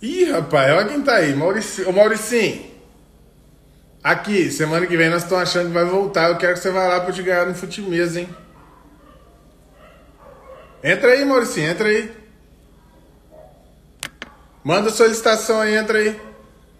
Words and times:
Ih, 0.00 0.30
rapaz, 0.30 0.72
olha 0.72 0.88
quem 0.88 1.02
tá 1.02 1.16
aí. 1.16 1.34
Maurici... 1.34 1.82
Ô, 1.82 1.92
Mauricinho. 1.92 2.68
Aqui, 4.02 4.50
semana 4.50 4.86
que 4.86 4.96
vem 4.96 5.10
nós 5.10 5.24
estamos 5.24 5.42
achando 5.42 5.66
que 5.66 5.74
vai 5.74 5.84
voltar. 5.84 6.30
Eu 6.30 6.38
quero 6.38 6.54
que 6.54 6.60
você 6.60 6.70
vá 6.70 6.86
lá 6.86 7.00
pra 7.00 7.10
eu 7.10 7.14
te 7.14 7.22
ganhar 7.22 7.46
no 7.46 7.54
futimesa, 7.54 8.20
hein? 8.20 8.28
Entra 10.82 11.10
aí, 11.10 11.24
Mauricinho, 11.24 11.68
entra 11.68 11.88
aí. 11.88 12.16
Manda 14.62 14.90
solicitação 14.90 15.60
aí, 15.60 15.74
entra 15.74 15.98
aí. 15.98 16.20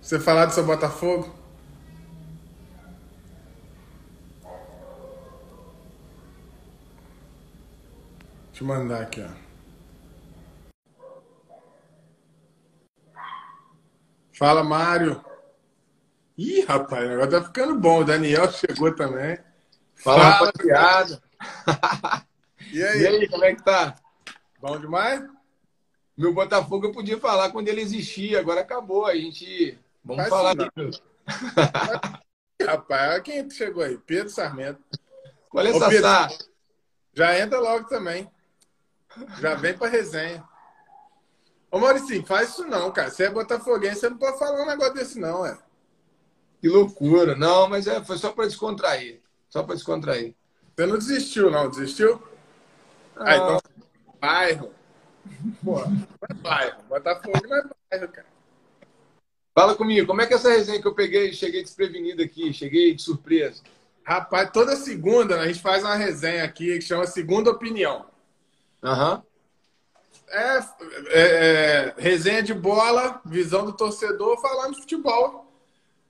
Você 0.01 0.21
falar 0.21 0.47
do 0.47 0.55
seu 0.55 0.65
Botafogo. 0.65 1.35
Deixa 8.51 8.63
eu 8.63 8.67
mandar 8.67 9.03
aqui, 9.03 9.21
ó. 9.21 9.48
Fala, 14.39 14.63
Mário. 14.63 15.21
Ih, 16.37 16.65
rapaz, 16.65 17.11
agora 17.11 17.29
tá 17.29 17.43
ficando 17.43 17.75
bom. 17.75 18.03
O 18.03 18.05
Daniel 18.05 18.49
chegou 18.53 18.95
também. 18.95 19.37
Fala, 19.97 20.31
Fala 20.31 20.47
rapaziada. 20.47 21.23
E 22.71 22.85
aí? 22.85 23.01
E 23.01 23.07
aí, 23.07 23.29
como 23.29 23.45
é 23.45 23.55
que 23.55 23.65
tá? 23.65 23.95
Bom 24.61 24.79
demais? 24.79 25.25
Meu 26.15 26.35
Botafogo 26.35 26.87
eu 26.87 26.93
podia 26.93 27.19
falar 27.19 27.51
quando 27.51 27.69
ele 27.69 27.81
existia, 27.81 28.39
agora 28.39 28.61
acabou. 28.61 29.07
A 29.07 29.15
gente. 29.15 29.79
Vamos 30.05 30.29
Faz 30.29 30.29
falar 30.29 30.55
disso. 30.55 31.03
Rapaz, 32.61 33.23
quem 33.23 33.49
chegou 33.49 33.83
aí? 33.83 33.97
Pedro 33.97 34.29
Sarmento. 34.29 34.83
Qual 35.49 35.65
é 35.65 35.71
essa 35.71 35.89
Pedro, 35.89 36.11
Já 37.15 37.39
entra 37.39 37.59
logo 37.59 37.89
também. 37.89 38.31
Já 39.41 39.55
vem 39.55 39.79
pra 39.79 39.89
resenha. 39.89 40.45
Ô, 41.71 41.79
Mauricinho, 41.79 42.25
faz 42.25 42.51
isso 42.51 42.67
não, 42.67 42.91
cara. 42.91 43.11
Você 43.11 43.25
é 43.25 43.31
botafoguense, 43.31 44.01
você 44.01 44.09
não 44.09 44.17
pode 44.17 44.39
falar 44.39 44.63
um 44.63 44.67
negócio 44.67 44.95
desse, 44.95 45.19
não, 45.19 45.45
é. 45.45 45.59
Que 46.61 46.69
loucura. 46.69 47.37
Não, 47.37 47.69
mas 47.69 47.87
é, 47.87 48.03
foi 48.03 48.19
só 48.19 48.33
para 48.33 48.47
descontrair. 48.47 49.21
Só 49.49 49.63
para 49.63 49.75
descontrair. 49.75 50.35
Você 50.75 50.87
não 50.87 50.99
desistiu, 50.99 51.51
não? 51.51 51.69
Desistiu? 51.71 52.23
Ah, 53.17 53.25
ah 53.27 53.37
então. 53.37 53.61
Bairro. 54.21 54.73
Pô, 55.63 55.81
é 55.81 56.35
bairro. 56.35 56.83
Botafogo 56.89 57.39
não 57.47 57.57
é 57.57 57.63
bairro, 57.91 58.13
cara. 58.13 58.27
Fala 59.55 59.75
comigo, 59.75 60.07
como 60.07 60.23
é 60.23 60.27
que 60.27 60.33
é 60.33 60.37
essa 60.37 60.51
resenha 60.51 60.81
que 60.81 60.87
eu 60.87 60.95
peguei, 60.95 61.33
cheguei 61.33 61.63
desprevenido 61.63 62.23
aqui, 62.23 62.53
cheguei 62.53 62.95
de 62.95 63.03
surpresa? 63.03 63.63
Rapaz, 64.05 64.51
toda 64.53 64.77
segunda 64.77 65.41
a 65.41 65.47
gente 65.47 65.61
faz 65.61 65.83
uma 65.83 65.97
resenha 65.97 66.45
aqui 66.45 66.79
que 66.79 66.81
chama 66.81 67.07
Segunda 67.07 67.51
Opinião. 67.51 68.07
Aham. 68.83 69.17
Uhum. 69.17 69.23
É, 70.31 70.59
é, 70.59 70.65
é, 71.13 71.95
resenha 71.97 72.43
de 72.43 72.53
bola, 72.53 73.21
visão 73.25 73.65
do 73.65 73.73
torcedor, 73.73 74.41
falando 74.41 74.75
de 74.75 74.81
futebol. 74.81 75.47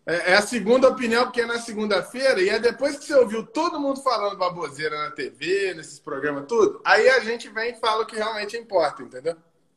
É, 0.05 0.33
é 0.33 0.35
a 0.37 0.43
segunda 0.43 0.89
opinião, 0.89 1.25
porque 1.25 1.43
é 1.43 1.47
na 1.47 1.59
segunda-feira, 1.59 2.41
e 2.41 2.49
é 2.49 2.59
depois 2.59 2.99
que 2.99 3.05
você 3.05 3.15
ouviu 3.15 3.45
todo 3.45 3.81
mundo 3.81 4.01
falando 4.01 4.39
baboseira 4.39 4.97
na 5.05 5.11
TV, 5.11 5.75
nesses 5.75 5.99
programas, 5.99 6.47
tudo, 6.49 6.81
aí 6.85 7.09
a 7.11 7.21
gente 7.21 7.49
vem 7.51 7.73
e 7.73 7.77
fala 7.77 8.03
o 8.03 8.07
que 8.07 8.17
realmente 8.17 8.57
importa, 8.57 9.03
entendeu? 9.03 9.37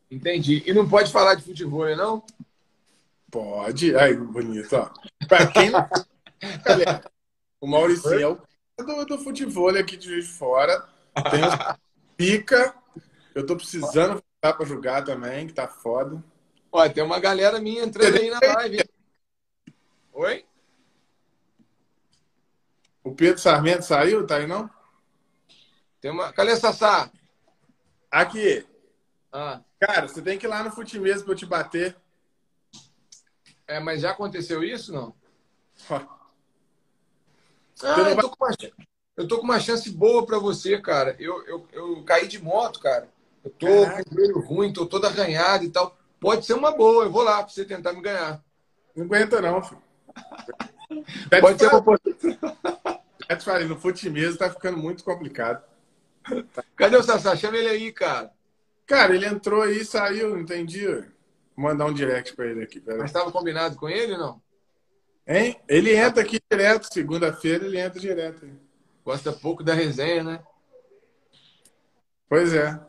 Entendi. 0.09 0.63
E 0.65 0.73
não 0.73 0.87
pode 0.87 1.11
falar 1.11 1.35
de 1.35 1.43
futebol, 1.43 1.95
não? 1.95 2.23
Pode. 3.29 3.95
Aí, 3.95 4.15
bonito, 4.15 4.75
ó. 4.75 4.89
Pra 5.27 5.47
quem 5.47 5.69
não... 5.69 5.87
o 7.61 7.67
Maurício 7.67 8.13
é 8.13 8.27
o 8.27 8.37
do, 8.83 9.05
do 9.05 9.17
futebol 9.17 9.69
aqui 9.69 9.95
de 9.95 10.21
Fora. 10.21 10.85
Tem 11.29 11.45
os 11.45 11.77
pica. 12.17 12.75
Eu 13.33 13.45
tô 13.45 13.55
precisando 13.55 14.21
Dá 14.41 14.51
pra 14.51 14.65
jogar 14.65 15.03
também, 15.03 15.45
que 15.45 15.53
tá 15.53 15.67
foda. 15.67 16.23
Ó, 16.71 16.89
tem 16.89 17.03
uma 17.03 17.19
galera 17.19 17.59
minha 17.59 17.83
entrando 17.83 18.17
aí 18.17 18.29
na 18.29 18.39
live. 18.55 18.83
Oi? 20.13 20.45
O 23.03 23.13
Pedro 23.13 23.39
Sarmento 23.39 23.83
saiu? 23.83 24.25
Tá 24.25 24.37
aí 24.37 24.47
não? 24.47 24.69
Tem 25.99 26.09
uma... 26.09 26.33
Cadê 26.33 26.55
Sassá? 26.55 27.11
Aqui. 28.09 28.65
Ah. 29.31 29.61
Cara, 29.79 30.07
você 30.07 30.21
tem 30.21 30.39
que 30.39 30.47
ir 30.47 30.49
lá 30.49 30.63
no 30.63 30.71
fute 30.71 30.99
mesmo 30.99 31.25
pra 31.25 31.33
eu 31.33 31.37
te 31.37 31.45
bater. 31.45 31.95
É, 33.67 33.79
mas 33.79 34.01
já 34.01 34.11
aconteceu 34.11 34.63
isso, 34.63 34.91
não? 34.91 35.15
Ah, 35.89 36.05
eu, 37.83 38.17
tô 38.17 38.27
uma... 38.27 38.55
eu, 39.17 39.27
tô 39.27 39.37
com 39.37 39.43
uma 39.43 39.59
chance 39.59 39.89
boa 39.89 40.25
pra 40.25 40.37
você, 40.39 40.79
cara. 40.81 41.15
Eu, 41.19 41.45
eu, 41.45 41.67
eu 41.71 42.03
caí 42.03 42.27
de 42.27 42.41
moto, 42.41 42.79
cara. 42.79 43.09
Eu 43.43 43.51
tô 43.51 43.85
Caraca. 43.85 44.03
com 44.03 44.09
o 44.11 44.13
joelho 44.13 44.39
ruim, 44.39 44.73
tô 44.73 44.85
todo 44.85 45.05
arranhado 45.05 45.63
e 45.63 45.69
tal. 45.69 45.97
Pode 46.19 46.45
ser 46.45 46.53
uma 46.53 46.71
boa, 46.71 47.05
eu 47.05 47.11
vou 47.11 47.23
lá 47.23 47.37
para 47.37 47.49
você 47.49 47.65
tentar 47.65 47.93
me 47.93 48.01
ganhar. 48.01 48.43
Não 48.95 49.05
aguenta 49.05 49.41
não, 49.41 49.63
filho. 49.63 49.81
Pode 51.41 51.59
ser 51.59 51.67
uma 51.67 51.79
oportunidade. 51.79 52.39
Já 53.29 53.37
te 53.37 53.45
falei, 53.45 53.67
no 53.67 53.79
mesmo 54.11 54.37
tá 54.37 54.49
ficando 54.49 54.77
muito 54.77 55.03
complicado. 55.03 55.63
Cadê 56.75 56.97
o 56.97 57.03
Sassá? 57.03 57.35
Chama 57.35 57.57
ele 57.57 57.69
aí, 57.69 57.91
cara. 57.91 58.31
Cara, 58.85 59.15
ele 59.15 59.25
entrou 59.25 59.61
aí 59.61 59.85
saiu, 59.85 60.37
entendi. 60.37 60.85
Vou 60.85 61.65
mandar 61.65 61.85
um 61.85 61.93
direct 61.93 62.35
para 62.35 62.47
ele 62.47 62.63
aqui. 62.63 62.79
Pera. 62.79 62.97
Mas 62.97 63.09
estava 63.09 63.31
combinado 63.31 63.75
com 63.77 63.87
ele 63.87 64.13
ou 64.13 64.19
não? 64.19 64.41
Hein? 65.25 65.59
Ele 65.67 65.95
entra 65.95 66.21
aqui 66.21 66.39
direto, 66.51 66.91
segunda-feira 66.91 67.65
ele 67.65 67.79
entra 67.79 67.99
direto. 67.99 68.45
Gosta 69.03 69.31
pouco 69.31 69.63
da 69.63 69.73
resenha, 69.73 70.23
né? 70.23 70.43
Pois 72.27 72.53
é. 72.53 72.79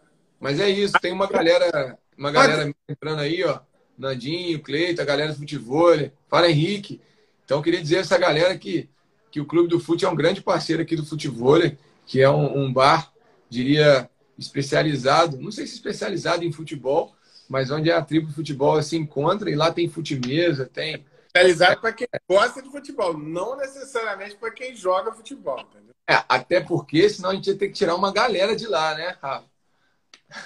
Mas 0.43 0.59
é 0.59 0.69
isso, 0.69 0.95
tem 1.01 1.13
uma 1.13 1.29
galera, 1.29 1.97
uma 2.19 2.33
galera 2.33 2.75
entrando 2.89 3.21
aí, 3.21 3.45
ó. 3.45 3.61
Nandinho, 3.97 4.61
Cleito, 4.61 5.01
a 5.01 5.05
galera 5.05 5.33
do 5.33 5.39
futebol, 5.39 5.95
fala 6.29 6.51
Henrique. 6.51 7.01
Então 7.45 7.59
eu 7.59 7.63
queria 7.63 7.81
dizer 7.81 7.99
a 7.99 8.01
essa 8.01 8.19
galera 8.19 8.59
que, 8.59 8.91
que 9.31 9.41
o 9.41 9.47
Clube 9.47 9.69
do 9.69 9.79
Fute 9.79 10.05
é 10.05 10.09
um 10.09 10.17
grande 10.17 10.43
parceiro 10.43 10.83
aqui 10.83 10.97
do 10.97 11.07
futebol, 11.07 11.61
que 12.05 12.21
é 12.21 12.29
um, 12.29 12.65
um 12.65 12.73
bar, 12.73 13.13
diria, 13.49 14.11
especializado, 14.37 15.39
não 15.39 15.53
sei 15.53 15.65
se 15.65 15.75
especializado 15.75 16.45
em 16.45 16.51
futebol, 16.51 17.15
mas 17.49 17.71
onde 17.71 17.93
a 17.93 18.03
tribo 18.03 18.27
de 18.27 18.35
futebol 18.35 18.83
se 18.83 18.97
encontra 18.97 19.49
e 19.49 19.55
lá 19.55 19.71
tem 19.71 19.89
futimesa, 19.89 20.67
tem. 20.67 21.05
Especializado 21.29 21.81
para 21.81 21.93
quem 21.93 22.09
gosta 22.29 22.61
de 22.61 22.69
futebol, 22.69 23.17
não 23.17 23.57
necessariamente 23.57 24.35
para 24.35 24.51
quem 24.51 24.75
joga 24.75 25.13
futebol, 25.13 25.61
entendeu? 25.61 25.95
É, 26.11 26.21
até 26.29 26.61
porque 26.61 27.09
senão 27.09 27.31
a 27.31 27.35
gente 27.35 27.47
ia 27.47 27.57
ter 27.57 27.69
que 27.69 27.75
tirar 27.75 27.95
uma 27.95 28.13
galera 28.13 28.57
de 28.57 28.67
lá, 28.67 28.97
né, 28.97 29.17
Rafa? 29.23 29.52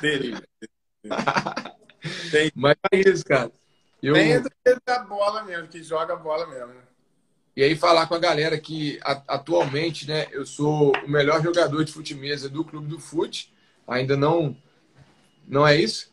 Tem. 2.30 2.52
Mas 2.54 2.76
é 2.92 2.98
isso, 2.98 3.24
cara. 3.24 3.50
Eu... 4.02 4.14
Tem 4.14 4.42
da 4.86 4.98
bola 5.00 5.42
mesmo, 5.44 5.68
que 5.68 5.82
joga 5.82 6.14
a 6.14 6.16
bola 6.16 6.46
mesmo, 6.46 6.68
né? 6.68 6.82
E 7.56 7.62
aí 7.62 7.74
falar 7.74 8.06
com 8.06 8.14
a 8.14 8.18
galera 8.18 8.58
que 8.58 9.00
atualmente, 9.02 10.06
né, 10.06 10.26
eu 10.30 10.44
sou 10.44 10.92
o 10.94 11.08
melhor 11.08 11.42
jogador 11.42 11.82
de 11.84 11.92
fute-mesa 11.92 12.50
do 12.50 12.62
Clube 12.62 12.86
do 12.86 13.00
Fute. 13.00 13.54
Ainda 13.88 14.16
não 14.16 14.54
não 15.46 15.66
é 15.66 15.76
isso? 15.76 16.12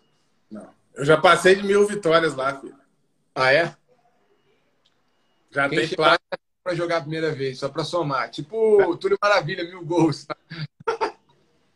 Não. 0.50 0.70
Eu 0.94 1.04
já 1.04 1.20
passei 1.20 1.56
de 1.56 1.64
mil 1.64 1.86
vitórias 1.88 2.36
lá, 2.36 2.60
filho. 2.60 2.76
Ah, 3.36 3.52
é? 3.52 3.76
Já 5.52 5.68
Quem 5.68 5.80
tem 5.80 5.90
placa 5.90 6.22
para 6.64 6.76
jogar 6.76 6.98
a 6.98 7.02
primeira 7.02 7.32
vez, 7.32 7.60
só 7.60 7.68
para 7.68 7.84
somar. 7.84 8.30
Tipo, 8.30 8.96
Túlio 8.98 9.18
Maravilha, 9.22 9.64
mil 9.66 9.84
gols. 9.84 10.26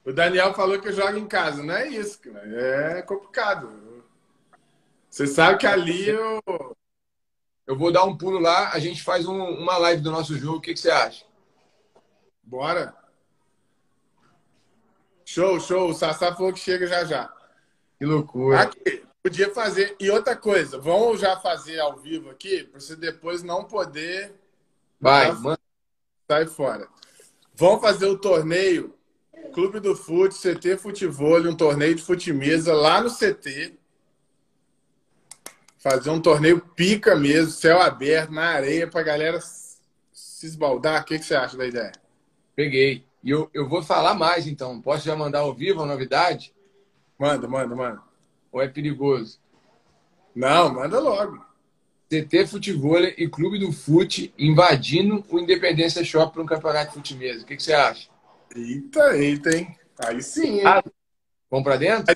O 0.07 0.13
Daniel 0.13 0.53
falou 0.53 0.79
que 0.79 0.90
joga 0.94 1.19
em 1.19 1.28
casa. 1.28 1.62
Não 1.62 1.73
é 1.73 1.85
isso, 1.90 2.18
cara. 2.22 2.47
É 2.97 3.01
complicado. 3.01 4.06
Você 5.09 5.28
sabe 5.28 5.57
que 5.57 5.68
ali 5.68 6.07
eu. 6.07 6.41
Eu 7.66 7.78
vou 7.78 7.91
dar 7.91 8.06
um 8.06 8.17
pulo 8.17 8.40
lá, 8.40 8.72
a 8.72 8.79
gente 8.79 9.03
faz 9.03 9.28
um, 9.28 9.38
uma 9.38 9.78
live 9.78 10.01
do 10.01 10.09
nosso 10.09 10.38
jogo. 10.38 10.59
O 10.59 10.62
que, 10.62 10.73
que 10.73 10.79
você 10.79 10.90
acha? 10.90 11.25
Bora. 12.41 12.96
Show, 15.25 15.59
show. 15.59 15.90
O 15.90 15.94
Sassá 15.94 16.34
falou 16.34 16.53
que 16.53 16.59
chega 16.59 16.88
já 16.88 17.03
já. 17.03 17.29
Que 18.00 18.06
loucura. 18.06 18.62
Aqui, 18.62 19.06
podia 19.22 19.53
fazer. 19.53 19.97
E 20.00 20.09
outra 20.09 20.38
coisa, 20.38 20.79
vamos 20.79 21.20
já 21.20 21.35
fazer 21.35 21.81
ao 21.81 21.97
vivo 21.97 22.29
aqui, 22.29 22.64
para 22.64 22.79
você 22.79 22.96
depois 22.96 23.43
não 23.43 23.66
poder. 23.66 24.34
Vai, 25.02 25.34
manda. 25.34 25.59
Sai 26.31 26.46
fora. 26.46 26.87
Vamos 27.53 27.81
fazer 27.81 28.05
o 28.05 28.17
torneio 28.17 28.97
Clube 29.53 29.79
do 29.79 29.96
Fute, 29.96 30.35
CT 30.35 30.78
Futebol, 30.78 31.41
um 31.47 31.55
torneio 31.55 31.96
de 31.96 32.02
futimesa 32.02 32.73
lá 32.73 33.02
no 33.02 33.09
CT. 33.09 33.73
Fazer 35.78 36.09
um 36.09 36.22
torneio 36.22 36.59
pica 36.59 37.16
mesmo, 37.16 37.52
céu 37.52 37.82
aberto, 37.82 38.32
na 38.32 38.46
areia, 38.49 38.88
pra 38.88 39.03
galera 39.03 39.40
se 40.11 40.46
esbaldar. 40.46 41.02
O 41.02 41.05
que, 41.05 41.20
que 41.20 41.26
você 41.26 41.35
acha 41.35 41.58
da 41.58 41.66
ideia? 41.66 41.91
Peguei. 42.55 43.05
E 43.23 43.29
eu, 43.29 43.49
eu 43.53 43.67
vou 43.67 43.82
falar 43.82 44.14
mais, 44.14 44.47
então. 44.47 44.82
Posso 44.82 45.05
já 45.05 45.16
mandar 45.16 45.40
ao 45.40 45.53
vivo 45.53 45.82
a 45.82 45.85
novidade? 45.85 46.53
Manda, 47.17 47.47
manda, 47.47 47.76
manda. 47.76 48.02
Ou 48.52 48.61
é 48.61 48.67
perigoso? 48.67 49.40
Não, 50.35 50.73
manda 50.73 51.00
logo. 51.00 51.46
CT 52.09 52.47
Futebol 52.47 53.03
e 53.03 53.28
Clube 53.28 53.59
do 53.59 53.72
Fute 53.72 54.34
invadindo 54.38 55.26
o 55.29 55.40
Independência 55.40 56.03
Shop 56.03 56.32
para 56.32 56.41
um 56.41 56.46
campeonato 56.46 57.00
de 57.02 57.14
fute 57.14 57.43
O 57.43 57.46
que, 57.46 57.58
que 57.58 57.64
você 57.64 57.73
acha? 57.73 58.09
Eita, 58.55 59.17
eita, 59.17 59.55
hein? 59.55 59.78
Aí 59.99 60.22
sim, 60.22 60.59
hein? 60.59 60.67
Ah, 60.67 60.84
vamos 61.49 61.64
pra 61.64 61.78
dentro? 61.78 62.16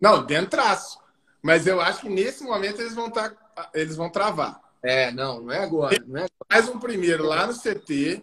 Não, 0.00 0.24
dentro 0.24 0.50
traço. 0.50 0.98
Mas 1.42 1.66
eu 1.66 1.80
acho 1.80 2.02
que 2.02 2.08
nesse 2.08 2.42
momento 2.44 2.80
eles 2.80 2.94
vão, 2.94 3.10
tá, 3.10 3.34
eles 3.74 3.96
vão 3.96 4.08
travar. 4.08 4.60
É, 4.82 5.10
não, 5.12 5.42
não 5.42 5.52
é 5.52 5.58
agora. 5.58 5.96
Não 6.06 6.22
é. 6.22 6.26
Faz 6.50 6.68
um 6.68 6.78
primeiro 6.78 7.24
lá 7.24 7.46
no 7.46 7.54
CT, 7.54 8.22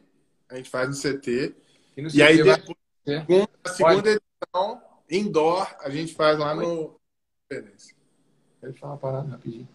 a 0.50 0.56
gente 0.56 0.70
faz 0.70 0.90
no 0.90 0.96
CT, 0.96 1.56
e, 1.98 2.02
no 2.02 2.08
e 2.08 2.12
CT 2.12 2.22
aí 2.22 2.44
depois, 2.44 3.26
com 3.26 3.48
a 3.64 3.70
segunda 3.70 4.10
edição, 4.10 4.82
indoor, 5.10 5.76
a 5.80 5.90
gente 5.90 6.14
faz 6.14 6.38
lá 6.38 6.54
no... 6.54 7.00
Deixa 7.50 7.94
eu 8.62 8.74
falar 8.76 8.94
uma 8.94 9.00
parada 9.00 9.30
rapidinho. 9.30 9.68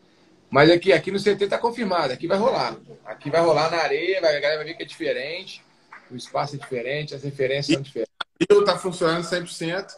Mas 0.48 0.70
aqui, 0.70 0.92
aqui 0.92 1.10
no 1.10 1.18
CT 1.18 1.48
tá 1.48 1.58
confirmado, 1.58 2.12
aqui 2.12 2.28
vai 2.28 2.38
rolar. 2.38 2.76
Aqui 3.04 3.30
vai 3.30 3.40
rolar 3.40 3.68
na 3.70 3.78
areia, 3.78 4.18
a 4.18 4.22
galera 4.22 4.56
vai 4.56 4.64
ver 4.64 4.74
que 4.74 4.84
é 4.84 4.86
diferente, 4.86 5.64
o 6.10 6.16
espaço 6.16 6.56
é 6.56 6.58
diferente, 6.58 7.14
as 7.14 7.22
referências 7.22 7.68
e, 7.68 7.74
são 7.74 7.82
diferentes. 7.82 8.12
E 8.40 8.64
tá 8.64 8.78
funcionando 8.78 9.24
100%. 9.24 9.96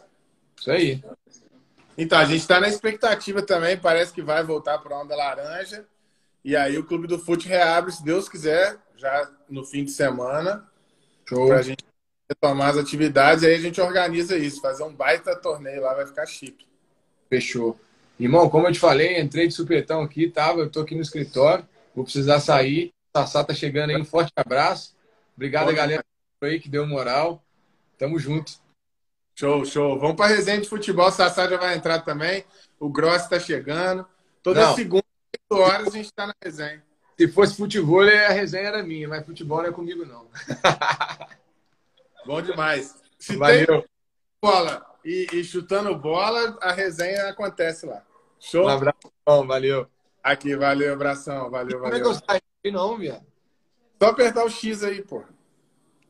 Isso 0.57 0.71
aí. 0.71 1.03
Então, 1.97 2.17
a 2.17 2.25
gente 2.25 2.39
está 2.39 2.59
na 2.59 2.67
expectativa 2.67 3.41
também, 3.41 3.77
parece 3.77 4.13
que 4.13 4.21
vai 4.21 4.43
voltar 4.43 4.77
para 4.79 4.95
a 4.95 5.01
onda 5.01 5.15
laranja. 5.15 5.85
E 6.43 6.55
aí 6.55 6.77
o 6.77 6.85
Clube 6.85 7.07
do 7.07 7.19
Fute 7.19 7.47
reabre, 7.47 7.91
se 7.91 8.03
Deus 8.03 8.29
quiser, 8.29 8.77
já 8.95 9.29
no 9.49 9.65
fim 9.65 9.83
de 9.83 9.91
semana. 9.91 10.65
Para 11.27 11.59
a 11.59 11.61
gente 11.61 11.83
retomar 12.29 12.69
as 12.69 12.77
atividades. 12.77 13.43
E 13.43 13.47
aí 13.47 13.55
a 13.55 13.59
gente 13.59 13.81
organiza 13.81 14.37
isso, 14.37 14.61
fazer 14.61 14.83
um 14.83 14.93
baita 14.93 15.35
torneio 15.35 15.81
lá, 15.81 15.93
vai 15.93 16.05
ficar 16.05 16.25
chique. 16.25 16.65
Fechou. 17.29 17.79
Irmão, 18.19 18.49
como 18.49 18.67
eu 18.67 18.71
te 18.71 18.79
falei, 18.79 19.19
entrei 19.19 19.47
de 19.47 19.53
supetão 19.53 20.01
aqui, 20.01 20.29
tava, 20.29 20.59
eu 20.59 20.69
tô 20.69 20.81
aqui 20.81 20.93
no 20.93 21.01
escritório, 21.01 21.67
vou 21.95 22.03
precisar 22.03 22.39
sair. 22.39 22.91
Sassá 23.15 23.43
tá 23.43 23.53
chegando 23.53 23.89
aí, 23.89 23.97
um 23.97 24.05
forte 24.05 24.31
abraço. 24.35 24.93
Obrigado 25.39 25.67
Bom, 25.67 25.73
galera 25.73 26.03
aí 26.41 26.59
que 26.59 26.67
deu 26.67 26.85
moral. 26.85 27.41
Tamo 27.97 28.19
junto. 28.19 28.51
Show, 29.33 29.63
show. 29.63 29.97
Vamos 29.97 30.17
para 30.17 30.35
resenha 30.35 30.59
de 30.59 30.67
futebol. 30.67 31.09
Sassá 31.13 31.47
já 31.47 31.55
vai 31.55 31.75
entrar 31.75 31.99
também. 31.99 32.43
O 32.77 32.89
Gross 32.89 33.21
está 33.21 33.39
chegando. 33.39 34.05
Toda 34.43 34.65
Não. 34.65 34.75
segunda, 34.75 35.05
8 35.49 35.63
horas, 35.63 35.87
a 35.87 35.91
gente 35.91 36.07
está 36.07 36.27
na 36.27 36.35
resenha. 36.43 36.83
Se 37.17 37.25
fosse 37.29 37.55
futebol, 37.55 38.01
a 38.01 38.33
resenha 38.33 38.67
era 38.67 38.83
minha, 38.83 39.07
mas 39.07 39.25
futebol 39.25 39.59
não 39.59 39.69
é 39.69 39.71
comigo, 39.71 40.05
não. 40.05 40.27
Bom 42.27 42.41
demais. 42.41 42.97
Se 43.17 43.37
Valeu. 43.37 43.65
tem 43.65 43.85
bola 44.41 44.85
e, 45.05 45.25
e, 45.31 45.43
chutando 45.45 45.95
bola, 45.95 46.57
a 46.61 46.73
resenha 46.73 47.29
acontece 47.29 47.85
lá. 47.85 48.05
Show? 48.41 48.65
Um 48.65 48.69
abração, 48.69 49.47
valeu. 49.47 49.87
Aqui, 50.21 50.53
valeu, 50.57 50.91
abração, 50.91 51.49
valeu, 51.49 51.79
valeu. 51.79 51.81
Como 51.81 51.95
é 51.95 51.99
que 52.01 52.07
eu 52.07 52.13
saio 52.13 52.41
não, 52.73 52.97
viado? 52.97 53.25
Só 54.01 54.09
apertar 54.09 54.45
o 54.45 54.49
X 54.49 54.83
aí, 54.83 55.01
pô. 55.01 55.23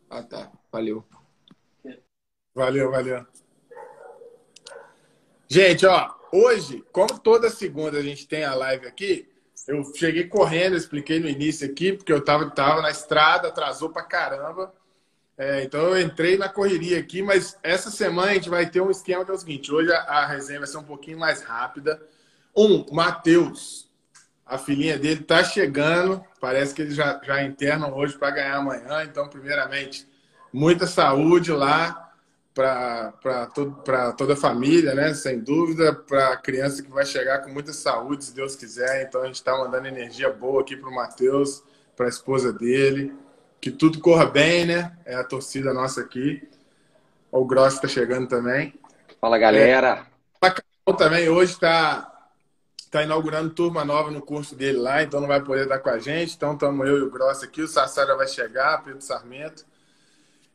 Ah, 0.10 0.24
tá. 0.24 0.52
Valeu. 0.72 1.06
Valeu, 2.56 2.92
valeu. 2.92 3.26
Gente, 5.48 5.86
ó, 5.86 6.14
hoje, 6.32 6.84
como 6.92 7.20
toda 7.20 7.50
segunda 7.50 7.98
a 7.98 8.02
gente 8.04 8.28
tem 8.28 8.44
a 8.44 8.54
live 8.54 8.88
aqui, 8.88 9.28
eu 9.68 9.84
cheguei 9.96 10.28
correndo, 10.28 10.76
expliquei 10.76 11.20
no 11.20 11.30
início 11.30 11.70
aqui, 11.70 11.94
porque 11.94 12.12
eu 12.12 12.24
tava, 12.24 12.50
tava 12.50 12.82
na 12.82 12.90
estrada, 12.90 13.48
atrasou 13.48 13.90
pra 13.90 14.04
caramba. 14.04 14.74
É, 15.38 15.64
então 15.64 15.82
eu 15.82 16.02
entrei 16.02 16.38
na 16.38 16.50
correria 16.50 17.00
aqui, 17.00 17.22
mas 17.22 17.58
essa 17.64 17.90
semana 17.90 18.32
a 18.32 18.34
gente 18.34 18.50
vai 18.50 18.70
ter 18.70 18.82
um 18.82 18.92
esquema 18.92 19.24
que 19.24 19.32
é 19.32 19.34
o 19.34 19.38
seguinte: 19.38 19.72
hoje 19.72 19.92
a, 19.92 20.02
a 20.02 20.26
resenha 20.26 20.60
vai 20.60 20.68
ser 20.68 20.78
um 20.78 20.84
pouquinho 20.84 21.18
mais 21.18 21.42
rápida. 21.42 22.02
Um, 22.56 22.86
Matheus, 22.92 23.89
a 24.50 24.58
filhinha 24.58 24.98
dele 24.98 25.22
tá 25.22 25.44
chegando, 25.44 26.24
parece 26.42 26.74
que 26.74 26.82
eles 26.82 26.96
já, 26.96 27.22
já 27.24 27.44
internam 27.44 27.94
hoje 27.94 28.18
para 28.18 28.32
ganhar 28.32 28.56
amanhã. 28.56 29.04
Então, 29.04 29.30
primeiramente, 29.30 30.08
muita 30.52 30.88
saúde 30.88 31.52
lá 31.52 32.12
para 32.54 33.48
toda 34.18 34.34
a 34.34 34.36
família, 34.36 34.96
né? 34.96 35.14
Sem 35.14 35.40
dúvida, 35.40 35.94
para 35.94 36.34
a 36.34 36.38
criança 36.38 36.82
que 36.82 36.90
vai 36.90 37.06
chegar 37.06 37.44
com 37.44 37.52
muita 37.52 37.72
saúde, 37.72 38.26
se 38.26 38.34
Deus 38.34 38.56
quiser. 38.56 39.04
Então 39.08 39.22
a 39.22 39.26
gente 39.28 39.36
está 39.36 39.56
mandando 39.56 39.88
energia 39.88 40.32
boa 40.34 40.62
aqui 40.62 40.76
para 40.76 40.90
o 40.90 40.96
Matheus, 40.96 41.64
para 41.96 42.08
a 42.08 42.10
esposa 42.10 42.52
dele. 42.52 43.14
Que 43.62 43.70
tudo 43.70 44.00
corra 44.00 44.26
bem, 44.26 44.66
né? 44.66 44.98
É 45.06 45.16
a 45.16 45.24
torcida 45.24 45.72
nossa 45.74 46.02
aqui. 46.02 46.42
O 47.32 47.46
Gross 47.46 47.76
está 47.76 47.88
chegando 47.88 48.28
também. 48.28 48.74
Fala, 49.22 49.38
galera. 49.38 50.08
É, 50.42 50.94
também 50.98 51.30
hoje 51.30 51.54
está 51.54 52.09
tá 52.90 53.04
inaugurando 53.04 53.52
turma 53.52 53.86
nova 53.86 54.10
no 54.10 54.22
curso 54.22 54.56
dele 54.56 54.80
lá, 54.80 55.04
então 55.04 55.22
não 55.22 55.28
vai 55.28 55.42
poder 55.44 55.64
estar 55.64 55.80
com 55.80 55.90
a 55.90 56.00
gente. 56.00 56.36
Então 56.36 56.54
estamos 56.54 56.88
eu 56.88 56.98
e 56.98 57.02
o 57.02 57.12
Gross 57.12 57.44
aqui. 57.44 57.62
O 57.62 57.68
Sassara 57.68 58.16
vai 58.16 58.28
chegar, 58.28 58.84
Pedro 58.84 59.02
Sarmento. 59.02 59.66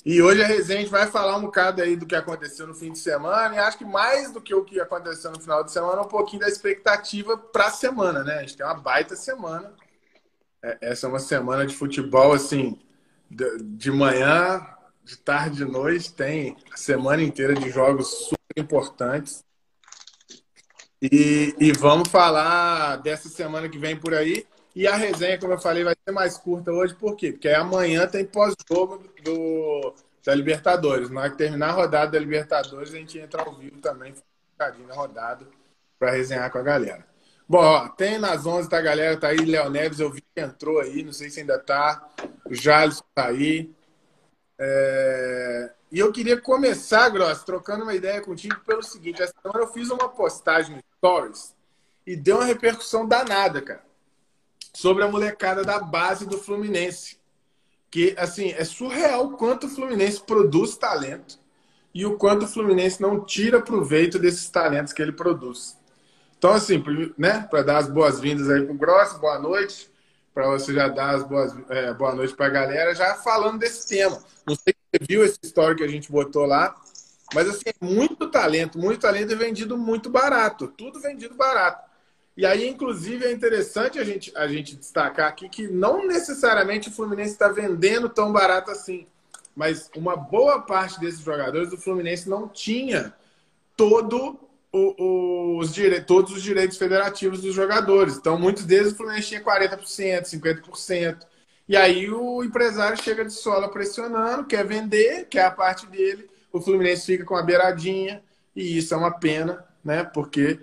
E 0.05 0.21
hoje 0.21 0.43
a 0.43 0.47
resenha 0.47 0.81
a 0.81 0.83
gente 0.83 0.91
vai 0.91 1.07
falar 1.07 1.37
um 1.37 1.43
bocado 1.43 1.81
aí 1.81 1.97
do 1.97 2.05
que 2.05 2.15
aconteceu 2.15 2.67
no 2.67 2.75
fim 2.75 2.93
de 2.93 2.99
semana 2.99 3.55
e 3.55 3.59
acho 3.59 3.79
que 3.79 3.87
mais 3.87 4.31
do 4.31 4.41
que 4.41 4.55
o 4.55 4.63
que 4.63 4.79
aconteceu 4.79 5.31
no 5.31 5.41
final 5.41 5.65
de 5.65 5.73
semana, 5.73 6.03
um 6.03 6.09
pouquinho 6.09 6.43
da 6.43 6.49
expectativa 6.49 7.39
para 7.39 7.69
a 7.69 7.71
semana, 7.71 8.23
né? 8.23 8.35
A 8.35 8.41
gente 8.41 8.57
tem 8.57 8.67
uma 8.67 8.75
baita 8.75 9.17
semana. 9.17 9.73
É, 10.63 10.79
essa 10.81 11.07
é 11.07 11.09
uma 11.09 11.21
semana 11.21 11.67
de 11.67 11.75
futebol, 11.75 12.33
assim, 12.33 12.79
de 13.31 13.91
manhã, 13.91 14.67
de 15.05 15.17
tarde, 15.19 15.57
de 15.57 15.65
noite, 15.65 16.13
tem 16.13 16.57
a 16.73 16.77
semana 16.77 17.23
inteira 17.23 17.55
de 17.55 17.71
jogos 17.71 18.09
super 18.09 18.57
importantes. 18.57 19.44
E, 21.12 21.55
e 21.61 21.73
vamos 21.73 22.09
falar 22.09 22.97
dessa 22.97 23.29
semana 23.29 23.69
que 23.69 23.79
vem 23.79 23.95
por 23.95 24.15
aí. 24.15 24.47
E 24.75 24.87
a 24.87 24.97
resenha, 24.97 25.39
como 25.39 25.53
eu 25.53 25.61
falei, 25.61 25.85
vai 25.85 25.95
ser 26.03 26.12
mais 26.12 26.39
curta 26.39 26.73
hoje, 26.73 26.95
por 26.95 27.15
quê? 27.15 27.31
Porque 27.31 27.49
amanhã 27.49 28.06
tem 28.06 28.25
pós-jogo 28.25 29.03
do, 29.23 29.95
da 30.25 30.35
Libertadores. 30.35 31.11
Na 31.11 31.21
hora 31.21 31.31
que 31.31 31.37
terminar 31.37 31.69
a 31.69 31.73
rodada 31.73 32.12
da 32.12 32.19
Libertadores, 32.19 32.93
a 32.93 32.97
gente 32.97 33.19
entra 33.19 33.43
ao 33.43 33.55
vivo 33.55 33.79
também, 33.81 34.15
bocadinho 34.53 34.89
na 34.89 34.95
rodada, 34.95 35.47
para 35.99 36.11
resenhar 36.11 36.51
com 36.51 36.59
a 36.59 36.62
galera. 36.62 37.06
Bom, 37.47 37.59
ó, 37.59 37.89
tem 37.89 38.19
nas 38.19 38.47
11 38.47 38.71
da 38.71 38.81
galera, 38.81 39.17
tá 39.19 39.29
aí 39.29 39.45
Léo 39.45 39.69
Neves, 39.69 40.01
eu 40.01 40.11
vi 40.11 40.23
que 40.23 40.41
entrou 40.41 40.81
aí, 40.81 41.03
não 41.03 41.12
sei 41.12 41.29
se 41.29 41.41
ainda 41.41 41.59
tá. 41.59 42.09
O 42.47 42.55
Jalisson 42.55 43.05
tá 43.15 43.27
aí. 43.27 43.71
É... 44.59 45.73
E 45.91 45.99
eu 45.99 46.12
queria 46.12 46.41
começar, 46.41 47.09
Gross, 47.09 47.43
trocando 47.43 47.85
uma 47.85 47.95
ideia 47.95 48.21
contigo 48.21 48.61
pelo 48.67 48.83
seguinte: 48.83 49.23
essa 49.23 49.35
semana 49.41 49.65
eu 49.65 49.73
fiz 49.73 49.91
uma 49.91 50.09
postagem 50.09 50.77
no 50.77 50.83
Stories 50.99 51.55
e 52.06 52.17
deu 52.17 52.37
uma 52.37 52.45
repercussão 52.45 53.06
danada, 53.06 53.62
cara 53.62 53.85
sobre 54.75 55.05
a 55.05 55.09
molecada 55.09 55.62
da 55.62 55.79
base 55.79 56.27
do 56.27 56.37
Fluminense. 56.37 57.17
Que, 57.91 58.15
assim, 58.19 58.51
é 58.51 58.65
surreal 58.65 59.27
o 59.27 59.37
quanto 59.37 59.67
o 59.67 59.71
Fluminense 59.71 60.21
produz 60.21 60.77
talento 60.77 61.39
e 61.95 62.05
o 62.05 62.19
quanto 62.19 62.45
o 62.45 62.49
Fluminense 62.49 63.01
não 63.01 63.25
tira 63.25 63.62
proveito 63.62 64.19
desses 64.19 64.51
talentos 64.51 64.93
que 64.93 65.01
ele 65.01 65.12
produz. 65.12 65.79
Então, 66.37 66.51
assim, 66.51 66.83
né, 67.17 67.47
para 67.49 67.62
dar 67.62 67.79
as 67.79 67.89
boas-vindas 67.89 68.51
aí 68.51 68.62
pro 68.62 68.75
Grosso, 68.75 69.21
boa 69.21 69.39
noite, 69.39 69.89
para 70.34 70.48
você 70.48 70.74
já 70.74 70.88
dar 70.88 71.14
as 71.14 71.22
boas, 71.22 71.55
é, 71.70 71.94
boa 71.94 72.12
noite 72.14 72.34
para 72.34 72.46
a 72.46 72.50
galera, 72.50 72.94
já 72.94 73.14
falando 73.14 73.58
desse 73.58 73.88
tema. 73.88 74.20
Não 74.44 74.56
sei 74.56 74.74
se 74.74 74.98
você 74.98 75.06
viu 75.06 75.24
esse 75.24 75.38
story 75.44 75.76
que 75.76 75.84
a 75.84 75.88
gente 75.88 76.10
botou 76.10 76.44
lá, 76.44 76.74
mas, 77.32 77.48
assim, 77.48 77.62
é 77.67 77.84
muito 77.84 78.29
talento, 78.29 78.79
muito 78.79 79.00
talento 79.00 79.32
e 79.32 79.36
vendido 79.36 79.79
muito 79.79 80.10
barato, 80.10 80.69
tudo 80.69 81.00
vendido 81.00 81.34
barato. 81.34 81.88
E 82.36 82.44
aí, 82.44 82.69
inclusive, 82.69 83.24
é 83.24 83.32
interessante 83.32 83.98
a 83.98 84.05
gente, 84.05 84.36
a 84.36 84.48
gente 84.48 84.74
destacar 84.74 85.29
aqui 85.29 85.48
que 85.48 85.69
não 85.69 86.06
necessariamente 86.06 86.88
o 86.88 86.93
Fluminense 86.93 87.32
está 87.32 87.48
vendendo 87.48 88.08
tão 88.08 88.32
barato 88.32 88.72
assim. 88.72 89.06
Mas 89.55 89.88
uma 89.96 90.17
boa 90.17 90.60
parte 90.60 90.98
desses 90.98 91.20
jogadores 91.20 91.70
do 91.70 91.76
Fluminense 91.76 92.29
não 92.29 92.48
tinha 92.48 93.14
todo 93.76 94.38
o, 94.75 95.59
os 95.59 95.73
dire... 95.73 96.01
todos 96.01 96.33
os 96.33 96.43
direitos 96.43 96.77
federativos 96.77 97.41
dos 97.41 97.55
jogadores. 97.55 98.17
Então, 98.17 98.39
muitos 98.39 98.65
deles 98.65 98.93
o 98.93 98.97
Fluminense 98.97 99.29
tinha 99.29 99.45
40%, 99.45 100.25
50%. 100.25 101.19
E 101.69 101.77
aí 101.77 102.11
o 102.11 102.43
empresário 102.43 103.01
chega 103.01 103.25
de 103.25 103.33
sola 103.33 103.71
pressionando, 103.71 104.45
quer 104.45 104.67
vender, 104.67 105.27
quer 105.27 105.45
a 105.45 105.51
parte 105.51 105.87
dele. 105.87 106.29
O 106.53 106.61
Fluminense 106.61 107.07
fica 107.07 107.25
com 107.25 107.37
a 107.37 107.43
beiradinha. 107.43 108.23
E 108.55 108.79
isso 108.79 108.95
é 108.95 108.97
uma 108.97 109.19
pena, 109.19 109.65
né? 109.85 110.05
Porque 110.05 110.61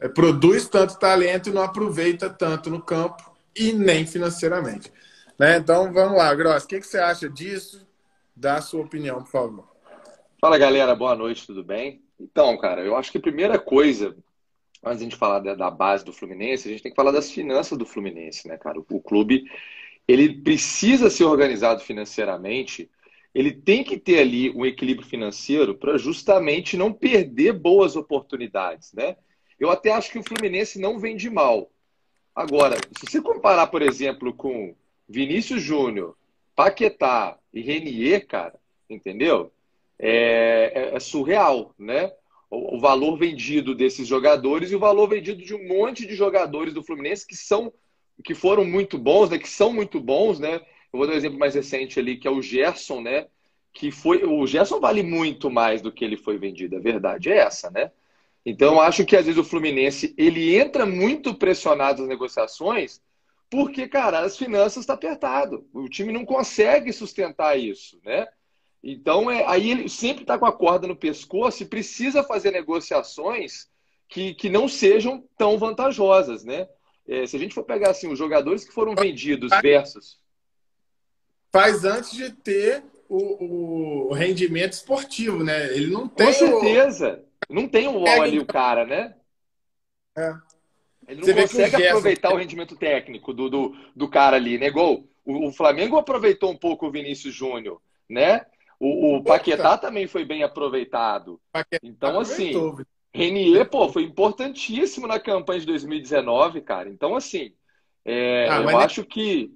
é, 0.00 0.08
produz 0.08 0.68
tanto 0.68 0.98
talento 0.98 1.48
e 1.48 1.52
não 1.52 1.62
aproveita 1.62 2.30
tanto 2.30 2.70
no 2.70 2.80
campo 2.80 3.36
e 3.54 3.72
nem 3.72 4.06
financeiramente. 4.06 4.92
Né? 5.38 5.58
Então, 5.58 5.92
vamos 5.92 6.16
lá, 6.16 6.34
Gross, 6.34 6.64
o 6.64 6.66
que, 6.66 6.80
que 6.80 6.86
você 6.86 6.98
acha 6.98 7.28
disso? 7.28 7.86
Dá 8.34 8.56
a 8.56 8.62
sua 8.62 8.82
opinião, 8.82 9.22
por 9.22 9.30
favor. 9.30 9.68
Fala, 10.40 10.58
galera. 10.58 10.94
Boa 10.94 11.14
noite, 11.16 11.46
tudo 11.46 11.62
bem? 11.62 12.07
Então, 12.18 12.56
cara, 12.58 12.82
eu 12.82 12.96
acho 12.96 13.12
que 13.12 13.18
a 13.18 13.22
primeira 13.22 13.58
coisa, 13.58 14.16
antes 14.84 14.98
de 14.98 15.04
a 15.04 15.08
gente 15.08 15.16
falar 15.16 15.40
da, 15.40 15.70
base 15.70 16.04
do 16.04 16.12
Fluminense, 16.12 16.68
a 16.68 16.70
gente 16.70 16.82
tem 16.82 16.90
que 16.90 16.96
falar 16.96 17.12
das 17.12 17.30
finanças 17.30 17.78
do 17.78 17.86
Fluminense, 17.86 18.48
né, 18.48 18.56
cara? 18.56 18.78
O, 18.78 18.84
o 18.88 19.00
clube, 19.00 19.44
ele 20.06 20.42
precisa 20.42 21.10
ser 21.10 21.24
organizado 21.24 21.80
financeiramente, 21.80 22.90
ele 23.34 23.52
tem 23.52 23.84
que 23.84 23.98
ter 23.98 24.20
ali 24.20 24.50
um 24.50 24.66
equilíbrio 24.66 25.06
financeiro 25.06 25.74
para 25.76 25.98
justamente 25.98 26.76
não 26.76 26.92
perder 26.92 27.52
boas 27.52 27.94
oportunidades, 27.94 28.92
né? 28.92 29.16
Eu 29.60 29.70
até 29.70 29.92
acho 29.92 30.10
que 30.10 30.18
o 30.18 30.24
Fluminense 30.24 30.80
não 30.80 30.98
vende 30.98 31.28
mal. 31.28 31.70
Agora, 32.34 32.76
se 32.96 33.06
você 33.06 33.20
comparar, 33.20 33.66
por 33.66 33.82
exemplo, 33.82 34.32
com 34.32 34.74
Vinícius 35.08 35.60
Júnior, 35.60 36.16
Paquetá 36.54 37.36
e 37.52 37.60
Renier, 37.60 38.26
cara, 38.26 38.54
entendeu? 38.88 39.52
É, 39.98 40.72
é, 40.74 40.96
é 40.96 41.00
surreal, 41.00 41.74
né? 41.78 42.12
o, 42.50 42.78
valor 42.78 43.16
vendido 43.16 43.74
desses 43.74 44.06
jogadores 44.06 44.70
e 44.70 44.76
o 44.76 44.80
valor 44.80 45.08
vendido 45.08 45.42
de 45.42 45.54
um 45.54 45.66
monte 45.66 46.06
de 46.06 46.14
jogadores 46.14 46.72
do 46.72 46.82
Fluminense 46.82 47.26
que 47.26 47.36
são 47.36 47.72
que 48.24 48.34
foram 48.34 48.64
muito 48.64 48.98
bons, 48.98 49.30
né? 49.30 49.38
Que 49.38 49.48
são 49.48 49.72
muito 49.72 50.00
bons, 50.00 50.40
né? 50.40 50.56
Eu 50.92 50.98
vou 50.98 51.06
dar 51.06 51.12
um 51.12 51.16
exemplo 51.16 51.38
mais 51.38 51.54
recente 51.54 52.00
ali, 52.00 52.16
que 52.16 52.26
é 52.26 52.30
o 52.30 52.42
Gerson, 52.42 53.00
né? 53.00 53.28
Que 53.72 53.92
foi. 53.92 54.24
O 54.24 54.44
Gerson 54.44 54.80
vale 54.80 55.04
muito 55.04 55.48
mais 55.48 55.80
do 55.80 55.92
que 55.92 56.04
ele 56.04 56.16
foi 56.16 56.36
vendido. 56.36 56.76
A 56.76 56.80
verdade 56.80 57.30
é 57.30 57.38
essa, 57.38 57.70
né? 57.70 57.92
Então, 58.44 58.80
acho 58.80 59.04
que 59.04 59.16
às 59.16 59.26
vezes 59.26 59.38
o 59.38 59.44
Fluminense 59.44 60.14
ele 60.18 60.56
entra 60.56 60.84
muito 60.84 61.32
pressionado 61.32 62.00
nas 62.00 62.08
negociações, 62.08 63.00
porque, 63.48 63.86
cara, 63.86 64.20
as 64.20 64.36
finanças 64.36 64.78
estão 64.82 64.96
tá 64.96 65.06
apertado. 65.06 65.64
O 65.72 65.88
time 65.88 66.12
não 66.12 66.24
consegue 66.24 66.92
sustentar 66.92 67.56
isso, 67.56 68.00
né? 68.04 68.26
Então, 68.82 69.30
é, 69.30 69.44
aí 69.46 69.70
ele 69.70 69.88
sempre 69.88 70.22
está 70.22 70.38
com 70.38 70.46
a 70.46 70.52
corda 70.52 70.86
no 70.86 70.96
pescoço 70.96 71.62
e 71.62 71.66
precisa 71.66 72.22
fazer 72.22 72.50
negociações 72.52 73.68
que, 74.08 74.34
que 74.34 74.48
não 74.48 74.68
sejam 74.68 75.24
tão 75.36 75.58
vantajosas, 75.58 76.44
né? 76.44 76.68
É, 77.06 77.26
se 77.26 77.36
a 77.36 77.38
gente 77.38 77.54
for 77.54 77.64
pegar 77.64 77.90
assim, 77.90 78.10
os 78.10 78.18
jogadores 78.18 78.64
que 78.64 78.72
foram 78.72 78.94
vendidos 78.94 79.50
versus. 79.62 80.18
Faz 81.50 81.84
antes 81.84 82.12
de 82.12 82.30
ter 82.30 82.84
o, 83.08 84.10
o 84.10 84.12
rendimento 84.12 84.74
esportivo, 84.74 85.42
né? 85.42 85.74
Ele 85.74 85.90
não 85.90 86.06
tem. 86.06 86.26
Com 86.26 86.32
certeza. 86.32 87.24
O... 87.48 87.54
Não 87.54 87.66
tem 87.66 87.88
o 87.88 87.92
UOL 87.92 88.22
ali, 88.22 88.38
o 88.38 88.46
cara, 88.46 88.84
né? 88.84 89.14
É. 90.16 90.34
Ele 91.08 91.20
não 91.20 91.26
Você 91.26 91.34
consegue 91.34 91.86
aproveitar 91.86 92.34
o 92.34 92.36
rendimento 92.36 92.76
técnico 92.76 93.32
do, 93.32 93.48
do, 93.48 93.76
do 93.96 94.08
cara 94.08 94.36
ali, 94.36 94.58
né? 94.58 94.70
Gol. 94.70 95.08
O, 95.24 95.48
o 95.48 95.52
Flamengo 95.52 95.96
aproveitou 95.96 96.50
um 96.50 96.56
pouco 96.56 96.86
o 96.86 96.90
Vinícius 96.90 97.34
Júnior, 97.34 97.80
né? 98.08 98.44
O, 98.80 99.16
o 99.16 99.24
Paquetá 99.24 99.76
também 99.76 100.06
foi 100.06 100.24
bem 100.24 100.42
aproveitado. 100.42 101.40
Paquetá 101.50 101.80
então, 101.82 102.20
assim, 102.20 102.52
Renier, 103.12 103.68
pô, 103.68 103.88
foi 103.88 104.04
importantíssimo 104.04 105.06
na 105.06 105.18
campanha 105.18 105.60
de 105.60 105.66
2019, 105.66 106.60
cara. 106.60 106.88
Então, 106.88 107.16
assim, 107.16 107.52
é, 108.04 108.48
ah, 108.48 108.62
eu 108.62 108.78
acho 108.78 109.00
nem... 109.00 109.10
que. 109.10 109.54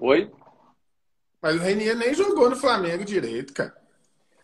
Oi? 0.00 0.30
Mas 1.40 1.56
o 1.56 1.60
Renier 1.60 1.96
nem 1.96 2.12
jogou 2.12 2.50
no 2.50 2.56
Flamengo 2.56 3.04
direito, 3.04 3.52
cara. 3.52 3.76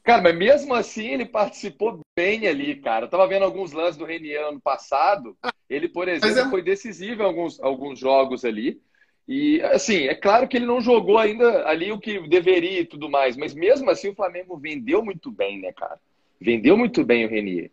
Cara, 0.05 0.23
mas 0.23 0.37
mesmo 0.37 0.75
assim 0.75 1.07
ele 1.07 1.25
participou 1.25 2.01
bem 2.15 2.47
ali, 2.47 2.77
cara. 2.77 3.07
Eu 3.07 3.11
tava 3.11 3.27
vendo 3.27 3.45
alguns 3.45 3.73
lances 3.73 3.97
do 3.97 4.05
Renier 4.05 4.47
ano 4.47 4.61
passado. 4.61 5.37
Ele, 5.69 5.89
por 5.89 6.09
exemplo, 6.09 6.41
é... 6.41 6.51
foi 6.51 6.63
decisivo 6.63 7.23
em 7.23 7.25
alguns, 7.25 7.59
alguns 7.61 7.99
jogos 7.99 8.45
ali. 8.45 8.81
E, 9.27 9.61
assim, 9.63 10.05
é 10.05 10.15
claro 10.15 10.47
que 10.47 10.57
ele 10.57 10.67
não 10.67 10.81
jogou 10.81 11.17
ainda 11.19 11.67
ali 11.67 11.91
o 11.91 11.99
que 11.99 12.29
deveria 12.29 12.81
e 12.81 12.87
tudo 12.87 13.09
mais, 13.09 13.37
mas 13.37 13.55
mesmo 13.55 13.91
assim 13.91 14.11
o 14.11 14.15
Flamengo 14.15 14.57
vendeu 14.59 15.03
muito 15.03 15.31
bem, 15.31 15.61
né, 15.61 15.73
cara? 15.73 15.99
Vendeu 16.41 16.77
muito 16.77 17.03
bem 17.05 17.25
o 17.25 17.29
Renier. 17.29 17.71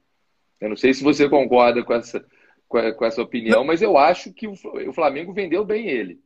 Eu 0.62 0.70
não 0.70 0.78
sei 0.78 0.94
se 0.94 1.04
você 1.04 1.28
concorda 1.28 1.84
com 1.84 1.94
essa, 1.94 2.26
com 2.70 3.06
essa 3.06 3.22
opinião, 3.22 3.66
mas 3.66 3.82
eu 3.82 3.98
acho 3.98 4.32
que 4.32 4.48
o 4.48 4.94
Flamengo 4.94 5.34
vendeu 5.34 5.66
bem 5.66 5.90
ele. 5.90 6.22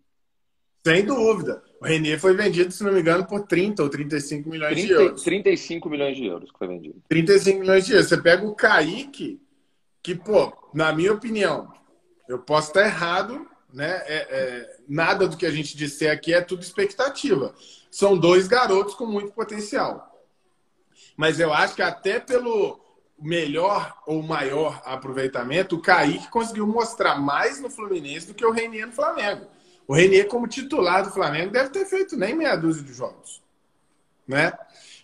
Sem 0.86 1.04
dúvida. 1.04 1.64
O 1.82 1.86
Renier 1.86 2.20
foi 2.20 2.36
vendido, 2.36 2.72
se 2.72 2.84
não 2.84 2.94
me 2.94 3.00
engano, 3.00 3.26
por 3.26 3.48
30 3.48 3.82
ou 3.82 3.90
35 3.90 4.48
milhões 4.48 4.74
30, 4.74 4.88
de 4.88 4.94
euros. 4.94 5.24
35 5.24 5.90
milhões 5.90 6.16
de 6.16 6.26
euros 6.26 6.52
que 6.52 6.58
foi 6.60 6.68
vendido. 6.68 7.02
35 7.10 7.60
milhões 7.60 7.86
de 7.86 7.94
euros. 7.94 8.08
Você 8.08 8.22
pega 8.22 8.46
o 8.46 8.54
Kaique, 8.54 9.42
que, 10.04 10.14
pô, 10.14 10.54
na 10.72 10.94
minha 10.94 11.12
opinião, 11.12 11.74
eu 12.30 12.38
posso 12.38 12.68
estar 12.68 12.86
errado, 12.86 13.48
né? 13.76 14.02
É, 14.06 14.16
é, 14.30 14.78
nada 14.88 15.28
do 15.28 15.36
que 15.36 15.46
a 15.46 15.52
gente 15.52 15.76
disser 15.76 16.10
aqui 16.10 16.34
é 16.34 16.40
tudo 16.40 16.64
expectativa. 16.64 17.54
São 17.92 18.18
dois 18.18 18.48
garotos 18.48 18.96
com 18.96 19.06
muito 19.06 19.34
potencial. 19.34 20.18
Mas 21.18 21.42
eu 21.42 21.54
acho 21.54 21.76
que 21.76 21.82
até 21.82 22.18
pelo 22.18 22.80
melhor 23.20 23.94
ou 24.08 24.24
maior 24.24 24.82
aproveitamento, 24.86 25.76
o 25.76 25.82
Kaique 25.82 26.30
conseguiu 26.30 26.66
mostrar 26.66 27.20
mais 27.20 27.60
no 27.60 27.70
Fluminense 27.70 28.28
do 28.28 28.34
que 28.34 28.46
o 28.46 28.52
Renier 28.52 28.88
no 28.88 28.94
Flamengo. 28.94 29.46
O 29.86 29.94
Renier, 29.94 30.28
como 30.28 30.48
titular 30.48 31.04
do 31.04 31.12
Flamengo, 31.12 31.52
deve 31.52 31.70
ter 31.70 31.86
feito 31.86 32.16
nem 32.16 32.34
meia 32.34 32.56
dúzia 32.56 32.82
de 32.82 32.94
jogos. 32.94 33.44
Né? 34.26 34.54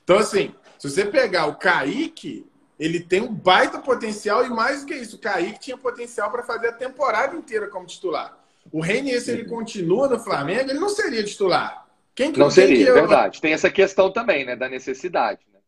Então, 0.02 0.18
assim, 0.18 0.56
se 0.80 0.90
você 0.90 1.06
pegar 1.06 1.46
o 1.48 1.56
Kaique, 1.56 2.50
ele 2.80 3.02
tem 3.02 3.22
um 3.22 3.34
baita 3.34 3.80
potencial 3.80 4.46
e 4.46 4.50
mais 4.50 4.82
do 4.82 4.88
que 4.88 4.96
isso, 4.96 5.18
o 5.18 5.20
Kaique 5.20 5.60
tinha 5.60 5.78
potencial 5.78 6.32
para 6.32 6.42
fazer 6.42 6.70
a 6.70 6.74
temporada 6.74 7.36
inteira 7.36 7.68
como 7.68 7.86
titular. 7.86 8.41
O 8.72 8.82
Renier, 8.82 9.22
se 9.22 9.32
ele 9.32 9.46
continua 9.46 10.08
no 10.08 10.20
Flamengo, 10.20 10.70
ele 10.70 10.80
não 10.80 10.90
seria 10.90 11.24
titular. 11.24 11.88
Quem 12.14 12.32
que, 12.32 12.40
não 12.40 12.52
seria, 12.52 12.86
que 12.86 12.92
verdade. 12.92 13.42
Tem 13.42 13.54
essa 13.54 13.70
questão 13.70 14.12
também, 14.12 14.46
né, 14.46 14.56
da 14.56 14.68
necessidade. 14.68 15.40
Né? 15.52 15.60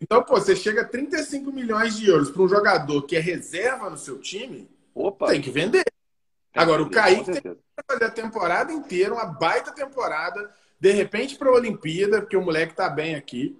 Então, 0.00 0.22
pô, 0.22 0.34
você 0.34 0.54
chega 0.54 0.82
a 0.82 0.88
35 0.88 1.52
milhões 1.52 1.96
de 1.96 2.08
euros 2.08 2.30
para 2.30 2.42
um 2.42 2.48
jogador 2.48 3.02
que 3.02 3.16
é 3.16 3.20
reserva 3.20 3.88
no 3.88 3.96
seu 3.96 4.18
time, 4.18 4.68
Opa. 4.94 5.28
tem 5.28 5.40
que 5.40 5.50
vender. 5.50 5.84
Tem 6.52 6.62
Agora, 6.62 6.82
que 6.82 6.88
o 6.88 6.90
Kaique 6.90 7.24
tem 7.24 7.40
que 7.40 7.56
fazer 7.88 8.04
a 8.04 8.10
temporada 8.10 8.72
inteira, 8.72 9.14
uma 9.14 9.26
baita 9.26 9.72
temporada, 9.72 10.50
de 10.78 10.90
repente 10.90 11.36
para 11.36 11.48
a 11.48 11.54
Olimpíada, 11.54 12.20
porque 12.20 12.36
o 12.36 12.42
moleque 12.42 12.74
tá 12.74 12.88
bem 12.88 13.14
aqui. 13.14 13.56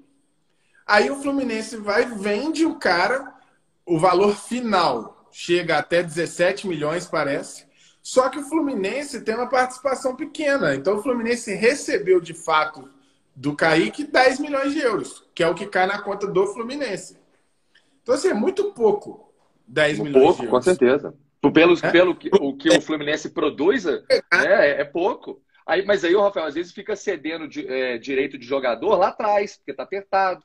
Aí 0.87 1.11
o 1.11 1.17
Fluminense 1.17 1.77
vai, 1.77 2.07
vende 2.07 2.65
o 2.65 2.77
cara, 2.77 3.35
o 3.85 3.99
valor 3.99 4.37
final 4.37 5.29
chega 5.33 5.79
até 5.79 6.03
17 6.03 6.67
milhões, 6.67 7.07
parece. 7.07 7.66
Só 8.07 8.29
que 8.29 8.39
o 8.39 8.45
Fluminense 8.45 9.23
tem 9.23 9.35
uma 9.35 9.49
participação 9.49 10.15
pequena. 10.15 10.77
Então 10.77 10.97
o 10.97 11.03
Fluminense 11.03 11.53
recebeu 11.53 12.21
de 12.21 12.35
fato 12.35 12.89
do 13.35 13.57
Kaique 13.57 14.05
10 14.05 14.39
milhões 14.39 14.73
de 14.73 14.79
euros, 14.79 15.25
que 15.35 15.43
é 15.43 15.49
o 15.49 15.57
que 15.57 15.67
cai 15.67 15.89
na 15.89 16.01
conta 16.01 16.25
do 16.25 16.47
Fluminense. 16.47 17.19
Então, 18.01 18.15
assim, 18.15 18.29
é 18.29 18.33
muito 18.33 18.73
pouco 18.73 19.35
10 19.67 19.99
milhões 19.99 20.23
pouco, 20.23 20.41
de 20.41 20.47
euros. 20.47 20.51
Com 20.51 20.63
certeza. 20.63 21.15
Pelos, 21.53 21.83
é? 21.83 21.91
Pelo 21.91 22.15
que, 22.15 22.31
o 22.33 22.57
que 22.57 22.69
o 22.69 22.81
Fluminense 22.81 23.31
produz, 23.31 23.85
é, 23.87 24.01
é, 24.33 24.83
é 24.83 24.85
pouco. 24.85 25.43
Aí, 25.67 25.85
mas 25.85 26.05
aí 26.05 26.15
o 26.15 26.23
Rafael 26.23 26.47
às 26.47 26.55
vezes 26.55 26.73
fica 26.73 26.95
cedendo 26.95 27.49
de, 27.49 27.67
é, 27.67 27.99
direito 27.99 28.39
de 28.39 28.47
jogador 28.47 28.95
lá 28.95 29.09
atrás, 29.09 29.57
porque 29.57 29.73
está 29.73 29.83
apertado, 29.83 30.45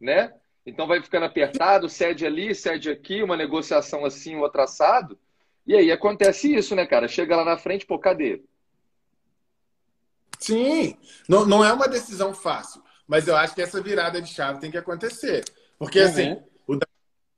né? 0.00 0.32
Então 0.64 0.86
vai 0.86 1.02
ficando 1.02 1.26
apertado, 1.26 1.88
cede 1.88 2.24
ali, 2.24 2.54
cede 2.54 2.90
aqui, 2.90 3.24
uma 3.24 3.36
negociação 3.36 4.04
assim, 4.04 4.36
o 4.36 4.42
outro 4.42 4.62
assado. 4.62 5.18
E 5.66 5.76
aí 5.76 5.92
acontece 5.92 6.54
isso, 6.54 6.74
né, 6.74 6.86
cara? 6.86 7.06
Chega 7.08 7.36
lá 7.36 7.44
na 7.44 7.56
frente, 7.56 7.86
pô, 7.86 7.98
cadê? 7.98 8.42
Sim, 10.38 10.96
não, 11.28 11.46
não 11.46 11.64
é 11.64 11.72
uma 11.72 11.86
decisão 11.86 12.34
fácil, 12.34 12.82
mas 13.06 13.28
eu 13.28 13.36
acho 13.36 13.54
que 13.54 13.62
essa 13.62 13.80
virada 13.80 14.20
de 14.20 14.28
chave 14.28 14.60
tem 14.60 14.70
que 14.70 14.78
acontecer. 14.78 15.44
Porque, 15.78 16.00
uhum. 16.00 16.06
assim, 16.06 16.42
o 16.66 16.76
tá 16.76 16.86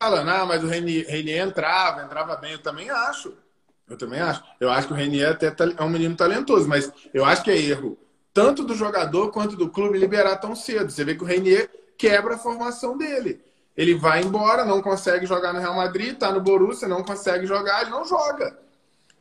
falando, 0.00 0.30
ah, 0.30 0.46
mas 0.46 0.64
o 0.64 0.66
Renier 0.66 1.46
entrava, 1.46 2.02
entrava 2.02 2.36
bem, 2.36 2.52
eu 2.52 2.62
também 2.62 2.88
acho. 2.88 3.36
Eu 3.88 3.98
também 3.98 4.20
acho. 4.20 4.42
Eu 4.58 4.70
acho 4.70 4.86
que 4.86 4.94
o 4.94 4.96
Renier 4.96 5.32
até 5.32 5.54
é 5.76 5.82
um 5.82 5.90
menino 5.90 6.16
talentoso, 6.16 6.66
mas 6.66 6.90
eu 7.12 7.24
acho 7.24 7.42
que 7.42 7.50
é 7.50 7.58
erro 7.58 7.98
tanto 8.32 8.64
do 8.64 8.74
jogador 8.74 9.30
quanto 9.30 9.54
do 9.56 9.70
clube 9.70 9.96
liberar 9.96 10.36
tão 10.36 10.56
cedo. 10.56 10.90
Você 10.90 11.04
vê 11.04 11.14
que 11.14 11.22
o 11.22 11.26
Renier 11.26 11.70
quebra 11.96 12.34
a 12.34 12.38
formação 12.38 12.98
dele. 12.98 13.40
Ele 13.76 13.94
vai 13.94 14.22
embora, 14.22 14.64
não 14.64 14.80
consegue 14.80 15.26
jogar 15.26 15.52
no 15.52 15.60
Real 15.60 15.74
Madrid, 15.74 16.16
tá 16.16 16.30
no 16.32 16.40
Borussia, 16.40 16.86
não 16.86 17.02
consegue 17.02 17.46
jogar, 17.46 17.82
ele 17.82 17.90
não 17.90 18.04
joga. 18.04 18.56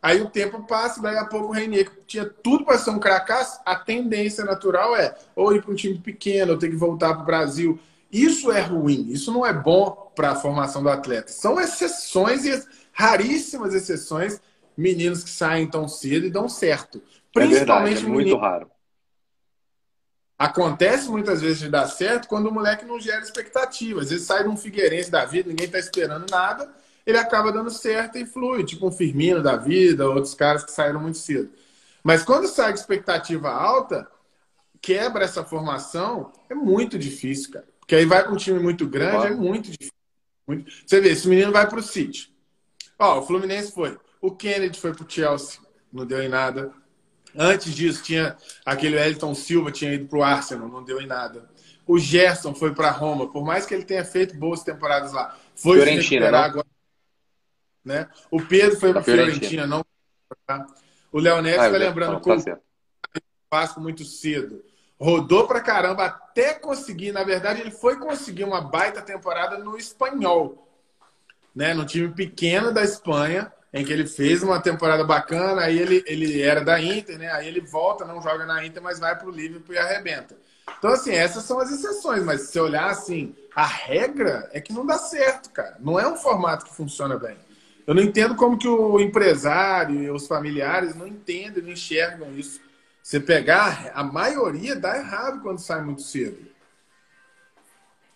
Aí 0.01 0.21
o 0.21 0.29
tempo 0.29 0.61
passa, 0.63 1.01
daí 1.01 1.15
a 1.15 1.25
pouco 1.25 1.47
o 1.47 1.51
Reinier, 1.51 1.89
que 1.89 2.01
tinha 2.05 2.25
tudo 2.25 2.65
para 2.65 2.77
ser 2.77 2.89
um 2.89 2.99
cracaço, 2.99 3.61
a 3.65 3.73
tendência 3.73 4.43
natural 4.43 4.95
é 4.95 5.15
ou 5.33 5.55
ir 5.55 5.61
para 5.61 5.71
um 5.71 5.75
time 5.75 5.97
pequeno, 5.97 6.51
ou 6.51 6.57
ter 6.57 6.69
que 6.69 6.75
voltar 6.75 7.13
para 7.13 7.23
o 7.23 7.25
Brasil. 7.25 7.79
Isso 8.11 8.51
é 8.51 8.59
ruim, 8.59 9.07
isso 9.09 9.31
não 9.31 9.45
é 9.45 9.53
bom 9.53 10.11
para 10.13 10.31
a 10.31 10.35
formação 10.35 10.83
do 10.83 10.89
atleta. 10.89 11.31
São 11.31 11.59
exceções 11.59 12.45
e 12.45 12.63
raríssimas 12.91 13.73
exceções, 13.73 14.41
meninos 14.77 15.23
que 15.23 15.29
saem 15.29 15.67
tão 15.67 15.87
cedo 15.87 16.25
e 16.25 16.29
dão 16.29 16.49
certo. 16.49 17.01
Principalmente 17.33 17.93
é 17.93 17.95
verdade, 17.95 18.05
é 18.05 18.09
muito 18.09 18.37
raro. 18.37 18.72
Acontece 20.43 21.09
muitas 21.09 21.39
vezes 21.39 21.59
de 21.59 21.69
dar 21.69 21.87
certo 21.87 22.27
quando 22.27 22.47
o 22.47 22.51
moleque 22.51 22.83
não 22.83 22.99
gera 22.99 23.21
expectativa. 23.21 24.01
Às 24.01 24.09
vezes 24.09 24.27
sai 24.27 24.43
de 24.43 24.49
um 24.49 24.57
Figueirense 24.57 25.09
da 25.09 25.23
vida, 25.23 25.47
ninguém 25.47 25.67
está 25.67 25.79
esperando 25.79 26.29
nada, 26.29 26.69
ele 27.05 27.17
acaba 27.17 27.49
dando 27.49 27.69
certo 27.69 28.17
e 28.17 28.25
flui, 28.25 28.65
tipo 28.65 28.85
um 28.85 28.91
Firmino 28.91 29.41
da 29.41 29.55
vida, 29.55 30.05
outros 30.05 30.33
caras 30.33 30.65
que 30.65 30.73
saíram 30.73 30.99
muito 30.99 31.17
cedo. 31.17 31.49
Mas 32.03 32.23
quando 32.23 32.49
sai 32.49 32.73
de 32.73 32.79
expectativa 32.79 33.49
alta, 33.49 34.05
quebra 34.81 35.23
essa 35.23 35.45
formação, 35.45 36.33
é 36.49 36.53
muito 36.53 36.99
difícil, 36.99 37.53
cara. 37.53 37.65
Porque 37.79 37.95
aí 37.95 38.03
vai 38.03 38.25
com 38.27 38.33
um 38.33 38.37
time 38.37 38.59
muito 38.59 38.85
grande, 38.85 39.27
é 39.27 39.29
muito 39.29 39.71
difícil. 39.71 39.93
Muito... 40.45 40.69
Você 40.85 40.99
vê, 40.99 41.11
esse 41.11 41.25
menino 41.25 41.53
vai 41.53 41.69
para 41.69 41.79
o 41.79 41.81
City. 41.81 42.35
Ó, 42.99 43.19
o 43.19 43.25
Fluminense 43.25 43.71
foi. 43.71 43.97
O 44.19 44.29
Kennedy 44.29 44.77
foi 44.77 44.93
para 44.93 45.05
o 45.05 45.09
Chelsea, 45.09 45.61
não 45.89 46.05
deu 46.05 46.21
em 46.21 46.27
nada. 46.27 46.73
Antes 47.35 47.73
disso, 47.73 48.03
tinha 48.03 48.37
aquele 48.65 48.97
Elton 48.97 49.33
Silva 49.33 49.71
tinha 49.71 49.93
ido 49.93 50.07
para 50.07 50.19
o 50.19 50.23
Arsenal, 50.23 50.67
não 50.67 50.83
deu 50.83 51.01
em 51.01 51.07
nada. 51.07 51.49
O 51.85 51.97
Gerson 51.99 52.53
foi 52.53 52.73
para 52.73 52.91
Roma, 52.91 53.29
por 53.29 53.43
mais 53.43 53.65
que 53.65 53.73
ele 53.73 53.83
tenha 53.83 54.05
feito 54.05 54.35
boas 54.37 54.63
temporadas 54.63 55.11
lá. 55.11 55.37
Foi 55.55 55.77
Fiorentina, 55.77 56.03
se 56.03 56.09
recuperar 56.09 56.45
agora. 56.45 56.67
Né? 57.83 58.07
O 58.31 58.41
Pedro 58.41 58.79
foi 58.79 58.93
para 58.93 59.03
Fiorentina. 59.03 59.65
Fiorentina, 59.65 59.67
não. 59.67 59.85
O 61.11 61.19
Léo 61.19 61.41
Neves 61.41 61.63
está 61.63 61.75
ah, 61.75 61.79
lembrando 61.79 62.19
tá 62.19 62.33
o 62.33 62.59
Vasco 63.51 63.79
muito 63.79 64.03
cedo. 64.03 64.63
rodou 64.99 65.47
pra 65.47 65.61
caramba 65.61 66.05
até 66.05 66.53
conseguir. 66.53 67.11
Na 67.11 67.23
verdade, 67.23 67.61
ele 67.61 67.71
foi 67.71 67.97
conseguir 67.99 68.45
uma 68.45 68.61
baita 68.61 69.01
temporada 69.01 69.57
no 69.57 69.77
espanhol, 69.77 70.67
né? 71.53 71.73
No 71.73 71.85
time 71.85 72.07
pequeno 72.09 72.73
da 72.73 72.83
Espanha, 72.83 73.51
em 73.73 73.83
que 73.83 73.91
ele 73.91 74.05
fez 74.05 74.43
uma 74.43 74.61
temporada 74.61 75.03
bacana. 75.03 75.63
Aí 75.63 75.79
ele, 75.79 76.03
ele 76.05 76.41
era 76.41 76.61
da 76.61 76.79
Inter, 76.79 77.17
né? 77.17 77.31
Aí 77.31 77.47
ele 77.47 77.59
volta, 77.59 78.05
não 78.05 78.21
joga 78.21 78.45
na 78.45 78.63
Inter, 78.65 78.81
mas 78.83 78.99
vai 78.99 79.17
pro 79.17 79.31
Liverpool 79.31 79.73
e 79.73 79.79
arrebenta. 79.79 80.37
Então, 80.77 80.91
assim, 80.91 81.11
essas 81.11 81.43
são 81.43 81.59
as 81.59 81.71
exceções, 81.71 82.23
mas 82.23 82.49
se 82.49 82.59
olhar 82.59 82.89
assim, 82.89 83.35
a 83.55 83.65
regra 83.65 84.49
é 84.53 84.61
que 84.61 84.71
não 84.71 84.85
dá 84.85 84.97
certo, 84.97 85.49
cara. 85.49 85.77
Não 85.79 85.99
é 85.99 86.07
um 86.07 86.15
formato 86.15 86.65
que 86.65 86.75
funciona 86.75 87.17
bem. 87.17 87.37
Eu 87.85 87.93
não 87.93 88.01
entendo 88.01 88.35
como 88.35 88.57
que 88.57 88.67
o 88.67 88.99
empresário 88.99 90.01
e 90.03 90.09
os 90.09 90.27
familiares 90.27 90.95
não 90.95 91.07
entendem, 91.07 91.63
não 91.63 91.71
enxergam 91.71 92.33
isso. 92.37 92.61
Você 93.01 93.19
pegar, 93.19 93.91
a 93.93 94.03
maioria 94.03 94.75
dá 94.75 94.97
errado 94.97 95.41
quando 95.41 95.59
sai 95.59 95.81
muito 95.81 96.01
cedo. 96.01 96.52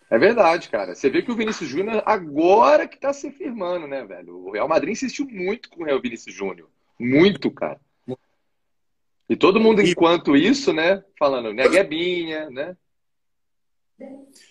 É 0.10 0.18
verdade, 0.18 0.70
cara. 0.70 0.96
Você 0.96 1.10
vê 1.10 1.22
que 1.22 1.32
o 1.32 1.36
Vinícius 1.36 1.70
Júnior 1.70 2.02
agora 2.06 2.88
que 2.88 2.98
tá 2.98 3.12
se 3.12 3.30
firmando, 3.32 3.88
né, 3.88 4.06
velho? 4.06 4.38
O 4.38 4.52
Real 4.52 4.68
Madrid 4.68 4.92
insistiu 4.92 5.28
muito 5.28 5.70
com 5.70 5.84
o 5.84 5.86
Real 5.86 6.02
Vinícius 6.02 6.34
Júnior. 6.34 6.70
Muito, 7.00 7.52
cara. 7.52 7.80
E 9.30 9.36
todo 9.36 9.60
mundo, 9.60 9.82
enquanto 9.82 10.38
isso, 10.38 10.72
né, 10.72 11.04
falando, 11.20 11.54
né, 11.54 11.68
Guebinha, 11.68 12.50
né? 12.50 12.78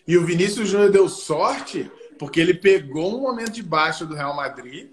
E 0.06 0.16
o 0.18 0.26
Vinícius 0.26 0.68
Júnior 0.68 0.90
deu 0.90 1.08
sorte 1.08 1.90
porque 2.18 2.40
ele 2.40 2.54
pegou 2.54 3.16
um 3.16 3.22
momento 3.22 3.52
de 3.52 3.62
baixa 3.62 4.04
do 4.04 4.14
Real 4.14 4.34
Madrid, 4.34 4.90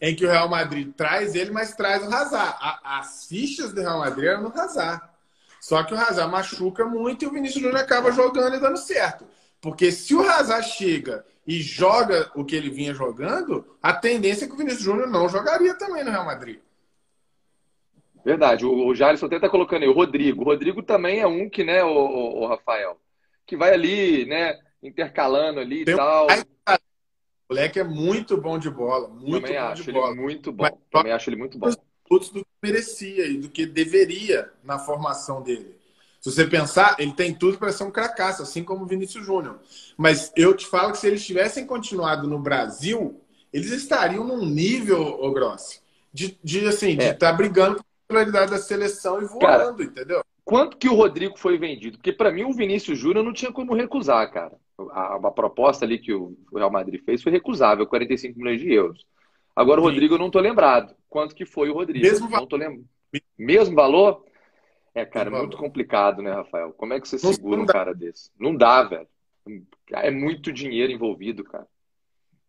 em 0.00 0.14
que 0.14 0.24
o 0.24 0.28
Real 0.28 0.48
Madrid 0.48 0.92
traz 0.96 1.34
ele, 1.34 1.50
mas 1.50 1.74
traz 1.74 2.02
o 2.02 2.12
Hazard. 2.12 2.56
as 2.82 3.26
fichas 3.26 3.72
do 3.72 3.80
Real 3.80 3.98
Madrid 3.98 4.30
eram 4.30 4.42
no 4.42 4.60
Hazard. 4.60 5.02
Só 5.60 5.82
que 5.84 5.92
o 5.92 5.96
Hazard 5.96 6.32
machuca 6.32 6.84
muito 6.86 7.24
e 7.24 7.28
o 7.28 7.32
Vinícius 7.32 7.62
Júnior 7.62 7.80
acaba 7.80 8.10
jogando 8.10 8.56
e 8.56 8.60
dando 8.60 8.78
certo. 8.78 9.26
Porque 9.60 9.92
se 9.92 10.14
o 10.14 10.20
Hazard 10.20 10.66
chega 10.68 11.24
e 11.46 11.60
joga 11.60 12.30
o 12.34 12.44
que 12.44 12.56
ele 12.56 12.70
vinha 12.70 12.94
jogando, 12.94 13.76
a 13.82 13.92
tendência 13.92 14.44
é 14.44 14.48
que 14.48 14.54
o 14.54 14.56
Vinícius 14.56 14.82
Júnior 14.82 15.08
não 15.08 15.28
jogaria 15.28 15.74
também 15.74 16.04
no 16.04 16.10
Real 16.10 16.24
Madrid. 16.24 16.60
Verdade. 18.24 18.64
O, 18.64 18.86
o 18.86 18.94
Jalisson 18.94 19.26
até 19.26 19.38
tá 19.38 19.48
colocando 19.48 19.82
aí 19.82 19.88
o 19.88 19.94
Rodrigo. 19.94 20.42
O 20.42 20.44
Rodrigo 20.44 20.82
também 20.82 21.20
é 21.20 21.26
um 21.26 21.48
que, 21.48 21.64
né, 21.64 21.82
o, 21.82 21.88
o, 21.88 22.40
o 22.42 22.46
Rafael, 22.46 22.98
que 23.46 23.56
vai 23.56 23.72
ali, 23.72 24.26
né, 24.26 24.58
intercalando 24.82 25.60
ali 25.60 25.82
e 25.82 25.84
tal. 25.96 26.26
Um... 26.26 26.74
O 27.48 27.54
moleque 27.54 27.80
é 27.80 27.84
muito 27.84 28.36
bom 28.36 28.58
de 28.58 28.70
bola. 28.70 29.08
Muito 29.08 29.42
também 29.42 29.60
bom 29.60 29.66
acho 29.66 29.82
de 29.82 29.90
ele 29.90 29.98
bola. 29.98 30.14
muito 30.14 30.52
bom. 30.52 30.62
Mas, 30.62 30.72
também 30.90 31.12
acho 31.12 31.28
ele 31.28 31.36
muito 31.36 31.58
bom. 31.58 31.70
Tudo 32.08 32.26
do 32.32 32.44
que 32.44 32.50
merecia 32.62 33.26
e 33.26 33.38
do 33.38 33.48
que 33.48 33.66
deveria 33.66 34.52
na 34.62 34.78
formação 34.78 35.42
dele. 35.42 35.79
Se 36.20 36.30
você 36.30 36.46
pensar, 36.46 36.96
ele 36.98 37.12
tem 37.12 37.34
tudo 37.34 37.56
para 37.56 37.72
ser 37.72 37.84
um 37.84 37.90
cracaço, 37.90 38.42
assim 38.42 38.62
como 38.62 38.84
o 38.84 38.86
Vinícius 38.86 39.24
Júnior. 39.24 39.58
Mas 39.96 40.30
eu 40.36 40.54
te 40.54 40.66
falo 40.66 40.92
que 40.92 40.98
se 40.98 41.06
eles 41.06 41.24
tivessem 41.24 41.66
continuado 41.66 42.28
no 42.28 42.38
Brasil, 42.38 43.22
eles 43.50 43.70
estariam 43.70 44.22
num 44.22 44.44
nível, 44.44 45.00
ô 45.00 45.32
Grossi, 45.32 45.80
de, 46.12 46.38
de 46.44 46.66
assim, 46.66 46.96
de 46.96 47.04
estar 47.04 47.06
é. 47.06 47.12
tá 47.14 47.32
brigando 47.32 47.76
por 47.76 47.84
titularidade 48.02 48.50
da 48.50 48.58
seleção 48.58 49.22
e 49.22 49.24
voando, 49.24 49.78
Cara, 49.78 49.82
entendeu? 49.82 50.22
Quanto 50.44 50.76
que 50.76 50.88
o 50.88 50.94
Rodrigo 50.94 51.38
foi 51.38 51.56
vendido? 51.56 51.96
Porque 51.96 52.12
para 52.12 52.30
mim 52.30 52.44
o 52.44 52.52
Vinícius 52.52 52.98
Júnior 52.98 53.24
não 53.24 53.32
tinha 53.32 53.52
como 53.52 53.74
recusar, 53.74 54.30
cara. 54.30 54.58
A, 54.90 55.14
a, 55.14 55.30
proposta 55.30 55.84
ali 55.84 55.98
que 55.98 56.12
o 56.12 56.36
Real 56.54 56.70
Madrid 56.70 57.00
fez 57.04 57.22
foi 57.22 57.32
recusável, 57.32 57.86
45 57.86 58.38
milhões 58.38 58.60
de 58.60 58.72
euros. 58.72 59.06
Agora 59.54 59.80
o 59.80 59.84
Sim. 59.84 59.90
Rodrigo 59.90 60.14
eu 60.14 60.18
não 60.18 60.30
tô 60.30 60.40
lembrado. 60.40 60.94
Quanto 61.08 61.34
que 61.34 61.46
foi 61.46 61.70
o 61.70 61.74
Rodrigo? 61.74 62.04
Mesmo 62.04 62.28
não 62.28 62.46
tô 62.46 62.56
lembrado. 62.56 62.84
Mesmo 63.38 63.74
valor? 63.74 64.24
É, 64.94 65.04
cara, 65.04 65.28
é 65.28 65.38
muito 65.38 65.56
complicado, 65.56 66.20
né, 66.20 66.32
Rafael? 66.32 66.72
Como 66.72 66.92
é 66.92 67.00
que 67.00 67.08
você 67.08 67.18
segura 67.18 67.60
um 67.60 67.66
cara 67.66 67.94
desse? 67.94 68.30
Não 68.38 68.54
dá, 68.54 68.82
velho. 68.82 69.06
É 69.92 70.10
muito 70.10 70.52
dinheiro 70.52 70.92
envolvido, 70.92 71.44
cara. 71.44 71.66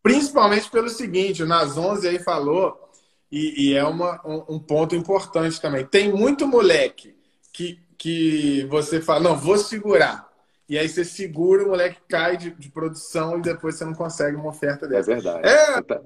Principalmente 0.02 0.70
pelo 0.70 0.90
seguinte, 0.90 1.44
o 1.44 1.48
Nas 1.48 1.78
11 1.78 2.08
aí 2.08 2.20
falou, 2.20 2.90
e, 3.32 3.70
e 3.70 3.74
é 3.76 3.84
uma, 3.84 4.20
um, 4.26 4.56
um, 4.56 4.60
ponto 4.60 4.96
importante 4.96 5.62
também. 5.62 5.86
Tem 5.86 6.12
muito 6.12 6.48
moleque 6.48 7.16
que, 7.54 7.80
que 7.98 8.66
você 8.66 9.00
fala, 9.00 9.22
não, 9.22 9.38
vou 9.38 9.58
segurar. 9.58 10.30
E 10.68 10.78
aí 10.78 10.90
você 10.90 11.06
segura, 11.06 11.64
o 11.64 11.70
moleque 11.70 12.00
cai 12.10 12.38
de, 12.38 12.52
de 12.52 12.70
produção 12.70 13.38
e 13.38 13.42
depois 13.42 13.76
você 13.76 13.86
não 13.86 13.94
consegue 13.94 14.36
uma 14.36 14.50
oferta 14.50 14.88
dessa. 14.88 15.12
É 15.12 15.16
verdade. 15.16 15.48
É 15.48 15.82
tá 15.82 16.02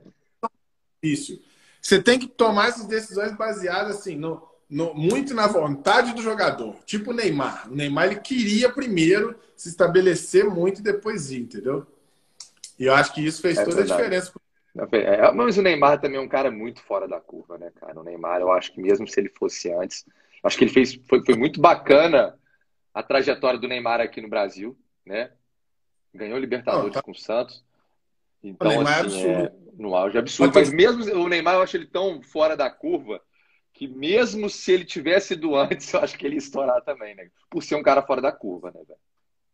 difícil. 1.01 1.41
Você 1.81 2.01
tem 2.01 2.19
que 2.19 2.27
tomar 2.27 2.69
essas 2.69 2.87
decisões 2.87 3.35
baseadas 3.37 3.97
assim, 3.97 4.15
no, 4.15 4.41
no, 4.69 4.93
muito 4.93 5.33
na 5.33 5.47
vontade 5.47 6.13
do 6.13 6.21
jogador. 6.21 6.75
Tipo 6.85 7.11
o 7.11 7.13
Neymar. 7.13 7.71
O 7.71 7.75
Neymar 7.75 8.05
ele 8.07 8.19
queria 8.19 8.69
primeiro 8.69 9.37
se 9.55 9.69
estabelecer 9.69 10.45
muito 10.45 10.79
e 10.79 10.83
depois 10.83 11.31
ir, 11.31 11.41
entendeu? 11.41 11.85
E 12.77 12.85
eu 12.85 12.93
acho 12.93 13.13
que 13.13 13.25
isso 13.25 13.41
fez 13.41 13.57
é 13.57 13.63
toda 13.63 13.77
verdade. 13.77 13.93
a 13.93 14.03
diferença. 14.03 14.33
É, 14.91 15.31
mas 15.31 15.57
o 15.57 15.61
Neymar 15.61 16.01
também 16.01 16.17
é 16.17 16.21
um 16.21 16.27
cara 16.27 16.51
muito 16.51 16.81
fora 16.81 17.07
da 17.07 17.21
curva, 17.21 17.57
né, 17.57 17.71
cara? 17.79 17.99
O 17.99 18.03
Neymar, 18.03 18.41
eu 18.41 18.51
acho 18.51 18.73
que 18.73 18.81
mesmo 18.81 19.07
se 19.07 19.19
ele 19.19 19.29
fosse 19.29 19.71
antes, 19.71 20.05
acho 20.43 20.57
que 20.57 20.65
ele 20.65 20.71
fez. 20.71 20.95
Foi, 21.07 21.23
foi 21.23 21.35
muito 21.35 21.61
bacana 21.61 22.37
a 22.93 23.01
trajetória 23.01 23.59
do 23.59 23.67
Neymar 23.67 24.01
aqui 24.01 24.19
no 24.19 24.27
Brasil, 24.27 24.77
né? 25.05 25.31
Ganhou 26.13 26.37
Libertadores 26.37 26.93
tá... 26.93 27.01
com 27.01 27.11
o 27.11 27.15
Santos. 27.15 27.63
Então, 28.43 28.67
o 28.67 28.69
Neymar 28.71 28.97
é 28.97 29.01
assim, 29.01 29.25
é 29.25 29.35
absurdo. 29.35 29.69
É, 29.69 29.81
no 29.81 29.95
auge 29.95 30.17
absurdo. 30.17 30.53
Mas 30.55 30.73
mesmo 30.73 31.03
o 31.15 31.29
Neymar, 31.29 31.55
eu 31.55 31.61
acho 31.61 31.77
ele 31.77 31.87
tão 31.87 32.21
fora 32.21 32.57
da 32.57 32.69
curva 32.69 33.21
que 33.75 33.89
mesmo 33.89 34.49
se 34.49 34.71
ele 34.71 34.85
tivesse 34.85 35.33
ido 35.33 35.53
antes, 35.53 35.91
eu 35.93 35.99
acho 35.99 36.17
que 36.17 36.25
ele 36.25 36.35
ia 36.35 36.39
estourar 36.39 36.81
também, 36.81 37.13
né? 37.13 37.29
Por 37.49 37.61
ser 37.61 37.75
um 37.75 37.83
cara 37.83 38.01
fora 38.01 38.21
da 38.21 38.31
curva, 38.31 38.71
né, 38.71 38.79
velho? 38.87 38.99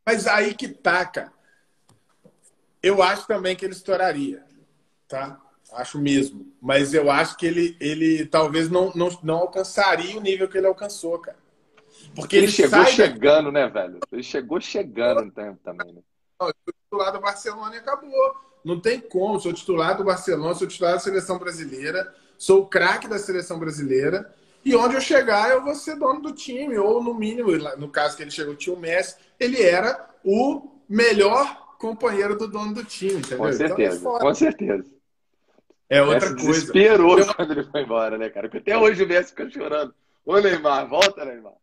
Mas 0.06 0.28
aí 0.28 0.54
que 0.54 0.70
taca. 0.70 1.26
Tá, 1.26 1.34
eu 2.82 3.04
acho 3.04 3.28
também 3.28 3.56
que 3.56 3.66
ele 3.66 3.74
estouraria, 3.74 4.44
tá? 5.08 5.40
Acho 5.74 6.00
mesmo. 6.00 6.52
Mas 6.62 6.94
eu 6.94 7.10
acho 7.12 7.36
que 7.38 7.46
ele, 7.46 7.78
ele 7.80 8.26
talvez 8.26 8.70
não, 8.70 8.92
não, 8.94 9.10
não 9.24 9.38
alcançaria 9.38 10.18
o 10.18 10.22
nível 10.22 10.48
que 10.48 10.58
ele 10.58 10.68
alcançou, 10.68 11.18
cara. 11.20 11.38
Porque 12.16 12.36
ele, 12.36 12.46
ele 12.46 12.52
chegou 12.52 12.86
chegando, 12.86 13.52
né, 13.52 13.68
velho? 13.70 14.00
Ele 14.12 14.24
chegou 14.24 14.60
chegando 14.60 15.26
no 15.26 15.32
tempo 15.32 15.60
também, 15.64 15.94
né? 15.94 16.02
Não, 16.40 16.52
titular 16.84 17.12
do 17.12 17.22
Barcelona 17.22 17.76
e 17.76 17.80
acabou. 17.80 18.36
Não 18.64 18.80
tem 18.80 19.00
como. 19.00 19.40
Sou 19.40 19.54
titular 19.54 19.96
do 19.96 20.04
Barcelona, 20.04 20.56
sou 20.56 20.68
titular 20.68 20.94
da 20.94 21.00
seleção 21.00 21.38
brasileira 21.40 22.14
sou 22.42 22.62
o 22.62 22.66
craque 22.66 23.08
da 23.08 23.20
seleção 23.20 23.60
brasileira. 23.60 24.34
E 24.66 24.76
onde 24.76 24.96
eu 24.96 25.02
chegar, 25.02 25.52
eu 25.52 25.64
vou 25.64 25.76
ser 25.76 25.96
dono 25.96 26.22
do 26.22 26.32
time, 26.32 26.76
ou 26.78 27.04
no 27.04 27.14
mínimo, 27.14 27.52
no 27.78 27.88
caso 27.88 28.18
que 28.18 28.24
ele 28.24 28.32
chegou, 28.32 28.56
tinha 28.56 28.76
o 28.76 28.80
Messi, 28.80 29.16
ele 29.40 29.62
era 29.62 30.10
o 30.24 30.72
melhor 30.90 31.76
companheiro 31.78 32.36
do 32.36 32.48
dono 32.48 32.74
do 32.74 32.84
time, 32.84 33.20
entendeu? 33.20 33.38
Com 33.38 33.54
certeza, 33.54 33.98
então, 33.98 34.18
é 34.18 34.20
com 34.20 34.34
certeza. 34.34 34.86
É 35.88 36.02
outra 36.02 36.32
Messi 36.32 36.46
coisa. 36.46 36.60
Desesperou 36.60 37.20
eu... 37.20 37.34
quando 37.34 37.52
ele 37.52 37.64
foi 37.64 37.82
embora, 37.82 38.18
né, 38.18 38.30
cara? 38.30 38.50
Porque 38.50 38.72
até 38.72 38.78
hoje 38.78 39.04
o 39.04 39.08
Messi 39.08 39.30
fica 39.30 39.50
chorando. 39.50 39.94
Ô, 40.26 40.40
Neymar, 40.40 40.88
volta, 40.88 41.24
Neymar. 41.24 41.54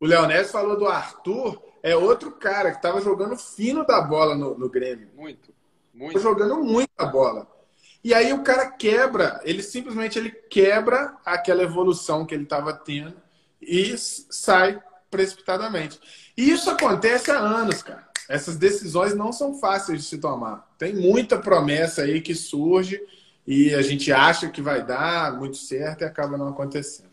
O 0.00 0.06
Leonés 0.06 0.50
falou 0.50 0.78
do 0.78 0.86
Arthur, 0.86 1.62
é 1.82 1.94
outro 1.94 2.32
cara 2.32 2.70
que 2.70 2.78
estava 2.78 3.02
jogando 3.02 3.36
fino 3.36 3.84
da 3.84 4.00
bola 4.00 4.34
no, 4.34 4.56
no 4.56 4.68
Grêmio. 4.70 5.10
Muito, 5.14 5.52
muito. 5.92 6.18
Jogando 6.18 6.56
muita 6.62 7.04
bola. 7.04 7.57
E 8.02 8.14
aí 8.14 8.32
o 8.32 8.42
cara 8.42 8.70
quebra, 8.70 9.40
ele 9.44 9.62
simplesmente 9.62 10.18
ele 10.18 10.30
quebra 10.30 11.16
aquela 11.24 11.62
evolução 11.62 12.24
que 12.24 12.34
ele 12.34 12.44
estava 12.44 12.72
tendo 12.72 13.14
e 13.60 13.94
sai 13.98 14.80
precipitadamente. 15.10 15.98
E 16.36 16.50
isso 16.50 16.70
acontece 16.70 17.30
há 17.30 17.38
anos, 17.38 17.82
cara. 17.82 18.06
Essas 18.28 18.56
decisões 18.56 19.14
não 19.14 19.32
são 19.32 19.58
fáceis 19.58 20.02
de 20.02 20.04
se 20.04 20.18
tomar. 20.18 20.68
Tem 20.78 20.94
muita 20.94 21.38
promessa 21.38 22.02
aí 22.02 22.20
que 22.20 22.34
surge 22.34 23.00
e 23.46 23.74
a 23.74 23.80
gente 23.80 24.12
acha 24.12 24.48
que 24.48 24.60
vai 24.60 24.84
dar 24.84 25.32
muito 25.36 25.56
certo 25.56 26.02
e 26.02 26.04
acaba 26.04 26.36
não 26.36 26.48
acontecendo. 26.48 27.08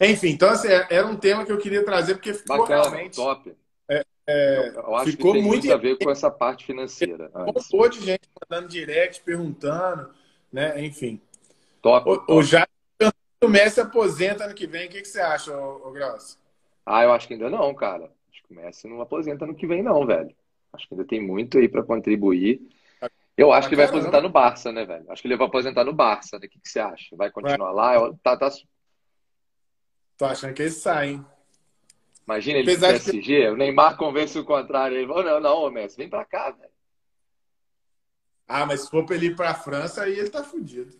Enfim, 0.00 0.28
então 0.28 0.48
assim, 0.48 0.68
é, 0.68 0.86
era 0.90 1.06
um 1.06 1.16
tema 1.16 1.44
que 1.44 1.52
eu 1.52 1.58
queria 1.58 1.84
trazer 1.84 2.14
porque 2.14 2.32
ficou 2.32 2.58
Bacana, 2.58 2.82
realmente 2.82 3.16
top. 3.16 3.54
É, 4.32 4.72
eu 4.76 4.96
acho 4.96 5.10
ficou 5.10 5.32
que 5.32 5.38
tem 5.38 5.46
muito, 5.46 5.64
muito 5.64 5.72
a 5.72 5.76
ver 5.76 5.98
com 5.98 6.10
essa 6.10 6.30
parte 6.30 6.64
financeira. 6.64 7.30
Um 7.34 7.76
monte 7.76 7.98
de 7.98 8.06
gente 8.06 8.28
mandando 8.40 8.68
direct, 8.68 9.22
perguntando, 9.22 10.10
né? 10.50 10.82
Enfim. 10.82 11.20
Top. 11.82 12.08
O, 12.08 12.16
top. 12.16 12.32
o 12.32 12.42
já 12.42 12.66
o 13.44 13.48
Messi 13.48 13.80
aposenta 13.80 14.44
ano 14.44 14.54
que 14.54 14.66
vem. 14.66 14.86
O 14.86 14.90
que, 14.90 15.02
que 15.02 15.08
você 15.08 15.20
acha, 15.20 15.54
ô, 15.54 15.90
ô 15.90 15.94
Ah, 16.86 17.02
eu 17.02 17.12
acho 17.12 17.26
que 17.26 17.34
ainda 17.34 17.50
não, 17.50 17.74
cara. 17.74 18.10
Acho 18.30 18.42
que 18.44 18.52
o 18.52 18.56
Messi 18.56 18.88
não 18.88 19.00
aposenta 19.00 19.44
ano 19.44 19.54
que 19.54 19.66
vem, 19.66 19.82
não, 19.82 20.06
velho. 20.06 20.34
Acho 20.72 20.88
que 20.88 20.94
ainda 20.94 21.06
tem 21.06 21.20
muito 21.20 21.58
aí 21.58 21.68
para 21.68 21.82
contribuir. 21.82 22.60
Eu 23.36 23.52
acho 23.52 23.68
que 23.68 23.74
ele 23.74 23.82
vai 23.82 23.90
aposentar 23.90 24.20
no 24.20 24.28
Barça, 24.30 24.70
né, 24.70 24.84
velho? 24.84 25.10
Acho 25.10 25.20
que 25.20 25.28
ele 25.28 25.36
vai 25.36 25.46
aposentar 25.46 25.84
no 25.84 25.92
Barça, 25.92 26.38
né? 26.38 26.46
O 26.46 26.48
que, 26.48 26.60
que 26.60 26.68
você 26.68 26.80
acha? 26.80 27.16
Vai 27.16 27.30
continuar 27.30 27.72
vai. 27.72 27.98
lá? 27.98 28.14
Tá, 28.22 28.36
tá... 28.36 28.50
Tô 30.16 30.26
achando 30.26 30.54
que 30.54 30.62
ele 30.62 30.70
sai, 30.70 31.10
hein? 31.10 31.26
Imagina 32.32 32.58
ele 32.58 32.70
Apesar 32.70 32.92
PSG, 32.92 33.20
que... 33.20 33.48
o 33.48 33.56
Neymar 33.56 33.96
convence 33.96 34.38
o 34.38 34.44
contrário. 34.44 34.96
Ele 34.96 35.06
falou, 35.06 35.22
não, 35.22 35.40
não, 35.40 35.70
Messi, 35.70 35.98
vem 35.98 36.08
pra 36.08 36.24
cá, 36.24 36.50
velho. 36.50 36.72
Ah, 38.48 38.64
mas 38.64 38.82
se 38.82 38.90
for 38.90 39.04
pra 39.04 39.16
ele 39.16 39.26
ir 39.26 39.36
pra 39.36 39.54
França, 39.54 40.02
aí 40.02 40.18
ele 40.18 40.30
tá 40.30 40.42
fudido. 40.42 40.94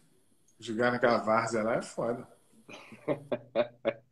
Jogar 0.59 0.92
naquela 0.92 1.18
várzea 1.18 1.62
lá 1.62 1.77
é 1.77 1.83
foda. 1.83 2.29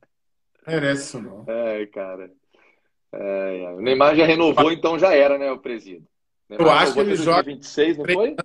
Merece 0.67 1.03
isso, 1.03 1.23
não. 1.23 1.45
É, 1.47 1.87
cara. 1.87 2.31
É, 3.13 3.75
o 3.77 3.81
Neymar 3.81 4.15
já 4.17 4.25
renovou, 4.25 4.73
então 4.73 4.99
já 4.99 5.15
era, 5.15 5.37
né, 5.37 5.51
o 5.51 5.59
presídio. 5.59 6.07
Eu 6.49 6.71
acho 6.71 6.95
que 6.95 7.01
ele 7.01 7.17
joga. 7.17 7.43
26, 7.43 7.99
não 7.99 8.05
foi? 8.07 8.37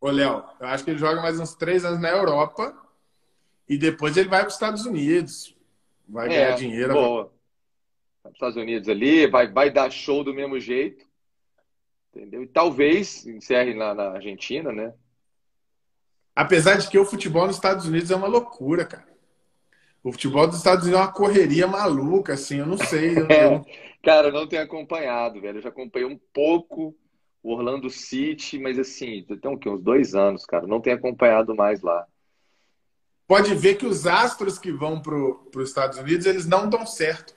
Ô, 0.00 0.10
Léo, 0.10 0.44
eu 0.60 0.66
acho 0.66 0.84
que 0.84 0.90
ele 0.90 0.98
joga 0.98 1.20
mais 1.20 1.38
uns 1.40 1.54
três 1.54 1.84
anos 1.84 2.00
na 2.00 2.10
Europa 2.10 2.76
e 3.68 3.76
depois 3.78 4.16
ele 4.16 4.28
vai 4.28 4.40
para 4.40 4.48
os 4.48 4.54
Estados 4.54 4.86
Unidos. 4.86 5.57
Vai 6.08 6.26
é, 6.26 6.30
ganhar 6.30 6.56
dinheiro. 6.56 6.92
Boa. 6.94 7.32
Vai 8.22 8.32
Estados 8.32 8.56
Unidos 8.56 8.88
ali, 8.88 9.26
vai, 9.26 9.50
vai 9.50 9.70
dar 9.70 9.90
show 9.90 10.24
do 10.24 10.34
mesmo 10.34 10.58
jeito. 10.58 11.06
Entendeu? 12.14 12.42
E 12.42 12.46
talvez 12.46 13.26
encerre 13.26 13.74
na, 13.74 13.94
na 13.94 14.10
Argentina, 14.12 14.72
né? 14.72 14.92
Apesar 16.34 16.76
de 16.76 16.88
que 16.88 16.98
o 16.98 17.04
futebol 17.04 17.46
nos 17.46 17.56
Estados 17.56 17.86
Unidos 17.86 18.10
é 18.10 18.16
uma 18.16 18.28
loucura, 18.28 18.84
cara. 18.84 19.08
O 20.02 20.12
futebol 20.12 20.46
dos 20.46 20.58
Estados 20.58 20.84
Unidos 20.84 21.00
é 21.00 21.04
uma 21.04 21.12
correria 21.12 21.66
maluca, 21.66 22.34
assim, 22.34 22.58
eu 22.58 22.66
não 22.66 22.78
sei. 22.78 23.18
Eu, 23.18 23.26
é, 23.28 23.64
cara, 24.02 24.28
eu 24.28 24.32
não 24.32 24.46
tenho 24.46 24.62
acompanhado, 24.62 25.40
velho. 25.40 25.58
Eu 25.58 25.62
já 25.62 25.68
acompanhei 25.68 26.08
um 26.08 26.18
pouco 26.32 26.96
o 27.42 27.52
Orlando 27.52 27.90
City, 27.90 28.58
mas 28.58 28.78
assim, 28.78 29.24
tem 29.24 29.52
o 29.52 29.58
quê? 29.58 29.68
Uns 29.68 29.82
dois 29.82 30.14
anos, 30.14 30.46
cara. 30.46 30.66
Não 30.66 30.80
tenho 30.80 30.96
acompanhado 30.96 31.54
mais 31.54 31.82
lá. 31.82 32.06
Pode 33.28 33.54
ver 33.54 33.74
que 33.74 33.84
os 33.84 34.06
astros 34.06 34.58
que 34.58 34.72
vão 34.72 35.02
para 35.02 35.14
os 35.14 35.68
Estados 35.68 35.98
Unidos, 35.98 36.24
eles 36.24 36.46
não 36.46 36.68
dão 36.68 36.86
certo. 36.86 37.34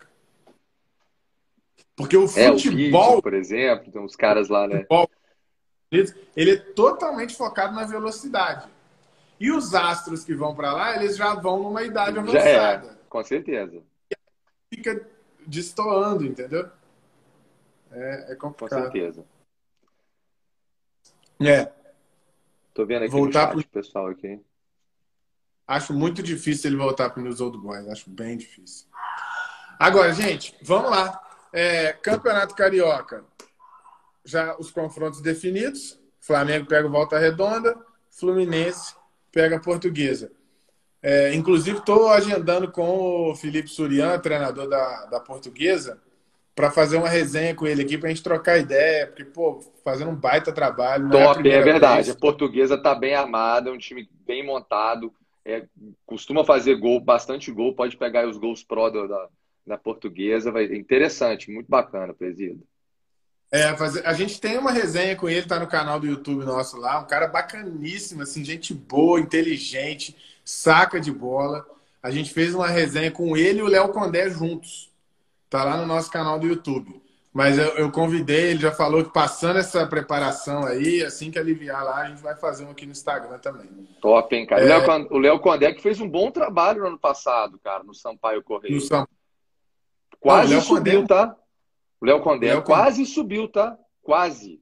Porque 1.98 2.16
o 2.16 2.30
futebol. 2.30 2.46
É, 2.46 2.52
o 2.52 2.58
vídeo, 2.58 3.22
por 3.22 3.34
exemplo, 3.34 3.92
tem 3.92 4.02
uns 4.02 4.16
caras 4.16 4.48
lá, 4.48 4.66
né? 4.68 4.78
Futebol, 4.78 5.12
ele 6.36 6.52
é 6.52 6.58
totalmente 6.58 7.36
focado 7.36 7.76
na 7.76 7.84
velocidade. 7.84 8.70
E 9.38 9.52
os 9.52 9.76
astros 9.76 10.24
que 10.24 10.34
vão 10.34 10.56
para 10.56 10.72
lá, 10.72 10.96
eles 10.96 11.18
já 11.18 11.36
vão 11.36 11.62
numa 11.62 11.84
idade 11.84 12.18
avançada. 12.18 12.40
Já 12.40 12.94
é, 12.94 12.96
com 13.10 13.24
certeza. 13.24 13.84
Fica 14.74 15.06
destoando, 15.46 16.24
entendeu? 16.24 16.70
É, 17.92 18.32
é 18.32 18.36
complicado. 18.36 18.86
Com 18.86 18.92
certeza. 18.92 19.26
É. 21.42 21.70
Tô 22.74 22.86
vendo 22.86 23.04
aqui 23.04 23.12
voltar 23.12 23.54
no 23.54 23.60
chat, 23.60 23.68
pro... 23.68 23.82
pessoal 23.82 24.08
aqui. 24.08 24.40
Acho 25.68 25.94
muito 25.94 26.22
difícil 26.22 26.70
ele 26.70 26.78
voltar 26.78 27.10
para 27.10 27.24
os 27.24 27.40
Old 27.40 27.58
Boys. 27.58 27.88
Acho 27.88 28.10
bem 28.10 28.38
difícil. 28.38 28.88
Agora, 29.80 30.14
gente, 30.14 30.56
vamos 30.62 30.92
lá. 30.92 31.20
É, 31.54 31.94
Campeonato 31.94 32.56
Carioca. 32.56 33.24
Já 34.24 34.56
os 34.58 34.70
confrontos 34.72 35.22
definidos. 35.22 36.00
Flamengo 36.20 36.68
pega 36.68 36.88
o 36.88 36.92
Volta 36.92 37.18
Redonda. 37.18 37.76
Fluminense 38.10 38.96
pega 39.32 39.56
a 39.56 39.60
Portuguesa. 39.60 40.32
É, 41.02 41.34
inclusive, 41.34 41.80
estou 41.80 42.10
agendando 42.10 42.72
com 42.72 43.32
o 43.32 43.36
Felipe 43.36 43.70
Surian, 43.70 44.20
treinador 44.20 44.70
da, 44.70 45.06
da 45.06 45.20
Portuguesa, 45.20 46.00
para 46.54 46.70
fazer 46.70 46.98
uma 46.98 47.10
resenha 47.10 47.56
com 47.56 47.66
ele 47.66 47.82
aqui, 47.82 47.98
para 47.98 48.10
a 48.10 48.12
gente 48.14 48.22
trocar 48.22 48.60
ideia, 48.60 49.08
porque, 49.08 49.26
pô, 49.26 49.62
fazendo 49.84 50.12
um 50.12 50.16
baita 50.16 50.52
trabalho. 50.52 51.10
Top, 51.10 51.50
é, 51.50 51.54
é, 51.54 51.62
verdade. 51.62 52.04
Vez. 52.04 52.10
A 52.10 52.20
Portuguesa 52.20 52.76
está 52.76 52.94
bem 52.94 53.16
armada, 53.16 53.70
é 53.70 53.74
um 53.74 53.80
time 53.80 54.08
bem 54.28 54.46
montado, 54.46 55.12
é, 55.46 55.66
costuma 56.06 56.44
fazer 56.44 56.76
gol, 56.76 57.00
bastante 57.00 57.52
gol, 57.52 57.74
pode 57.74 57.98
pegar 57.98 58.28
os 58.28 58.38
gols 58.38 58.64
pró 58.64 58.90
da, 58.90 59.28
da 59.66 59.78
Portuguesa. 59.78 60.52
Vai, 60.52 60.66
interessante, 60.66 61.52
muito 61.52 61.68
bacana, 61.68 62.14
Presídio. 62.14 62.64
É, 63.52 63.66
a 64.06 64.14
gente 64.14 64.40
tem 64.40 64.58
uma 64.58 64.72
resenha 64.72 65.14
com 65.16 65.28
ele, 65.28 65.46
tá 65.46 65.60
no 65.60 65.68
canal 65.68 66.00
do 66.00 66.08
YouTube 66.08 66.46
nosso 66.46 66.78
lá, 66.78 67.02
um 67.02 67.06
cara 67.06 67.28
bacaníssimo, 67.28 68.22
assim, 68.22 68.46
gente 68.46 68.74
boa, 68.74 69.20
inteligente, 69.20 70.16
saca 70.46 71.02
de 71.02 71.12
bola. 71.12 71.66
A 72.02 72.10
gente 72.10 72.34
fez 72.34 72.56
uma 72.56 72.68
resenha 72.68 73.12
com 73.12 73.36
ele 73.36 73.60
e 73.60 73.62
o 73.64 73.68
Léo 73.68 73.90
Condé 73.90 74.30
juntos. 74.30 74.90
Tá 75.50 75.66
lá 75.66 75.76
no 75.76 75.86
nosso 75.86 76.10
canal 76.10 76.40
do 76.40 76.48
YouTube. 76.48 77.02
Mas 77.34 77.58
eu, 77.58 77.78
eu, 77.78 77.92
convidei, 77.92 78.52
ele 78.52 78.60
já 78.60 78.74
falou 78.74 79.06
que 79.06 79.14
passando 79.14 79.58
essa 79.58 79.88
preparação 79.88 80.66
aí, 80.66 81.02
assim 81.02 81.32
que 81.32 81.40
aliviar 81.40 81.82
lá, 81.84 82.02
a 82.02 82.10
gente 82.10 82.22
vai 82.22 82.36
fazer 82.36 82.66
um 82.66 82.72
aqui 82.72 82.86
no 82.86 82.92
Instagram 82.92 83.40
também. 83.40 83.70
Top, 84.02 84.36
hein, 84.36 84.46
cara. 84.46 84.62
É... 84.62 85.08
O 85.10 85.18
Léo 85.18 85.40
Condé 85.40 85.72
que 85.72 85.82
fez 85.82 86.02
um 86.02 86.10
bom 86.10 86.30
trabalho 86.30 86.82
no 86.82 86.88
ano 86.88 87.00
passado, 87.00 87.58
cara, 87.64 87.84
no 87.84 87.94
Sampaio 87.94 88.44
Correia. 88.44 88.76
No 88.76 88.82
Sam... 88.82 89.08
Quase 90.20 90.54
Não, 90.54 90.62
subiu, 90.62 91.02
Condé... 91.02 91.08
tá? 91.08 91.36
O 92.02 92.06
Léo 92.06 92.22
Condé 92.22 92.48
Léo 92.48 92.64
quase 92.64 93.04
Condé. 93.04 93.14
subiu, 93.14 93.48
tá? 93.48 93.78
Quase. 94.04 94.62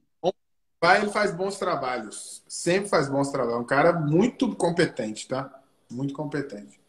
Vai, 0.80 1.02
ele 1.02 1.10
faz 1.10 1.32
bons 1.34 1.58
trabalhos. 1.58 2.42
Sempre 2.48 2.88
faz 2.88 3.08
bons 3.08 3.30
trabalhos. 3.30 3.60
Um 3.60 3.66
cara 3.66 3.92
muito 3.92 4.54
competente, 4.54 5.26
tá? 5.26 5.52
Muito 5.90 6.14
competente. 6.14 6.80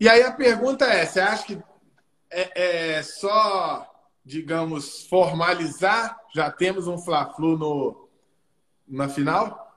E 0.00 0.08
aí 0.08 0.22
a 0.22 0.32
pergunta 0.32 0.86
é: 0.86 1.04
você 1.04 1.20
acha 1.20 1.44
que 1.44 1.62
é, 2.30 2.96
é 2.96 3.02
só, 3.02 3.89
digamos, 4.24 5.06
formalizar? 5.06 6.18
Já 6.34 6.50
temos 6.50 6.86
um 6.86 6.98
Fla-Flu 6.98 7.56
no, 7.56 8.08
na 8.86 9.08
final? 9.08 9.68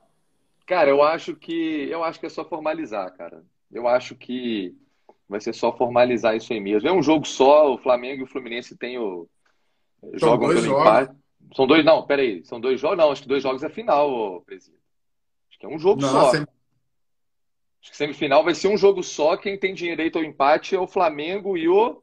Cara, 0.66 0.90
eu 0.90 1.02
acho 1.02 1.36
que 1.36 1.90
eu 1.90 2.04
acho 2.04 2.20
que 2.20 2.26
é 2.26 2.30
só 2.30 2.46
formalizar, 2.46 3.12
cara. 3.16 3.44
Eu 3.72 3.88
acho 3.88 4.16
que 4.16 4.76
vai 5.28 5.42
ser 5.42 5.54
só 5.54 5.76
formalizar 5.76 6.36
isso 6.36 6.54
aí 6.54 6.60
mesmo. 6.60 6.88
É 6.88 6.92
um 6.92 7.04
jogo 7.04 7.26
só, 7.26 7.74
o 7.74 7.78
Flamengo 7.78 8.22
e 8.22 8.24
o 8.24 8.28
Fluminense 8.28 8.78
têm 8.78 8.98
o, 8.98 9.28
são 10.20 10.30
jogam 10.30 10.48
dois 10.48 10.62
pelo 10.62 10.74
jogos. 10.74 10.88
empate. 10.88 11.16
São 11.56 11.68
dois, 11.68 11.86
não, 11.86 12.06
peraí. 12.06 12.44
São 12.46 12.60
dois 12.60 12.80
jogos? 12.80 12.98
Não, 12.98 13.12
acho 13.12 13.22
que 13.22 13.28
dois 13.28 13.44
jogos 13.44 13.64
é 13.64 13.70
final, 13.70 14.42
Presidente. 14.42 14.82
Acho 15.50 15.60
que 15.60 15.66
é 15.66 15.70
um 15.70 15.80
jogo 15.80 16.02
não, 16.02 16.10
só. 16.10 16.32
Sem... 16.32 16.42
Acho 16.42 17.92
que 17.92 17.98
semifinal 17.98 18.44
vai 18.44 18.56
ser 18.56 18.68
um 18.68 18.78
jogo 18.78 19.04
só. 19.04 19.38
Quem 19.38 19.58
tem 19.58 19.74
direito 19.74 20.18
ao 20.18 20.24
empate 20.24 20.76
é 20.76 20.80
o 20.80 20.88
Flamengo 20.88 21.58
e 21.58 21.68
o. 21.68 22.02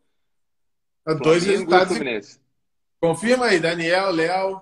É 1.06 1.14
dois 1.14 1.44
resultados. 1.44 1.96
Fluminense. 1.96 2.40
Confirma 3.00 3.46
aí, 3.46 3.58
Daniel, 3.58 4.10
Léo. 4.10 4.60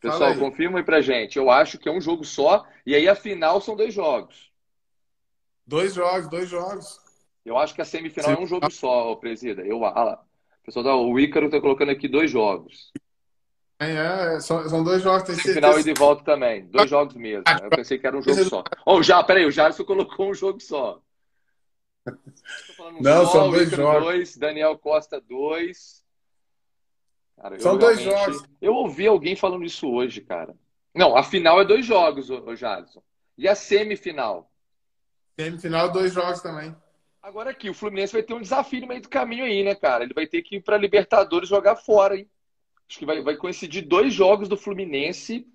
Pessoal, 0.00 0.36
confirma 0.36 0.78
aí 0.78 0.84
pra 0.84 1.00
gente. 1.00 1.38
Eu 1.38 1.48
acho 1.50 1.78
que 1.78 1.88
é 1.88 1.92
um 1.92 2.00
jogo 2.00 2.24
só. 2.24 2.66
E 2.84 2.94
aí 2.94 3.08
a 3.08 3.14
final 3.14 3.60
são 3.60 3.76
dois 3.76 3.94
jogos. 3.94 4.50
Dois 5.66 5.94
jogos, 5.94 6.28
dois 6.28 6.48
jogos. 6.48 6.98
Eu 7.44 7.56
acho 7.56 7.74
que 7.74 7.80
a 7.80 7.84
semifinal 7.84 8.30
Sim. 8.30 8.36
é 8.36 8.40
um 8.40 8.46
jogo 8.46 8.70
só, 8.70 9.14
presida. 9.14 9.62
Eu, 9.62 9.84
ah 9.84 10.04
lá. 10.04 10.24
Pessoal, 10.64 10.84
tá, 10.84 10.94
o 10.96 11.18
Ícaro 11.18 11.46
está 11.46 11.60
colocando 11.60 11.90
aqui 11.90 12.08
dois 12.08 12.30
jogos. 12.30 12.92
É, 13.78 14.36
é 14.36 14.40
são, 14.40 14.68
são, 14.68 14.84
dois 14.84 15.02
jogos. 15.02 15.22
Tem 15.22 15.36
final 15.36 15.78
e 15.78 15.82
de 15.82 15.94
volta 15.94 16.22
também. 16.22 16.66
Dois 16.66 16.88
jogos 16.88 17.14
mesmo. 17.14 17.44
Eu 17.62 17.70
pensei 17.70 17.98
que 17.98 18.06
era 18.06 18.16
um 18.16 18.22
jogo 18.22 18.44
só. 18.44 18.64
Oh, 18.86 19.02
já, 19.02 19.22
peraí, 19.24 19.44
o 19.44 19.50
Jarson 19.50 19.84
colocou 19.84 20.30
um 20.30 20.34
jogo 20.34 20.60
só. 20.60 21.00
Não, 23.00 23.26
são 23.26 23.50
dois 23.50 23.70
jogos. 23.70 24.04
Dois, 24.04 24.36
Daniel 24.36 24.78
Costa, 24.78 25.20
dois. 25.20 26.02
Cara, 27.36 27.58
são 27.58 27.76
dois 27.76 28.00
jogos. 28.00 28.42
Eu 28.60 28.74
ouvi 28.74 29.06
alguém 29.06 29.34
falando 29.34 29.64
isso 29.64 29.90
hoje, 29.90 30.20
cara. 30.20 30.54
Não, 30.94 31.16
a 31.16 31.22
final 31.22 31.60
é 31.60 31.64
dois 31.64 31.84
jogos, 31.84 32.30
o 32.30 32.54
Jarson. 32.54 33.02
E 33.36 33.48
a 33.48 33.54
semifinal? 33.54 34.50
Semifinal, 35.38 35.90
dois 35.90 36.12
jogos 36.12 36.40
também. 36.40 36.74
Agora 37.22 37.50
aqui, 37.50 37.70
o 37.70 37.74
Fluminense 37.74 38.12
vai 38.12 38.22
ter 38.22 38.34
um 38.34 38.40
desafio 38.40 38.80
no 38.80 38.88
meio 38.88 39.00
do 39.00 39.08
caminho 39.08 39.44
aí, 39.44 39.62
né, 39.62 39.74
cara? 39.74 40.04
Ele 40.04 40.12
vai 40.12 40.26
ter 40.26 40.42
que 40.42 40.56
ir 40.56 40.60
para 40.60 40.76
Libertadores 40.76 41.48
jogar 41.48 41.76
fora, 41.76 42.16
hein? 42.16 42.28
Acho 42.88 42.98
que 42.98 43.06
vai, 43.06 43.22
vai 43.22 43.36
coincidir 43.36 43.86
dois 43.86 44.12
jogos 44.12 44.48
do 44.48 44.56
Fluminense 44.56 45.46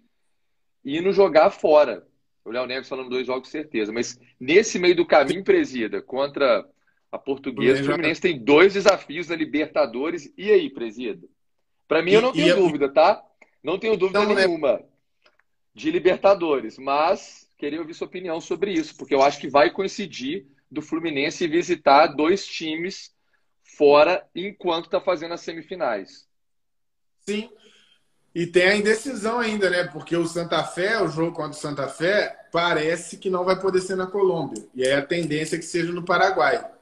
indo 0.83 1.11
jogar 1.11 1.51
fora. 1.51 2.07
O 2.43 2.49
Léo 2.49 2.65
Neves 2.65 2.87
falando 2.87 3.09
dois 3.09 3.27
jogos, 3.27 3.49
certeza. 3.49 3.91
Mas 3.91 4.17
nesse 4.39 4.79
meio 4.79 4.95
do 4.95 5.05
caminho, 5.05 5.43
presida, 5.43 6.01
contra 6.01 6.65
a 7.11 7.17
Portuguesa, 7.17 7.81
o 7.81 7.85
Fluminense 7.85 8.21
tem 8.21 8.37
dois 8.37 8.73
desafios 8.73 9.29
na 9.29 9.35
Libertadores. 9.35 10.31
E 10.37 10.51
aí, 10.51 10.69
presida? 10.69 11.27
Para 11.87 12.01
mim, 12.01 12.11
eu 12.11 12.21
não 12.21 12.33
tenho 12.33 12.49
e, 12.49 12.53
dúvida, 12.53 12.89
tá? 12.89 13.23
Não 13.63 13.79
tenho 13.79 13.97
dúvida 13.97 14.23
não, 14.23 14.33
nenhuma 14.33 14.81
de 15.73 15.89
Libertadores. 15.89 16.77
Mas 16.77 17.49
queria 17.57 17.79
ouvir 17.79 17.93
sua 17.93 18.07
opinião 18.07 18.41
sobre 18.41 18.71
isso, 18.71 18.95
porque 18.97 19.15
eu 19.15 19.21
acho 19.21 19.39
que 19.39 19.49
vai 19.49 19.71
coincidir 19.71 20.45
do 20.69 20.81
Fluminense 20.81 21.47
visitar 21.47 22.07
dois 22.07 22.45
times 22.45 23.15
fora 23.63 24.25
enquanto 24.35 24.85
está 24.85 24.99
fazendo 24.99 25.33
as 25.33 25.41
semifinais. 25.41 26.27
Sim. 27.27 27.49
E 28.35 28.45
tem 28.45 28.67
a 28.67 28.75
indecisão 28.75 29.39
ainda, 29.39 29.69
né? 29.69 29.85
Porque 29.85 30.15
o 30.15 30.27
Santa 30.27 30.63
Fé, 30.63 31.01
o 31.01 31.07
jogo 31.07 31.31
contra 31.31 31.51
o 31.51 31.61
Santa 31.61 31.87
Fé, 31.87 32.47
parece 32.51 33.17
que 33.17 33.29
não 33.29 33.43
vai 33.43 33.59
poder 33.59 33.81
ser 33.81 33.95
na 33.95 34.05
Colômbia. 34.05 34.63
E 34.75 34.83
aí 34.85 34.93
a 34.93 35.05
tendência 35.05 35.55
é 35.55 35.59
que 35.59 35.65
seja 35.65 35.91
no 35.91 36.05
Paraguai. 36.05 36.76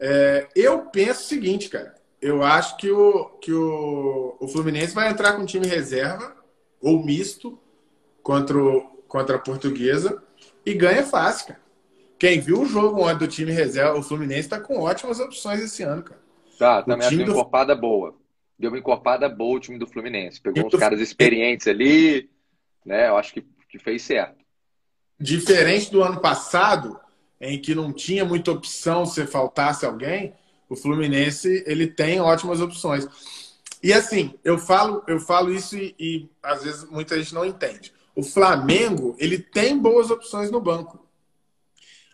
É, 0.00 0.48
eu 0.56 0.86
penso 0.86 1.20
o 1.20 1.28
seguinte, 1.28 1.68
cara. 1.68 1.94
Eu 2.20 2.42
acho 2.42 2.76
que, 2.76 2.90
o, 2.90 3.26
que 3.40 3.52
o, 3.52 4.36
o 4.40 4.48
Fluminense 4.48 4.94
vai 4.94 5.10
entrar 5.10 5.34
com 5.34 5.44
time 5.44 5.66
reserva 5.66 6.34
ou 6.80 7.04
misto 7.04 7.58
contra, 8.22 8.56
o, 8.58 8.80
contra 9.06 9.36
a 9.36 9.38
Portuguesa 9.38 10.22
e 10.64 10.74
ganha 10.74 11.04
fácil, 11.04 11.48
cara. 11.48 11.60
Quem 12.18 12.38
viu 12.38 12.60
o 12.60 12.66
jogo 12.66 13.02
ontem 13.02 13.18
do 13.18 13.28
time 13.28 13.50
reserva, 13.50 13.98
o 13.98 14.02
Fluminense 14.02 14.40
está 14.40 14.60
com 14.60 14.78
ótimas 14.80 15.20
opções 15.20 15.60
esse 15.60 15.82
ano, 15.82 16.02
cara. 16.02 16.20
Tá, 16.58 16.82
também 16.82 17.06
acho 17.06 17.16
uma 17.16 17.24
do... 17.24 17.30
encorpada 17.32 17.74
boa. 17.74 18.14
Deu 18.58 18.70
uma 18.70 18.78
encorpada 18.78 19.26
boa 19.26 19.56
o 19.56 19.60
time 19.60 19.78
do 19.78 19.86
Fluminense. 19.86 20.38
Pegou 20.38 20.66
uns 20.66 20.70
do... 20.70 20.78
caras 20.78 21.00
experientes 21.00 21.66
ali, 21.66 22.28
né? 22.84 23.08
Eu 23.08 23.16
acho 23.16 23.32
que, 23.32 23.40
que 23.70 23.78
fez 23.78 24.02
certo. 24.02 24.36
Diferente 25.18 25.90
do 25.90 26.02
ano 26.02 26.20
passado, 26.20 26.99
em 27.40 27.60
que 27.60 27.74
não 27.74 27.92
tinha 27.92 28.24
muita 28.24 28.52
opção 28.52 29.06
se 29.06 29.26
faltasse 29.26 29.86
alguém, 29.86 30.34
o 30.68 30.76
Fluminense 30.76 31.64
ele 31.66 31.86
tem 31.86 32.20
ótimas 32.20 32.60
opções. 32.60 33.08
E 33.82 33.92
assim, 33.92 34.38
eu 34.44 34.58
falo, 34.58 35.02
eu 35.06 35.18
falo 35.18 35.52
isso 35.52 35.76
e, 35.76 35.94
e 35.98 36.30
às 36.42 36.62
vezes 36.62 36.84
muita 36.90 37.18
gente 37.18 37.34
não 37.34 37.44
entende. 37.44 37.92
O 38.14 38.22
Flamengo 38.22 39.16
ele 39.18 39.38
tem 39.38 39.78
boas 39.78 40.10
opções 40.10 40.50
no 40.50 40.60
banco. 40.60 41.00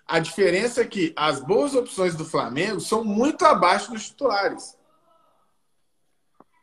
A 0.07 0.21
diferença 0.21 0.83
é 0.83 0.87
que 0.87 1.13
as 1.17 1.41
boas 1.41 1.75
opções 1.75 2.15
do 2.15 2.25
Flamengo 2.25 2.81
são 2.81 3.03
muito 3.03 3.45
abaixo 3.45 3.91
dos 3.91 4.07
titulares. 4.07 4.77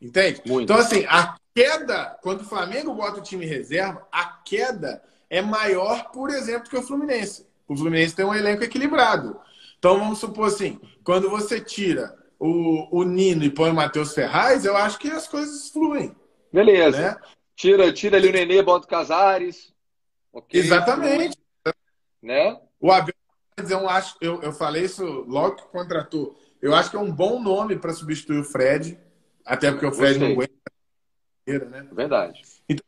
Entende? 0.02 0.42
Muito. 0.46 0.64
Então, 0.64 0.78
assim, 0.78 1.06
a 1.10 1.36
queda, 1.54 2.18
quando 2.22 2.42
o 2.42 2.46
Flamengo 2.46 2.94
bota 2.94 3.20
o 3.20 3.24
time 3.24 3.46
reserva, 3.46 4.08
a 4.12 4.26
queda 4.26 5.04
é 5.30 5.42
maior, 5.42 6.12
por 6.12 6.30
exemplo, 6.30 6.70
que 6.70 6.78
o 6.78 6.82
Fluminense. 6.82 7.46
O 7.74 7.78
Fluminense 7.78 8.16
tem 8.16 8.26
um 8.26 8.34
elenco 8.34 8.64
equilibrado. 8.64 9.40
Então, 9.78 10.00
vamos 10.00 10.20
supor 10.20 10.48
assim, 10.48 10.80
quando 11.04 11.30
você 11.30 11.60
tira 11.60 12.16
o, 12.40 13.00
o 13.00 13.04
Nino 13.04 13.44
e 13.44 13.50
põe 13.50 13.72
o 13.72 13.74
Matheus 13.74 14.14
Ferraz, 14.14 14.64
eu 14.66 14.78
acho 14.78 15.00
que 15.00 15.10
as 15.10 15.28
coisas 15.28 15.70
fluem. 15.70 16.16
Beleza. 16.52 17.02
Né? 17.02 17.18
Tira, 17.56 17.92
tira 17.92 18.18
ali 18.18 18.30
o 18.30 18.32
Nenê, 18.32 18.62
bota 18.62 18.86
o 18.86 18.90
Casares. 18.90 19.74
Okay, 20.32 20.60
Exatamente. 20.60 21.38
Né? 22.22 22.60
O 22.80 22.92
Abel, 22.92 23.14
eu, 23.70 23.90
acho, 23.90 24.16
eu, 24.22 24.42
eu 24.42 24.54
falei 24.54 24.86
isso 24.86 25.06
logo 25.28 25.56
que 25.56 25.68
contratou. 25.68 26.40
Eu 26.62 26.74
acho 26.74 26.90
que 26.90 26.96
é 26.96 27.00
um 27.00 27.12
bom 27.12 27.42
nome 27.42 27.78
para 27.78 27.94
substituir 27.94 28.40
o 28.40 28.44
Fred, 28.44 28.98
até 29.46 29.72
porque 29.72 29.86
o 29.86 29.92
Fred 29.92 30.18
Gostei. 30.18 30.28
não 30.28 30.42
aguenta. 30.42 31.70
Né? 31.70 31.88
Verdade. 31.92 32.42
Então, 32.70 32.86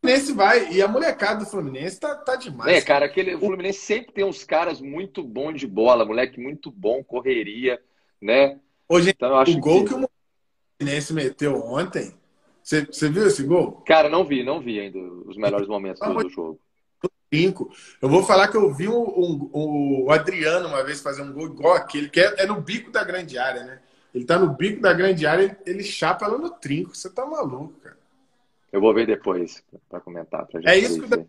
Fluminense 0.00 0.32
vai. 0.32 0.72
E 0.72 0.82
a 0.82 0.88
molecada 0.88 1.44
do 1.44 1.50
Fluminense 1.50 2.00
tá, 2.00 2.14
tá 2.14 2.36
demais. 2.36 2.72
É, 2.72 2.80
cara, 2.80 3.06
aquele, 3.06 3.34
o 3.34 3.40
Fluminense 3.40 3.80
sempre 3.80 4.12
tem 4.12 4.24
uns 4.24 4.44
caras 4.44 4.80
muito 4.80 5.22
bons 5.22 5.58
de 5.58 5.66
bola, 5.66 6.04
moleque 6.04 6.40
muito 6.40 6.70
bom, 6.70 7.04
correria, 7.04 7.80
né? 8.20 8.58
Hoje, 8.88 9.10
então, 9.10 9.40
o 9.40 9.60
gol 9.60 9.84
que... 9.84 9.90
que 9.90 9.94
o 9.94 10.08
Fluminense 10.78 11.12
meteu 11.12 11.62
ontem, 11.62 12.14
você, 12.62 12.84
você 12.86 13.08
viu 13.08 13.26
esse 13.26 13.42
gol? 13.42 13.82
Cara, 13.86 14.08
não 14.08 14.24
vi, 14.24 14.42
não 14.42 14.60
vi 14.60 14.80
ainda 14.80 14.98
os 14.98 15.36
melhores 15.36 15.68
momentos 15.68 16.00
do, 16.00 16.14
do 16.14 16.28
jogo. 16.28 16.60
Cinco. 17.32 17.70
Eu 18.02 18.08
vou 18.08 18.24
falar 18.24 18.48
que 18.48 18.56
eu 18.56 18.74
vi 18.74 18.88
o, 18.88 18.92
o, 18.92 20.06
o, 20.06 20.10
Adriano 20.10 20.66
uma 20.66 20.82
vez 20.82 21.00
fazer 21.00 21.22
um 21.22 21.32
gol 21.32 21.46
igual 21.46 21.74
aquele, 21.74 22.08
que 22.08 22.18
é, 22.18 22.42
é, 22.42 22.46
no 22.46 22.60
bico 22.60 22.90
da 22.90 23.04
grande 23.04 23.38
área, 23.38 23.62
né? 23.62 23.80
Ele 24.12 24.24
tá 24.24 24.36
no 24.36 24.48
bico 24.48 24.80
da 24.80 24.92
grande 24.92 25.24
área, 25.24 25.44
ele, 25.44 25.56
ele 25.64 25.84
chapa 25.84 26.24
ela 26.24 26.38
no 26.38 26.50
trinco. 26.50 26.96
Você 26.96 27.08
tá 27.08 27.24
maluco, 27.24 27.74
cara. 27.80 27.99
Eu 28.72 28.80
vou 28.80 28.94
ver 28.94 29.06
depois 29.06 29.62
para 29.88 30.00
comentar. 30.00 30.46
Pra 30.46 30.60
gente 30.60 30.70
é 30.70 30.78
isso 30.78 31.00
que. 31.00 31.26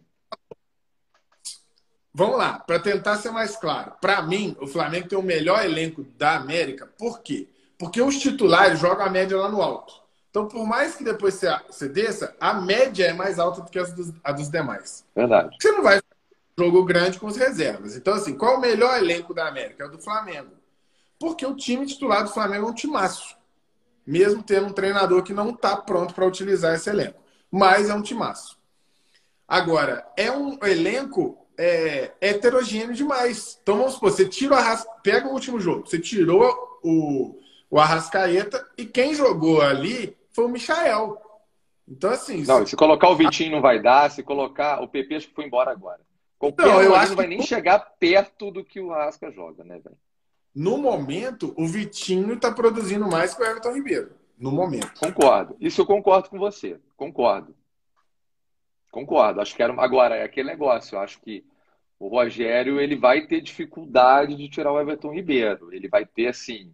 Vamos 2.14 2.38
lá, 2.38 2.60
para 2.60 2.78
tentar 2.78 3.16
ser 3.18 3.32
mais 3.32 3.56
claro. 3.56 3.94
Para 4.02 4.22
mim, 4.22 4.56
o 4.60 4.68
Flamengo 4.68 5.08
tem 5.08 5.18
o 5.18 5.24
melhor 5.24 5.64
elenco 5.64 6.04
da 6.18 6.36
América. 6.36 6.86
Por 6.98 7.22
quê? 7.22 7.48
Porque 7.80 8.02
os 8.02 8.20
titulares 8.20 8.80
jogam 8.80 9.06
a 9.06 9.10
média 9.10 9.38
lá 9.38 9.50
no 9.50 9.62
alto. 9.62 10.02
Então, 10.30 10.48
por 10.48 10.66
mais 10.66 10.96
que 10.96 11.04
depois 11.04 11.36
você, 11.36 11.48
você 11.68 11.90
desça, 11.90 12.36
a 12.40 12.54
média 12.54 13.06
é 13.06 13.14
mais 13.14 13.40
alta 13.40 13.62
do 13.62 13.70
que 13.70 13.80
a 13.80 13.84
dos, 13.84 14.14
a 14.24 14.32
dos 14.32 14.50
demais. 14.50 15.06
Verdade. 15.16 15.56
Você 15.60 15.72
não 15.72 15.84
vai 15.84 15.96
fazer 15.96 16.06
um 16.58 16.64
jogo 16.66 16.86
grande 16.86 17.20
com 17.20 17.28
as 17.28 17.38
reservas. 17.38 17.96
Então, 17.96 18.14
assim, 18.14 18.38
qual 18.38 18.54
é 18.54 18.58
o 18.58 18.62
melhor 18.62 18.98
elenco 18.98 19.34
da 19.34 19.48
América? 19.48 19.84
É 19.84 19.88
o 19.88 19.92
do 19.92 20.00
Flamengo. 20.00 20.52
Porque 21.18 21.46
o 21.46 21.56
time 21.56 21.86
titular 21.86 22.24
do 22.24 22.30
Flamengo 22.30 22.68
é 22.68 22.70
um 22.70 22.74
timaço. 22.74 23.38
Mesmo 24.06 24.44
tendo 24.44 24.68
um 24.68 24.74
treinador 24.74 25.24
que 25.24 25.34
não 25.34 25.52
está 25.52 25.78
pronto 25.78 26.14
para 26.14 26.26
utilizar 26.26 26.76
esse 26.76 26.90
elenco. 26.90 27.21
Mas 27.52 27.90
é 27.90 27.94
um 27.94 28.02
timaço. 28.02 28.58
Agora, 29.48 30.08
é 30.16 30.32
um 30.32 30.58
elenco 30.64 31.46
é, 31.58 32.12
heterogêneo 32.22 32.96
demais. 32.96 33.60
Então, 33.62 33.78
vamos 33.78 33.94
supor, 33.94 34.12
você 34.12 34.28
tira 34.28 34.54
o 34.54 34.58
Arras... 34.58 34.86
pega 35.04 35.28
o 35.28 35.34
último 35.34 35.60
jogo, 35.60 35.86
você 35.86 36.00
tirou 36.00 36.80
o, 36.82 37.38
o 37.70 37.80
Arrascaeta 37.80 38.66
e 38.78 38.86
quem 38.86 39.14
jogou 39.14 39.62
ali 39.62 40.18
foi 40.32 40.46
o 40.46 40.50
Michael. 40.50 41.22
Então, 41.88 42.12
assim. 42.12 42.44
Não, 42.44 42.66
se 42.66 42.76
colocar 42.76 43.10
o 43.10 43.16
Vitinho 43.16 43.52
não 43.52 43.62
vai 43.62 43.82
dar, 43.82 44.10
se 44.10 44.24
colocar. 44.24 44.82
O 44.82 44.88
PP 44.88 45.16
acho 45.16 45.28
que 45.28 45.36
foi 45.36 45.46
embora 45.46 45.72
agora. 45.72 46.00
Qualquer 46.40 46.66
não, 46.66 46.82
eu 46.82 46.96
acho 46.96 47.10
não 47.10 47.18
vai 47.18 47.28
que... 47.28 47.36
nem 47.36 47.46
chegar 47.46 47.80
perto 48.00 48.50
do 48.50 48.64
que 48.64 48.80
o 48.80 48.94
Arrasca 48.94 49.30
joga, 49.30 49.64
né, 49.64 49.78
velho? 49.78 49.98
No 50.56 50.78
momento, 50.78 51.54
o 51.58 51.68
Vitinho 51.68 52.34
está 52.34 52.52
produzindo 52.52 53.08
mais 53.08 53.34
que 53.34 53.42
o 53.42 53.46
Everton 53.46 53.74
Ribeiro. 53.74 54.12
No 54.42 54.52
momento. 54.52 55.00
Concordo. 55.00 55.56
Isso 55.60 55.82
eu 55.82 55.86
concordo 55.86 56.28
com 56.28 56.40
você. 56.40 56.80
Concordo. 56.98 57.56
Concordo. 58.90 59.40
Acho 59.40 59.56
que 59.56 59.62
era. 59.62 59.72
Agora, 59.80 60.16
é 60.16 60.24
aquele 60.24 60.50
negócio. 60.50 60.96
Eu 60.96 61.00
acho 61.00 61.22
que 61.22 61.46
o 62.00 62.08
Rogério 62.08 62.80
ele 62.80 62.96
vai 62.96 63.28
ter 63.28 63.40
dificuldade 63.40 64.36
de 64.36 64.50
tirar 64.50 64.74
o 64.74 64.82
Everton 64.82 65.14
Ribeiro. 65.14 65.72
Ele 65.72 65.88
vai 65.88 66.08
ter, 66.08 66.30
assim. 66.30 66.74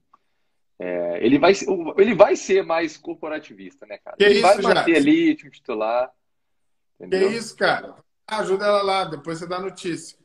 É, 0.80 1.20
ele, 1.22 1.38
vai, 1.38 1.52
ele 1.98 2.16
vai 2.16 2.38
ser 2.38 2.64
mais 2.64 2.96
corporativista, 2.96 3.86
né, 3.86 3.98
cara? 3.98 4.16
Que 4.16 4.24
ele 4.24 4.36
isso, 4.36 4.42
vai 4.44 4.56
manter 4.62 4.94
Jackson? 4.94 5.10
ali, 5.10 5.36
time 5.36 5.52
titular. 5.52 6.14
Entendeu? 6.98 7.30
Que 7.30 7.36
isso, 7.36 7.58
cara? 7.58 7.96
Ajuda 8.26 8.66
ela 8.66 8.82
lá, 8.82 9.04
depois 9.04 9.40
você 9.40 9.48
dá 9.48 9.60
notícia. 9.60 10.18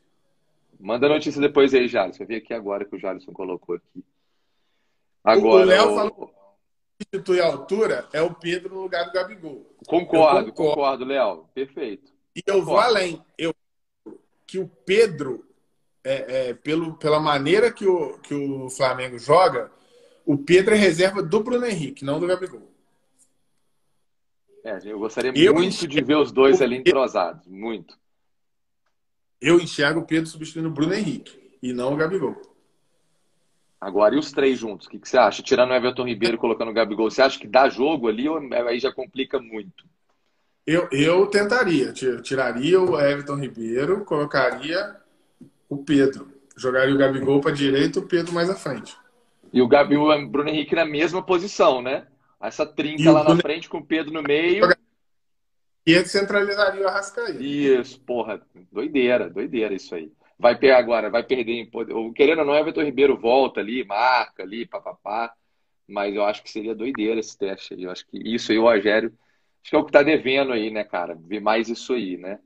Manda 0.79 1.09
notícia 1.09 1.41
depois 1.41 1.75
aí, 1.75 1.89
Jalisson. 1.89 2.23
Eu 2.23 2.27
vi 2.29 2.37
aqui 2.37 2.55
agora 2.55 2.85
que 2.85 2.95
o 2.95 2.99
Jalisson 2.99 3.33
colocou 3.33 3.77
aqui. 3.77 4.05
Agora, 5.25 5.65
o 5.65 5.67
Léo 5.67 5.91
o... 5.91 5.95
falou 5.97 6.42
substitui 7.03 7.41
a 7.41 7.47
altura 7.47 8.09
é 8.13 8.23
o 8.23 8.35
Pedro 8.35 8.75
no 8.75 8.83
lugar 8.83 9.05
do 9.05 9.13
Gabigol. 9.13 9.67
Concordo, 9.87 10.53
concordo, 10.53 10.53
concordo 10.53 11.05
Léo. 11.05 11.49
Perfeito. 11.55 12.13
E 12.35 12.43
eu 12.47 12.55
concordo. 12.55 12.67
vou 12.67 12.79
além. 12.79 13.23
Eu 13.37 13.55
que 14.47 14.59
o 14.59 14.69
Pedro, 14.69 15.47
é, 16.05 16.51
é, 16.51 16.55
pelo, 16.55 16.95
pela 16.99 17.19
maneira 17.19 17.73
que 17.73 17.87
o, 17.87 18.19
que 18.19 18.35
o 18.35 18.69
Flamengo 18.69 19.19
joga, 19.19 19.73
o 20.27 20.37
Pedro 20.37 20.75
é 20.75 20.77
reserva 20.77 21.23
do 21.23 21.43
Bruno 21.43 21.65
Henrique, 21.65 22.05
não 22.05 22.21
do 22.21 22.27
Gabigol. 22.27 22.71
É, 24.63 24.79
eu 24.85 24.99
gostaria 24.99 25.33
eu 25.35 25.55
muito 25.55 25.89
de 25.89 26.03
ver 26.03 26.17
os 26.17 26.31
dois 26.31 26.61
ali 26.61 26.77
entrosados. 26.77 27.47
Muito. 27.47 27.99
Eu 29.41 29.59
enxergo 29.59 30.01
o 30.01 30.07
Pedro 30.07 30.29
substituindo 30.29 30.69
o 30.69 30.73
Bruno 30.73 30.95
Henrique 30.95 31.59
e 31.63 31.73
não 31.73 31.95
o 31.95 31.97
Gabigol. 31.97 32.37
Agora, 33.83 34.15
e 34.15 34.19
os 34.19 34.31
três 34.31 34.61
juntos? 34.61 34.87
O 34.87 34.91
que, 34.91 35.01
que 35.01 35.09
você 35.09 35.19
acha? 35.19 35.43
Tirando 35.43 35.71
o 35.71 35.75
Everton 35.75 36.07
Ribeiro 36.07 36.37
e 36.37 36.39
colocando 36.39 36.71
o 36.71 36.73
Gabigol, 36.73 37.11
você 37.11 37.21
acha 37.21 37.37
que 37.37 37.49
dá 37.49 37.69
jogo 37.69 38.07
ali 38.07 38.29
ou 38.29 38.39
aí 38.69 38.79
já 38.79 38.93
complica 38.93 39.41
muito? 39.41 39.85
Eu, 40.65 40.89
eu 40.93 41.27
tentaria. 41.27 41.93
Tiraria 41.93 42.81
o 42.81 42.97
Everton 42.97 43.35
Ribeiro, 43.35 44.05
colocaria 44.05 44.95
o 45.69 45.79
Pedro. 45.79 46.31
Jogaria 46.57 46.95
o 46.95 46.99
Gabigol 46.99 47.41
para 47.41 47.51
direita 47.51 47.99
e 47.99 48.03
o 48.03 48.07
Pedro 48.07 48.33
mais 48.33 48.49
à 48.49 48.55
frente. 48.55 48.97
E 49.53 49.61
o 49.61 49.67
Gabi, 49.67 49.97
o 49.97 50.29
Bruno 50.29 50.49
Henrique 50.49 50.77
na 50.77 50.85
mesma 50.85 51.21
posição, 51.21 51.83
né? 51.83 52.07
Essa 52.41 52.65
trinca 52.65 53.11
lá 53.11 53.25
Bruno... 53.25 53.35
na 53.35 53.43
frente 53.43 53.69
com 53.69 53.79
o 53.79 53.85
Pedro 53.85 54.13
no 54.13 54.23
meio. 54.23 54.65
E 55.85 55.93
ele 55.93 56.07
centralizaria 56.07 56.85
o 56.85 56.89
Arrascaeta. 56.89 57.43
Isso, 57.43 58.01
porra. 58.03 58.41
Doideira, 58.71 59.29
doideira 59.29 59.75
isso 59.75 59.93
aí. 59.93 60.13
Vai 60.43 60.59
pegar 60.59 60.79
agora, 60.79 61.09
vai 61.09 61.23
perder 61.23 61.53
em 61.53 61.71
poder. 61.71 61.95
Querendo 62.15 62.41
ou 62.41 62.45
não, 62.45 62.57
Everton 62.57 62.83
Ribeiro 62.83 63.17
volta 63.17 63.61
ali, 63.61 63.85
marca 63.85 64.43
ali, 64.43 64.67
papapá. 64.67 65.33
Mas 65.89 66.13
eu 66.17 66.25
acho 66.25 66.43
que 66.43 66.51
seria 66.51 66.75
doideira 66.75 67.21
esse 67.21 67.39
teste 67.39 67.75
aí. 67.75 67.85
Eu 67.85 67.93
acho 67.93 68.05
que 68.09 68.19
isso 68.19 68.51
aí, 68.51 68.59
o 68.59 68.63
Rogério, 68.63 69.17
acho 69.63 69.71
que 69.71 69.77
é 69.77 69.79
o 69.79 69.85
que 69.85 69.93
tá 69.93 70.03
devendo 70.03 70.53
aí, 70.53 70.69
né, 70.69 70.83
cara? 70.83 71.15
Ver 71.15 71.39
mais 71.39 71.69
isso 71.69 71.93
aí, 71.93 72.17
né? 72.17 72.41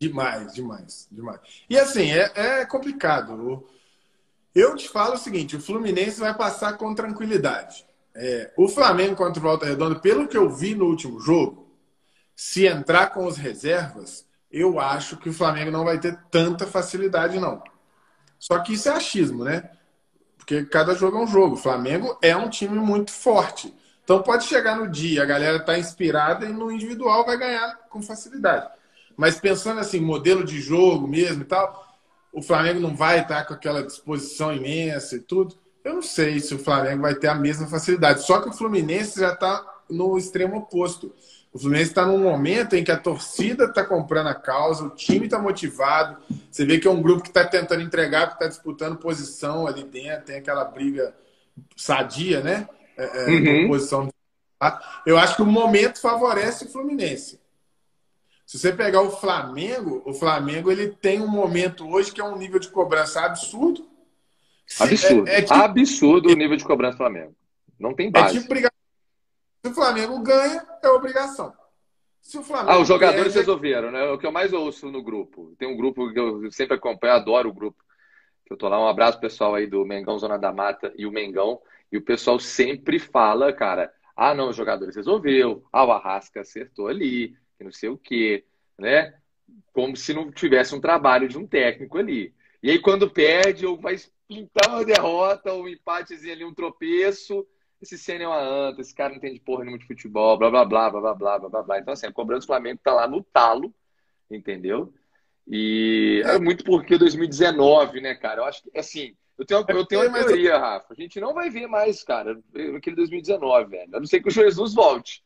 Demais, 0.00 0.54
demais, 0.54 1.06
demais. 1.08 1.40
E 1.70 1.78
assim, 1.78 2.10
é, 2.10 2.32
é 2.34 2.66
complicado. 2.66 3.64
Eu 4.52 4.74
te 4.74 4.88
falo 4.88 5.14
o 5.14 5.18
seguinte: 5.18 5.54
o 5.54 5.60
Fluminense 5.60 6.18
vai 6.18 6.36
passar 6.36 6.72
com 6.78 6.92
tranquilidade. 6.96 7.86
É, 8.12 8.52
o 8.56 8.68
Flamengo 8.68 9.14
contra 9.14 9.38
o 9.38 9.42
Volta 9.42 9.66
Redonda, 9.66 10.00
pelo 10.00 10.26
que 10.26 10.36
eu 10.36 10.50
vi 10.50 10.74
no 10.74 10.86
último 10.86 11.20
jogo, 11.20 11.72
se 12.34 12.66
entrar 12.66 13.14
com 13.14 13.28
as 13.28 13.36
reservas, 13.36 14.28
eu 14.50 14.80
acho 14.80 15.16
que 15.16 15.28
o 15.28 15.32
Flamengo 15.32 15.70
não 15.70 15.84
vai 15.84 15.98
ter 15.98 16.18
tanta 16.30 16.66
facilidade, 16.66 17.38
não. 17.38 17.62
Só 18.38 18.58
que 18.60 18.72
isso 18.72 18.88
é 18.88 18.92
achismo, 18.92 19.44
né? 19.44 19.70
Porque 20.38 20.64
cada 20.64 20.94
jogo 20.94 21.18
é 21.18 21.20
um 21.20 21.26
jogo. 21.26 21.54
O 21.54 21.58
Flamengo 21.58 22.18
é 22.20 22.34
um 22.34 22.48
time 22.48 22.78
muito 22.78 23.12
forte. 23.12 23.74
Então 24.02 24.22
pode 24.22 24.44
chegar 24.44 24.76
no 24.76 24.88
dia, 24.88 25.22
a 25.22 25.26
galera 25.26 25.60
tá 25.60 25.78
inspirada 25.78 26.44
e 26.44 26.52
no 26.52 26.72
individual 26.72 27.24
vai 27.24 27.36
ganhar 27.36 27.78
com 27.88 28.02
facilidade. 28.02 28.68
Mas 29.16 29.38
pensando 29.38 29.78
assim, 29.78 30.00
modelo 30.00 30.42
de 30.42 30.60
jogo 30.60 31.06
mesmo 31.06 31.42
e 31.42 31.44
tal, 31.44 31.86
o 32.32 32.42
Flamengo 32.42 32.80
não 32.80 32.96
vai 32.96 33.20
estar 33.20 33.44
com 33.44 33.54
aquela 33.54 33.84
disposição 33.84 34.52
imensa 34.52 35.16
e 35.16 35.20
tudo. 35.20 35.56
Eu 35.84 35.94
não 35.94 36.02
sei 36.02 36.40
se 36.40 36.54
o 36.54 36.58
Flamengo 36.58 37.02
vai 37.02 37.14
ter 37.14 37.28
a 37.28 37.34
mesma 37.34 37.66
facilidade. 37.66 38.22
Só 38.22 38.40
que 38.40 38.48
o 38.48 38.52
Fluminense 38.52 39.20
já 39.20 39.32
está 39.32 39.64
no 39.88 40.18
extremo 40.18 40.56
oposto. 40.56 41.14
O 41.52 41.58
Fluminense 41.58 41.90
está 41.90 42.06
num 42.06 42.18
momento 42.18 42.76
em 42.76 42.84
que 42.84 42.92
a 42.92 42.96
torcida 42.96 43.64
está 43.64 43.84
comprando 43.84 44.28
a 44.28 44.34
causa, 44.34 44.84
o 44.84 44.90
time 44.90 45.24
está 45.24 45.38
motivado. 45.38 46.16
Você 46.50 46.64
vê 46.64 46.78
que 46.78 46.86
é 46.86 46.90
um 46.90 47.02
grupo 47.02 47.22
que 47.22 47.28
está 47.28 47.44
tentando 47.44 47.82
entregar, 47.82 48.28
que 48.28 48.34
está 48.34 48.46
disputando 48.46 48.96
posição 48.98 49.66
ali 49.66 49.82
dentro, 49.82 50.26
tem 50.26 50.36
aquela 50.36 50.64
briga 50.64 51.14
sadia, 51.76 52.40
né? 52.40 52.68
É, 52.96 53.04
é, 53.04 53.26
uhum. 53.30 53.68
Posição. 53.68 54.08
Eu 55.04 55.18
acho 55.18 55.36
que 55.36 55.42
o 55.42 55.46
momento 55.46 56.00
favorece 56.00 56.66
o 56.66 56.68
Fluminense. 56.68 57.40
Se 58.46 58.58
você 58.58 58.72
pegar 58.72 59.00
o 59.02 59.10
Flamengo, 59.10 60.02
o 60.04 60.12
Flamengo 60.12 60.70
ele 60.70 60.88
tem 60.88 61.20
um 61.20 61.28
momento 61.28 61.88
hoje 61.88 62.12
que 62.12 62.20
é 62.20 62.24
um 62.24 62.36
nível 62.36 62.60
de 62.60 62.68
cobrança 62.68 63.22
absurdo. 63.22 63.88
Absurdo. 64.78 65.28
É, 65.28 65.38
é 65.38 65.42
tipo, 65.42 65.54
absurdo 65.54 66.30
o 66.30 66.34
nível 66.34 66.56
de 66.56 66.64
cobrança 66.64 66.94
do 66.94 66.98
Flamengo. 66.98 67.34
Não 67.78 67.94
tem 67.94 68.10
base. 68.10 68.36
É 68.36 68.40
tipo, 68.40 68.48
se 69.62 69.70
o 69.70 69.74
Flamengo 69.74 70.18
ganha, 70.22 70.66
é 70.82 70.88
obrigação. 70.88 71.52
Se 72.22 72.38
o 72.38 72.42
Flamengo 72.42 72.70
ah, 72.70 72.80
os 72.80 72.88
jogadores 72.88 73.34
resolveram, 73.34 73.90
né? 73.90 74.04
O 74.10 74.18
que 74.18 74.26
eu 74.26 74.32
mais 74.32 74.52
ouço 74.52 74.90
no 74.90 75.02
grupo. 75.02 75.54
Tem 75.58 75.68
um 75.68 75.76
grupo 75.76 76.12
que 76.12 76.18
eu 76.18 76.50
sempre 76.52 76.76
acompanho, 76.76 77.14
adoro 77.14 77.48
o 77.48 77.54
grupo. 77.54 77.82
Eu 78.48 78.56
tô 78.56 78.68
lá, 78.68 78.80
um 78.80 78.88
abraço 78.88 79.20
pessoal 79.20 79.54
aí 79.54 79.66
do 79.66 79.84
Mengão 79.84 80.18
Zona 80.18 80.36
da 80.36 80.52
Mata 80.52 80.92
e 80.96 81.06
o 81.06 81.12
Mengão. 81.12 81.60
E 81.90 81.96
o 81.96 82.02
pessoal 82.02 82.38
sempre 82.38 82.98
fala, 82.98 83.52
cara, 83.52 83.92
ah, 84.16 84.34
não, 84.34 84.50
os 84.50 84.56
jogadores 84.56 84.96
resolveu, 84.96 85.64
ah, 85.72 85.84
o 85.84 85.92
Arrasca 85.92 86.40
acertou 86.40 86.88
ali, 86.88 87.36
que 87.56 87.64
não 87.64 87.72
sei 87.72 87.88
o 87.88 87.96
quê, 87.96 88.44
né? 88.78 89.14
Como 89.72 89.96
se 89.96 90.12
não 90.12 90.30
tivesse 90.30 90.74
um 90.74 90.80
trabalho 90.80 91.28
de 91.28 91.38
um 91.38 91.46
técnico 91.46 91.96
ali. 91.96 92.34
E 92.62 92.70
aí, 92.70 92.78
quando 92.78 93.10
perde, 93.10 93.64
ou 93.64 93.78
vai 93.78 93.96
pintar 94.28 94.68
uma 94.68 94.84
derrota, 94.84 95.52
ou 95.52 95.64
um 95.64 95.68
empatezinho 95.68 96.32
ali, 96.32 96.44
um 96.44 96.54
tropeço, 96.54 97.46
esse 97.80 97.96
Senna 97.96 98.24
é 98.24 98.26
uma 98.26 98.40
anta, 98.40 98.80
esse 98.80 98.94
cara 98.94 99.10
não 99.10 99.16
entende 99.16 99.40
porra 99.40 99.64
nenhuma 99.64 99.78
de 99.78 99.86
futebol, 99.86 100.36
blá, 100.36 100.50
blá, 100.50 100.64
blá, 100.64 100.90
blá, 100.90 101.00
blá, 101.00 101.14
blá, 101.14 101.38
blá, 101.38 101.48
blá, 101.48 101.62
blá. 101.62 101.78
Então, 101.78 101.94
assim, 101.94 102.06
a 102.06 102.12
cobrança 102.12 102.40
do 102.40 102.46
Flamengo 102.46 102.80
tá 102.82 102.92
lá 102.92 103.08
no 103.08 103.22
talo, 103.22 103.74
entendeu? 104.30 104.92
E 105.48 106.22
é 106.26 106.38
muito 106.38 106.62
porque 106.64 106.98
2019, 106.98 108.00
né, 108.00 108.14
cara? 108.14 108.42
Eu 108.42 108.44
acho 108.44 108.62
que, 108.62 108.78
assim, 108.78 109.16
eu 109.38 109.46
tenho, 109.46 109.64
eu 109.68 109.86
tenho 109.86 110.08
uma 110.08 110.24
teoria, 110.24 110.58
Rafa. 110.58 110.92
A 110.92 110.94
gente 110.94 111.18
não 111.18 111.32
vai 111.32 111.48
ver 111.48 111.66
mais, 111.66 112.04
cara, 112.04 112.38
aquele 112.76 112.96
2019, 112.96 113.70
velho. 113.70 113.96
A 113.96 113.98
não 113.98 114.06
ser 114.06 114.20
que 114.20 114.28
o 114.28 114.30
Jesus 114.30 114.74
volte. 114.74 115.24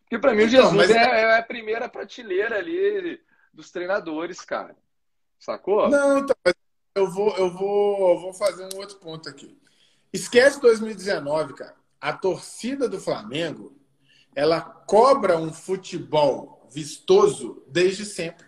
Porque 0.00 0.18
para 0.18 0.34
mim 0.34 0.42
o 0.42 0.46
então, 0.46 0.70
Jesus 0.70 0.90
é, 0.90 0.96
é, 0.96 1.38
a 1.38 1.42
primeira 1.42 1.88
prateleira 1.88 2.58
ali 2.58 3.20
dos 3.54 3.70
treinadores, 3.70 4.40
cara. 4.40 4.76
Sacou? 5.38 5.88
Não, 5.88 6.18
então, 6.18 6.36
eu 6.94 7.08
vou, 7.08 7.36
eu 7.36 7.50
vou, 7.50 8.10
eu 8.10 8.18
vou 8.18 8.32
fazer 8.34 8.64
um 8.74 8.78
outro 8.78 8.98
ponto 8.98 9.28
aqui. 9.28 9.56
Esquece 10.12 10.60
2019, 10.60 11.54
cara. 11.54 11.81
A 12.02 12.12
torcida 12.12 12.88
do 12.88 13.00
Flamengo, 13.00 13.72
ela 14.34 14.60
cobra 14.60 15.38
um 15.38 15.52
futebol 15.52 16.68
vistoso 16.68 17.62
desde 17.68 18.04
sempre. 18.04 18.44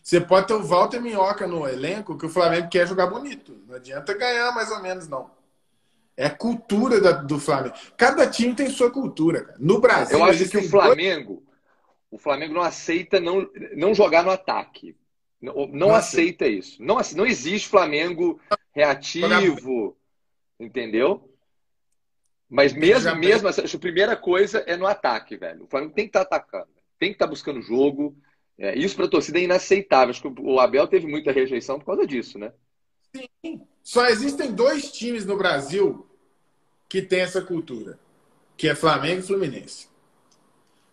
Você 0.00 0.20
pode 0.20 0.46
ter 0.46 0.54
o 0.54 0.62
Walter 0.62 1.00
Minhoca 1.00 1.44
no 1.44 1.66
elenco, 1.66 2.16
que 2.16 2.26
o 2.26 2.30
Flamengo 2.30 2.68
quer 2.68 2.86
jogar 2.86 3.08
bonito. 3.08 3.60
Não 3.66 3.74
adianta 3.74 4.16
ganhar 4.16 4.52
mais 4.54 4.70
ou 4.70 4.80
menos, 4.80 5.08
não. 5.08 5.28
É 6.16 6.30
cultura 6.30 7.00
da, 7.00 7.10
do 7.10 7.40
Flamengo. 7.40 7.74
Cada 7.96 8.30
time 8.30 8.54
tem 8.54 8.70
sua 8.70 8.92
cultura. 8.92 9.42
Cara. 9.44 9.58
No 9.58 9.80
Brasil. 9.80 10.16
Eu 10.16 10.24
acho 10.24 10.48
que 10.48 10.58
o 10.58 10.70
Flamengo. 10.70 11.42
Dois... 11.42 11.54
O 12.12 12.18
Flamengo 12.18 12.54
não 12.54 12.62
aceita 12.62 13.18
não, 13.18 13.50
não 13.74 13.92
jogar 13.92 14.22
no 14.22 14.30
ataque. 14.30 14.96
Não, 15.42 15.66
não 15.66 15.92
aceita 15.92 16.46
isso. 16.46 16.80
Não, 16.80 16.98
não 17.16 17.26
existe 17.26 17.68
Flamengo 17.68 18.40
reativo. 18.72 19.96
Entendeu? 20.60 21.33
Mas 22.48 22.72
mesmo, 22.72 23.14
mesmo 23.16 23.48
assim, 23.48 23.62
a 23.62 23.78
primeira 23.78 24.16
coisa 24.16 24.62
é 24.66 24.76
no 24.76 24.86
ataque, 24.86 25.36
velho. 25.36 25.64
O 25.64 25.66
Flamengo 25.66 25.94
tem 25.94 26.04
que 26.04 26.10
estar 26.10 26.24
tá 26.24 26.36
atacando. 26.36 26.68
Tem 26.98 27.08
que 27.10 27.14
estar 27.16 27.26
tá 27.26 27.30
buscando 27.30 27.62
jogo 27.62 28.16
é, 28.58 28.76
isso 28.78 28.94
para 28.94 29.06
a 29.06 29.10
torcida 29.10 29.38
é 29.38 29.42
inaceitável. 29.42 30.10
Acho 30.10 30.22
que 30.22 30.40
o 30.40 30.60
Abel 30.60 30.86
teve 30.86 31.06
muita 31.06 31.32
rejeição 31.32 31.78
por 31.78 31.86
causa 31.86 32.06
disso, 32.06 32.38
né? 32.38 32.52
Sim. 33.14 33.66
Só 33.82 34.06
existem 34.06 34.52
dois 34.52 34.90
times 34.92 35.26
no 35.26 35.36
Brasil 35.36 36.06
que 36.88 37.02
têm 37.02 37.20
essa 37.20 37.42
cultura, 37.42 37.98
que 38.56 38.68
é 38.68 38.74
Flamengo 38.74 39.20
e 39.20 39.22
Fluminense. 39.22 39.88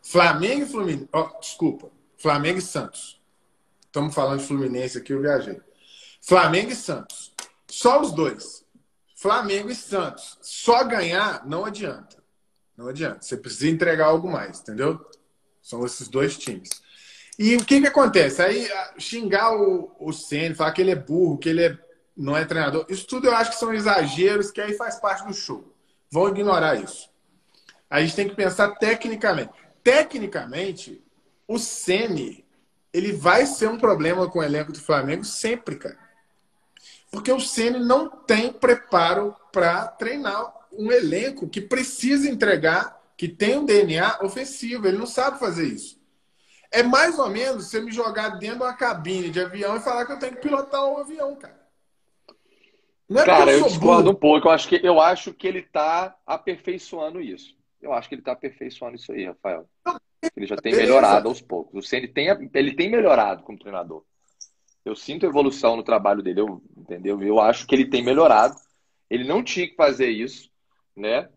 Flamengo 0.02 0.64
e 0.64 0.68
Fluminense. 0.68 1.10
Oh, 1.14 1.40
desculpa. 1.40 1.92
Flamengo 2.18 2.60
e 2.60 2.62
Santos. 2.62 3.22
Estamos 3.86 4.14
falando 4.14 4.40
de 4.40 4.48
Fluminense 4.48 4.98
aqui, 4.98 5.14
eu 5.14 5.22
viajei. 5.22 5.60
Flamengo 6.22 6.72
e 6.72 6.76
Santos. 6.76 7.34
Só 7.70 8.02
os 8.02 8.12
dois. 8.12 8.61
Flamengo 9.22 9.70
e 9.70 9.76
Santos. 9.76 10.40
Só 10.42 10.84
ganhar 10.84 11.46
não 11.46 11.64
adianta. 11.64 12.18
Não 12.76 12.88
adianta. 12.88 13.22
Você 13.22 13.38
precisa 13.38 13.70
entregar 13.70 14.08
algo 14.08 14.28
mais, 14.28 14.60
entendeu? 14.60 15.00
São 15.62 15.86
esses 15.86 16.08
dois 16.08 16.36
times. 16.36 16.70
E 17.38 17.56
o 17.56 17.64
que 17.64 17.80
que 17.80 17.88
acontece? 17.88 18.42
Aí 18.42 18.68
xingar 18.98 19.56
o, 19.56 19.96
o 20.00 20.12
Senna, 20.12 20.56
falar 20.56 20.72
que 20.72 20.82
ele 20.82 20.90
é 20.90 20.96
burro, 20.96 21.38
que 21.38 21.50
ele 21.50 21.64
é, 21.64 21.78
não 22.18 22.36
é 22.36 22.44
treinador, 22.46 22.84
isso 22.90 23.06
tudo 23.06 23.28
eu 23.28 23.36
acho 23.36 23.52
que 23.52 23.58
são 23.58 23.72
exageros 23.72 24.50
que 24.50 24.60
aí 24.60 24.74
faz 24.74 25.00
parte 25.00 25.28
do 25.28 25.34
show. 25.36 25.72
Vão 26.10 26.30
ignorar 26.30 26.76
isso. 26.76 27.08
A 27.88 28.02
gente 28.02 28.16
tem 28.16 28.28
que 28.28 28.36
pensar 28.36 28.72
tecnicamente. 28.76 29.52
Tecnicamente, 29.84 31.00
o 31.48 31.60
Ceni 31.60 32.44
ele 32.92 33.14
vai 33.14 33.46
ser 33.46 33.70
um 33.70 33.78
problema 33.78 34.28
com 34.28 34.40
o 34.40 34.44
elenco 34.44 34.72
do 34.72 34.82
Flamengo 34.82 35.24
sempre, 35.24 35.76
cara. 35.76 35.98
Porque 37.12 37.32
o 37.32 37.40
Ceni 37.42 37.80
não 37.80 38.08
tem 38.10 38.54
preparo 38.54 39.36
para 39.52 39.86
treinar 39.88 40.54
um 40.72 40.90
elenco 40.90 41.50
que 41.50 41.60
precisa 41.60 42.30
entregar, 42.30 43.00
que 43.18 43.28
tem 43.28 43.58
um 43.58 43.66
DNA 43.66 44.20
ofensivo. 44.24 44.88
Ele 44.88 44.98
não 44.98 45.06
sabe 45.06 45.38
fazer 45.38 45.68
isso. 45.68 46.00
É 46.72 46.82
mais 46.82 47.20
ou 47.20 47.30
menos 47.30 47.68
você 47.68 47.82
me 47.82 47.92
jogar 47.92 48.30
dentro 48.40 48.60
de 48.60 48.64
uma 48.64 48.74
cabine 48.74 49.30
de 49.30 49.42
avião 49.42 49.76
e 49.76 49.82
falar 49.82 50.06
que 50.06 50.14
eu 50.14 50.20
tenho 50.20 50.36
que 50.36 50.42
pilotar 50.42 50.86
um 50.86 51.00
avião, 51.00 51.36
cara. 51.36 51.60
É 53.10 53.26
cara, 53.26 53.52
eu, 53.52 53.60
eu 53.60 53.68
discordo 53.68 54.04
burro. 54.04 54.16
um 54.16 54.20
pouco. 54.20 54.48
Eu 54.48 54.52
acho, 54.52 54.70
que, 54.70 54.80
eu 54.82 55.02
acho 55.02 55.34
que 55.34 55.46
ele 55.46 55.60
está 55.60 56.16
aperfeiçoando 56.26 57.20
isso. 57.20 57.54
Eu 57.82 57.92
acho 57.92 58.08
que 58.08 58.16
ele 58.16 58.22
está 58.22 58.32
aperfeiçoando 58.32 58.96
isso 58.96 59.12
aí, 59.12 59.26
Rafael. 59.26 59.68
Ele 60.36 60.46
já 60.46 60.56
tem 60.56 60.74
melhorado 60.74 61.28
aos 61.28 61.42
poucos. 61.42 61.84
O 61.84 61.88
Ceni 61.88 62.08
tem, 62.08 62.28
ele 62.54 62.74
tem 62.74 62.90
melhorado 62.90 63.44
como 63.44 63.60
treinador. 63.60 64.06
Eu 64.84 64.96
sinto 64.96 65.26
evolução 65.26 65.76
no 65.76 65.84
trabalho 65.84 66.24
dele, 66.24 66.42
eu, 66.42 66.62
entendeu? 66.76 67.22
Eu 67.22 67.40
acho 67.40 67.68
que 67.68 67.76
ele 67.76 67.86
tem 67.86 68.04
melhorado. 68.04 68.56
Ele 69.10 69.24
não 69.24 69.44
tinha 69.44 69.68
que 69.68 69.76
fazer 69.76 70.10
isso, 70.10 70.50
né? 70.96 71.30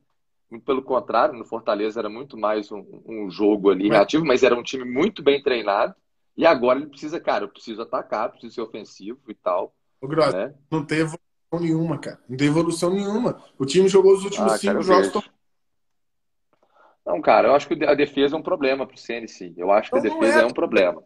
Pelo 0.65 0.83
contrário, 0.83 1.35
no 1.35 1.45
Fortaleza 1.45 2.01
era 2.01 2.09
muito 2.09 2.39
mais 2.39 2.71
um, 2.71 3.03
um 3.05 3.31
jogo 3.31 3.71
ali 3.71 3.89
reativo, 3.89 4.25
mas 4.25 4.43
era 4.43 4.55
um 4.55 4.63
time 4.63 4.85
muito 4.85 5.23
bem 5.23 5.43
treinado. 5.43 5.95
E 6.37 6.47
agora 6.47 6.79
ele 6.79 6.89
precisa, 6.89 7.21
cara, 7.21 7.45
eu 7.45 7.49
preciso 7.49 7.83
atacar, 7.83 8.31
preciso 8.31 8.55
ser 8.55 8.61
ofensivo 8.61 9.21
e 9.29 9.35
tal. 9.35 9.75
O 10.01 10.09
Gross, 10.09 10.35
né? 10.35 10.55
não 10.71 10.85
tem 10.85 10.99
evolução 10.99 11.61
nenhuma, 11.61 11.99
cara. 11.99 12.21
Não 12.29 12.37
tem 12.37 12.49
evolução 12.49 12.91
nenhuma. 12.91 13.43
O 13.59 13.65
time 13.65 13.89
jogou 13.89 14.13
os 14.13 14.25
últimos 14.25 14.53
ah, 14.53 14.59
cinco 14.59 14.83
jogos. 14.83 15.11
Tô... 15.11 15.23
Não, 17.07 17.21
cara, 17.21 17.49
eu 17.49 17.55
acho 17.55 17.69
que 17.69 17.85
a 17.85 17.95
defesa 17.95 18.35
é 18.35 18.39
um 18.39 18.43
problema 18.43 18.87
pro 18.87 18.97
CNC. 18.97 19.55
Eu 19.57 19.71
acho 19.71 19.91
que 19.91 19.97
não, 19.97 20.01
a 20.01 20.03
defesa 20.03 20.41
é. 20.41 20.43
é. 20.43 20.47
um 20.47 20.53
problema. 20.53 21.03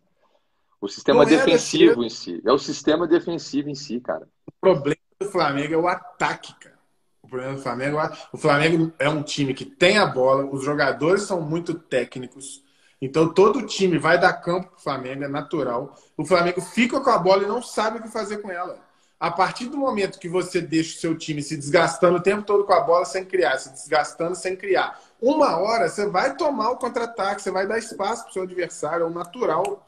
O 0.80 0.88
sistema 0.88 1.24
não 1.24 1.30
defensivo 1.30 2.02
é 2.02 2.06
em 2.06 2.10
si. 2.10 2.42
É 2.44 2.52
o 2.52 2.58
sistema 2.58 3.06
defensivo 3.06 3.68
em 3.68 3.74
si, 3.74 4.00
cara. 4.00 4.28
O 4.46 4.52
problema 4.60 5.00
do 5.20 5.28
Flamengo 5.28 5.74
é 5.74 5.76
o 5.76 5.88
ataque, 5.88 6.54
cara. 6.60 6.78
O 7.22 7.28
problema 7.28 7.54
do 7.54 7.62
Flamengo, 7.62 7.98
o 8.32 8.38
Flamengo 8.38 8.92
é 8.98 9.08
um 9.08 9.22
time 9.22 9.52
que 9.52 9.64
tem 9.64 9.98
a 9.98 10.06
bola, 10.06 10.46
os 10.46 10.64
jogadores 10.64 11.22
são 11.22 11.40
muito 11.40 11.74
técnicos. 11.74 12.62
Então 13.00 13.32
todo 13.32 13.66
time 13.66 13.98
vai 13.98 14.18
dar 14.18 14.32
campo 14.34 14.68
para 14.68 14.76
o 14.76 14.82
Flamengo, 14.82 15.24
é 15.24 15.28
natural. 15.28 15.96
O 16.16 16.24
Flamengo 16.24 16.60
fica 16.60 17.00
com 17.00 17.10
a 17.10 17.18
bola 17.18 17.42
e 17.42 17.46
não 17.46 17.62
sabe 17.62 17.98
o 17.98 18.02
que 18.02 18.08
fazer 18.08 18.38
com 18.38 18.50
ela. 18.50 18.78
A 19.20 19.30
partir 19.32 19.66
do 19.66 19.76
momento 19.76 20.18
que 20.18 20.28
você 20.28 20.60
deixa 20.60 20.96
o 20.96 21.00
seu 21.00 21.18
time 21.18 21.42
se 21.42 21.56
desgastando 21.56 22.18
o 22.18 22.22
tempo 22.22 22.44
todo 22.44 22.64
com 22.64 22.72
a 22.72 22.80
bola 22.80 23.04
sem 23.04 23.24
criar, 23.24 23.58
se 23.58 23.70
desgastando 23.70 24.36
sem 24.36 24.56
criar, 24.56 24.98
uma 25.20 25.58
hora 25.58 25.88
você 25.88 26.06
vai 26.06 26.36
tomar 26.36 26.70
o 26.70 26.76
contra-ataque, 26.76 27.42
você 27.42 27.50
vai 27.50 27.66
dar 27.66 27.78
espaço 27.78 28.22
para 28.22 28.30
o 28.30 28.32
seu 28.32 28.42
adversário, 28.44 29.04
é 29.04 29.06
o 29.06 29.10
natural. 29.10 29.84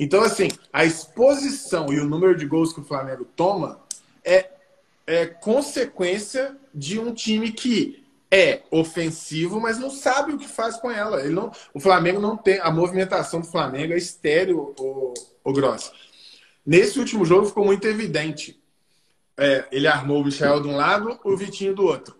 Então, 0.00 0.22
assim, 0.22 0.48
a 0.72 0.84
exposição 0.84 1.92
e 1.92 2.00
o 2.00 2.08
número 2.08 2.36
de 2.36 2.46
gols 2.46 2.72
que 2.72 2.80
o 2.80 2.84
Flamengo 2.84 3.24
toma 3.24 3.80
é 4.24 4.50
é 5.10 5.26
consequência 5.26 6.56
de 6.72 7.00
um 7.00 7.12
time 7.12 7.50
que 7.50 8.06
é 8.30 8.62
ofensivo, 8.70 9.60
mas 9.60 9.76
não 9.76 9.90
sabe 9.90 10.32
o 10.32 10.38
que 10.38 10.46
faz 10.46 10.76
com 10.76 10.88
ela. 10.88 11.20
Ele 11.20 11.34
não, 11.34 11.50
o 11.74 11.80
Flamengo 11.80 12.20
não 12.20 12.36
tem. 12.36 12.60
A 12.60 12.70
movimentação 12.70 13.40
do 13.40 13.46
Flamengo 13.48 13.92
é 13.92 13.96
estéreo, 13.96 14.72
o, 14.78 15.12
o 15.42 15.52
Gross. 15.52 15.90
Nesse 16.64 17.00
último 17.00 17.24
jogo 17.24 17.46
ficou 17.46 17.64
muito 17.64 17.88
evidente. 17.88 18.62
É, 19.36 19.66
ele 19.72 19.88
armou 19.88 20.20
o 20.20 20.24
Michel 20.24 20.60
de 20.60 20.68
um 20.68 20.76
lado, 20.76 21.18
o 21.24 21.36
Vitinho 21.36 21.74
do 21.74 21.84
outro. 21.84 22.14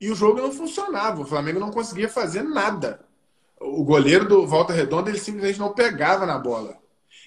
E 0.00 0.10
o 0.10 0.14
jogo 0.16 0.40
não 0.40 0.50
funcionava. 0.50 1.20
O 1.20 1.26
Flamengo 1.26 1.60
não 1.60 1.70
conseguia 1.70 2.08
fazer 2.08 2.42
nada. 2.42 3.00
O 3.60 3.84
goleiro 3.84 4.26
do 4.26 4.48
Volta 4.48 4.72
Redonda 4.72 5.10
ele 5.10 5.18
simplesmente 5.18 5.60
não 5.60 5.72
pegava 5.72 6.26
na 6.26 6.38
bola. 6.38 6.79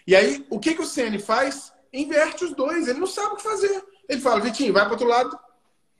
E 0.05 0.15
aí, 0.15 0.45
o 0.49 0.59
que, 0.59 0.75
que 0.75 0.81
o 0.81 0.85
CN 0.85 1.17
faz? 1.19 1.73
Inverte 1.91 2.43
os 2.43 2.53
dois. 2.53 2.87
Ele 2.87 2.99
não 2.99 3.07
sabe 3.07 3.33
o 3.33 3.37
que 3.37 3.43
fazer. 3.43 3.83
Ele 4.07 4.21
fala, 4.21 4.41
Vitinho, 4.41 4.73
vai 4.73 4.83
para 4.83 4.93
outro 4.93 5.07
lado. 5.07 5.37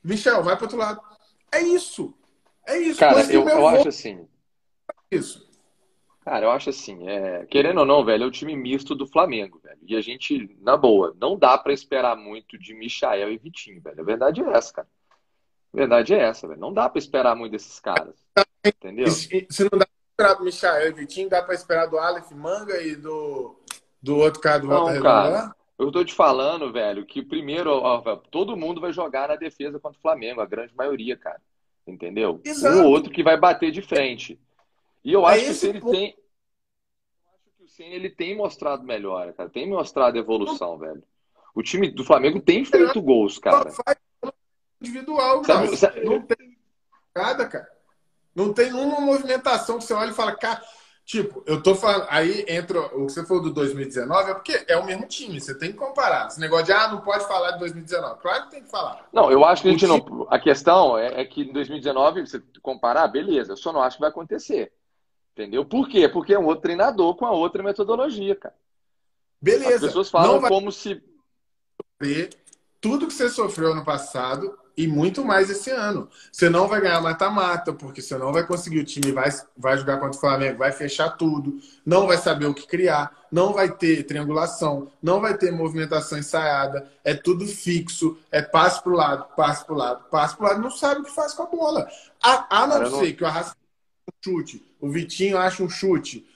Michel, 0.04 0.44
vai 0.44 0.56
para 0.56 0.66
outro 0.66 0.78
lado. 0.78 1.02
É 1.52 1.62
isso. 1.62 2.14
É 2.68 2.78
isso. 2.78 3.00
Cara, 3.00 3.22
eu, 3.32 3.48
eu 3.48 3.68
acho 3.68 3.88
assim. 3.88 4.28
Isso. 5.10 5.48
Cara, 6.26 6.46
eu 6.46 6.52
acho 6.52 6.70
assim, 6.70 7.08
é... 7.08 7.46
querendo 7.48 7.82
ou 7.82 7.86
não, 7.86 8.04
velho, 8.04 8.24
é 8.24 8.28
o 8.28 8.32
time 8.32 8.56
misto 8.56 8.96
do 8.96 9.06
Flamengo, 9.06 9.60
velho. 9.62 9.80
E 9.86 9.96
a 9.96 10.02
gente, 10.02 10.56
na 10.62 10.78
boa, 10.78 11.14
não 11.20 11.38
dá 11.38 11.58
para 11.58 11.74
esperar 11.74 12.16
muito 12.16 12.58
de 12.58 12.74
Michael 12.74 13.32
e 13.32 13.38
Vitinho, 13.38 13.82
velho. 13.82 14.00
A 14.00 14.06
verdade 14.06 14.42
é 14.42 14.50
essa, 14.50 14.74
cara. 14.74 14.88
A 15.74 15.78
verdade 15.78 16.14
é 16.14 16.20
essa, 16.20 16.48
velho. 16.48 16.60
Não 16.60 16.74
dá 16.74 16.88
para 16.88 17.00
esperar 17.00 17.36
muito 17.36 17.52
desses 17.52 17.78
caras. 17.80 18.16
Entendeu? 18.66 19.08
Se 19.08 19.46
não 19.70 19.78
dá 19.78 19.86
esperar 20.14 20.36
do 20.36 20.46
Michael 20.46 20.88
e 20.88 20.94
Vitinho? 20.94 21.30
Dá 21.30 21.42
pra 21.42 21.56
esperar 21.56 21.88
do 21.88 21.98
Aleph 21.98 22.32
Manga 22.32 22.82
e 22.82 22.96
do, 22.96 23.60
do 24.04 24.18
outro 24.18 24.42
cara 24.42 24.60
do 24.60 24.68
Volta 24.68 24.92
Redonda 24.92 25.10
lá? 25.10 25.56
Eu 25.80 25.92
tô 25.92 26.04
te 26.04 26.14
falando, 26.14 26.72
velho, 26.72 27.06
que 27.06 27.24
primeiro, 27.24 27.72
ó, 27.72 28.18
todo 28.30 28.58
mundo 28.58 28.82
vai 28.82 28.92
jogar 28.92 29.30
na 29.30 29.36
defesa 29.38 29.80
contra 29.80 29.98
o 29.98 30.02
Flamengo, 30.02 30.42
a 30.42 30.46
grande 30.46 30.76
maioria, 30.76 31.16
cara. 31.16 31.42
Entendeu? 31.88 32.40
Exato. 32.44 32.78
Um 32.78 32.84
ou 32.84 32.92
outro 32.92 33.12
que 33.12 33.24
vai 33.24 33.38
bater 33.38 33.72
de 33.72 33.82
frente. 33.82 34.40
E 35.04 35.12
eu 35.12 35.28
é 35.28 35.34
acho 35.34 35.46
que 35.46 35.54
se 35.54 35.70
ele 35.70 35.80
ponto. 35.80 35.92
tem. 35.92 36.10
Eu 37.26 37.32
acho 37.34 37.58
que 37.58 37.64
o 37.64 37.68
Senna 37.68 37.96
ele 37.96 38.10
tem 38.10 38.36
mostrado 38.36 38.84
melhor, 38.84 39.34
cara. 39.34 39.50
Tem 39.50 39.68
mostrado 39.68 40.18
evolução, 40.18 40.78
velho. 40.78 41.04
O 41.56 41.64
time 41.64 41.90
do 41.90 42.04
Flamengo 42.04 42.40
tem 42.40 42.64
feito 42.64 43.02
gols, 43.02 43.38
cara. 43.38 43.72
Faz 43.72 43.98
individual, 44.82 45.42
cara. 45.42 45.66
Não 46.04 46.22
tem 46.22 46.58
nada, 47.16 47.48
cara. 47.48 47.70
Não 48.36 48.54
tem 48.54 48.72
uma 48.74 49.02
movimentação 49.02 49.78
que 49.78 49.86
você 49.86 49.94
olha 49.94 50.12
e 50.12 50.16
fala, 50.16 50.36
cara. 50.36 50.62
Tipo, 51.06 51.44
eu 51.46 51.62
tô 51.62 51.76
falando. 51.76 52.06
Aí 52.10 52.46
entra 52.48 52.80
o 52.80 53.06
que 53.06 53.12
você 53.12 53.26
falou 53.26 53.44
do 53.44 53.54
2019, 53.54 54.32
é 54.32 54.34
porque 54.34 54.66
é 54.68 54.78
o 54.78 54.86
mesmo 54.86 55.06
time, 55.06 55.40
você 55.40 55.54
tem 55.58 55.72
que 55.72 55.78
comparar. 55.78 56.28
Esse 56.28 56.40
negócio 56.40 56.66
de, 56.66 56.72
ah, 56.72 56.88
não 56.88 57.02
pode 57.02 57.28
falar 57.28 57.52
de 57.52 57.60
2019. 57.60 58.22
Claro 58.22 58.44
que 58.46 58.52
tem 58.52 58.64
que 58.64 58.70
falar. 58.70 59.08
Não, 59.12 59.30
eu 59.30 59.44
acho 59.44 59.62
que 59.62 59.68
a 59.68 59.72
gente 59.72 59.86
time... 59.86 60.00
não. 60.00 60.28
A 60.30 60.40
questão 60.40 60.98
é, 60.98 61.22
é 61.22 61.26
que 61.26 61.42
em 61.42 61.52
2019, 61.52 62.26
você 62.26 62.42
comparar, 62.62 63.08
beleza, 63.08 63.52
eu 63.52 63.58
só 63.58 63.74
não 63.74 63.82
acho 63.82 63.98
que 63.98 64.02
vai 64.02 64.10
acontecer. 64.10 64.72
Entendeu? 65.34 65.66
Por 65.66 65.90
quê? 65.90 66.08
Porque 66.08 66.34
é 66.34 66.40
um 66.40 66.46
outro 66.46 66.62
treinador 66.62 67.16
com 67.16 67.26
a 67.26 67.32
outra 67.32 67.62
metodologia, 67.62 68.36
cara. 68.36 68.56
Beleza. 69.42 69.76
As 69.76 69.82
pessoas 69.82 70.10
falam 70.10 70.40
vai... 70.40 70.50
como 70.50 70.72
se. 70.72 71.04
Tudo 72.80 73.08
que 73.08 73.14
você 73.14 73.30
sofreu 73.30 73.76
no 73.76 73.84
passado 73.84 74.58
e 74.76 74.88
muito 74.88 75.24
mais 75.24 75.50
esse 75.50 75.70
ano. 75.70 76.10
Você 76.32 76.50
não 76.50 76.68
vai 76.68 76.82
ganhar 76.82 77.00
mata-mata, 77.00 77.72
porque 77.74 78.02
você 78.02 78.18
não 78.18 78.34
vai 78.34 78.46
conseguir. 78.46 78.80
O 78.80 78.86
time 78.86 79.12
vai, 79.12 79.30
vai 79.56 79.78
jogar 79.78 79.98
contra 79.98 80.18
o 80.18 80.20
Flamengo, 80.20 80.60
vai 80.60 80.72
fechar 80.72 81.10
tudo, 81.12 81.60
não 81.86 82.08
vai 82.08 82.18
saber 82.18 82.46
o 82.46 82.54
que 82.54 82.68
criar, 82.68 83.12
não 83.32 83.54
vai 83.54 83.72
ter 83.72 84.04
triangulação, 84.04 84.92
não 85.02 85.22
vai 85.22 85.38
ter 85.38 85.52
movimentação 85.52 86.18
ensaiada, 86.18 86.90
é 87.04 87.14
tudo 87.14 87.46
fixo, 87.46 88.18
é 88.32 88.42
passe 88.42 88.82
para 88.82 88.92
o 88.92 88.96
lado, 88.96 89.26
passe 89.36 89.66
para 89.66 89.74
o 89.74 89.78
lado, 89.78 90.04
passe 90.10 90.36
para 90.36 90.46
o 90.46 90.50
lado, 90.50 90.62
não 90.62 90.72
sabe 90.72 91.02
o 91.02 91.04
que 91.04 91.12
faz 91.12 91.34
com 91.34 91.44
a 91.44 91.48
bola. 91.48 91.88
A, 92.22 92.64
a 92.64 92.68
não 92.68 93.00
ser 93.00 93.08
não... 93.08 93.14
que 93.14 93.24
o 93.24 93.28
Arrasca 93.28 93.58
um 94.08 94.12
chute, 94.24 94.66
o 94.82 94.90
Vitinho 94.90 95.38
acha 95.38 95.64
um 95.64 95.70
chute, 95.70 96.28